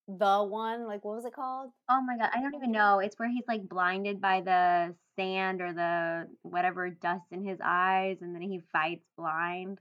[0.08, 1.70] the one, like what was it called?
[1.88, 2.98] Oh my God, I don't even know.
[3.00, 8.18] It's where he's like blinded by the sand or the whatever dust in his eyes,
[8.20, 9.78] and then he fights blind.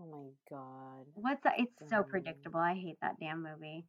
[0.00, 1.06] Oh my god.
[1.14, 1.54] What's that?
[1.58, 2.60] It's so Um, predictable.
[2.60, 3.84] I hate that damn movie.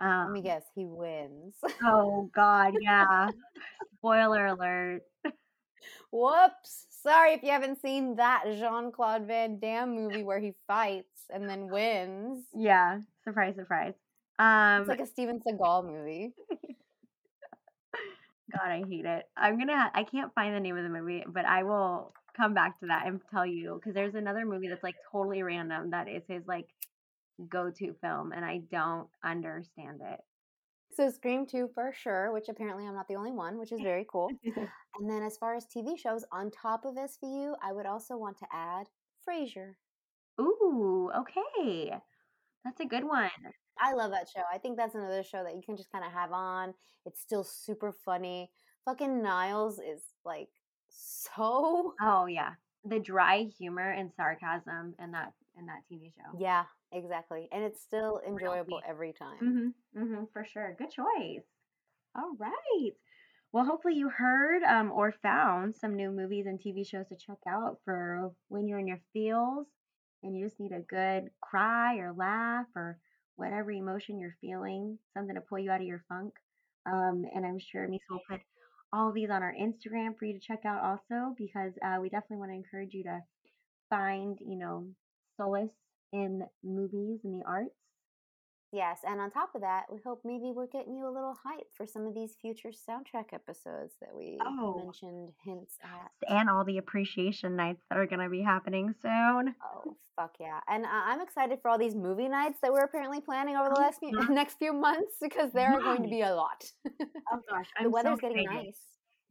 [0.00, 1.54] Let me Um, guess, he wins.
[1.82, 3.30] oh God, yeah.
[3.98, 5.02] Spoiler alert.
[6.10, 6.86] Whoops.
[7.02, 11.48] Sorry if you haven't seen that Jean Claude Van Damme movie where he fights and
[11.48, 12.44] then wins.
[12.54, 13.94] Yeah, surprise, surprise.
[14.38, 16.32] Um, It's like a Steven Seagal movie.
[18.52, 19.24] God, I hate it.
[19.36, 22.80] I'm gonna, I can't find the name of the movie, but I will come back
[22.80, 26.22] to that and tell you because there's another movie that's like totally random that is
[26.28, 26.66] his like
[27.48, 30.20] go-to film, and I don't understand it.
[30.98, 34.04] So Scream 2 for sure, which apparently I'm not the only one, which is very
[34.10, 34.30] cool.
[34.98, 38.36] And then as far as TV shows, on top of SVU, I would also want
[38.38, 38.88] to add
[39.24, 39.74] Frasier.
[40.40, 41.92] Ooh, okay.
[42.64, 43.30] That's a good one.
[43.80, 44.42] I love that show.
[44.52, 46.74] I think that's another show that you can just kind of have on.
[47.06, 48.50] It's still super funny.
[48.84, 50.48] Fucking Niles is like
[50.88, 52.54] so Oh yeah.
[52.84, 56.36] The dry humor and sarcasm in that in that TV show.
[56.36, 57.48] Yeah, exactly.
[57.52, 59.74] And it's still enjoyable every time.
[59.96, 60.02] Mm-hmm.
[60.02, 60.24] Mm-hmm.
[60.32, 60.76] For sure.
[60.78, 61.44] Good choice.
[62.16, 62.92] All right.
[63.52, 67.38] Well, hopefully you heard um, or found some new movies and TV shows to check
[67.48, 69.66] out for when you're in your feels
[70.22, 72.98] and you just need a good cry or laugh or
[73.36, 76.34] whatever emotion you're feeling, something to pull you out of your funk.
[76.86, 78.40] Um, and I'm sure Misa will put
[78.92, 82.38] all these on our Instagram for you to check out also because uh, we definitely
[82.38, 83.20] want to encourage you to
[83.88, 84.86] find, you know,
[85.36, 85.70] solace
[86.12, 87.74] in movies and the arts.
[88.70, 91.68] Yes, and on top of that, we hope maybe we're getting you a little hype
[91.74, 94.74] for some of these future soundtrack episodes that we Oh.
[94.84, 96.10] mentioned hints at.
[96.30, 99.54] and all the appreciation nights that are going to be happening soon.
[99.64, 100.60] Oh, fuck yeah.
[100.68, 103.76] And uh, I'm excited for all these movie nights that we're apparently planning over the
[103.78, 106.62] Oh, last few, next few months because there are going to be a lot.
[107.32, 108.78] Oh gosh, the I'm weather's so getting nice.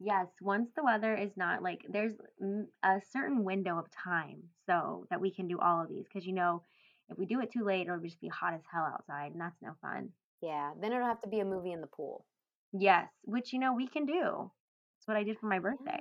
[0.00, 5.06] Yes, once the weather is not like there's mm, a certain window of time so
[5.10, 6.62] that we can do all of these because you know
[7.08, 9.60] if we do it too late it'll just be hot as hell outside and that's
[9.60, 10.10] no fun.
[10.40, 12.24] Yeah, then it'll have to be a movie in the pool.
[12.72, 14.50] Yes, which you know we can do.
[14.98, 15.98] That's what I did for my birthday.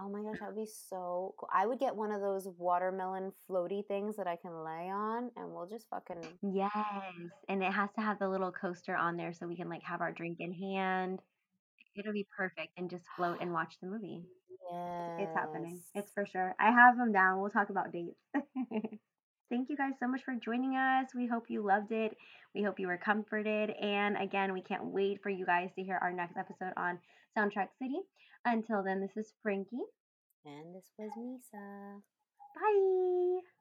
[0.00, 1.48] Oh my gosh, that would be so cool.
[1.52, 5.50] I would get one of those watermelon floaty things that I can lay on, and
[5.50, 6.22] we'll just fucking.
[6.40, 6.72] Yes,
[7.48, 10.00] and it has to have the little coaster on there so we can like have
[10.00, 11.20] our drink in hand.
[11.96, 14.22] It'll be perfect and just float and watch the movie.
[15.18, 15.80] It's happening.
[15.94, 16.54] It's for sure.
[16.60, 17.40] I have them down.
[17.40, 18.20] We'll talk about dates.
[19.50, 21.08] Thank you guys so much for joining us.
[21.14, 22.16] We hope you loved it.
[22.54, 23.70] We hope you were comforted.
[23.70, 26.98] And again, we can't wait for you guys to hear our next episode on
[27.36, 28.00] Soundtrack City.
[28.44, 29.88] Until then, this is Frankie.
[30.44, 32.00] And this was Misa.
[32.54, 33.57] Bye.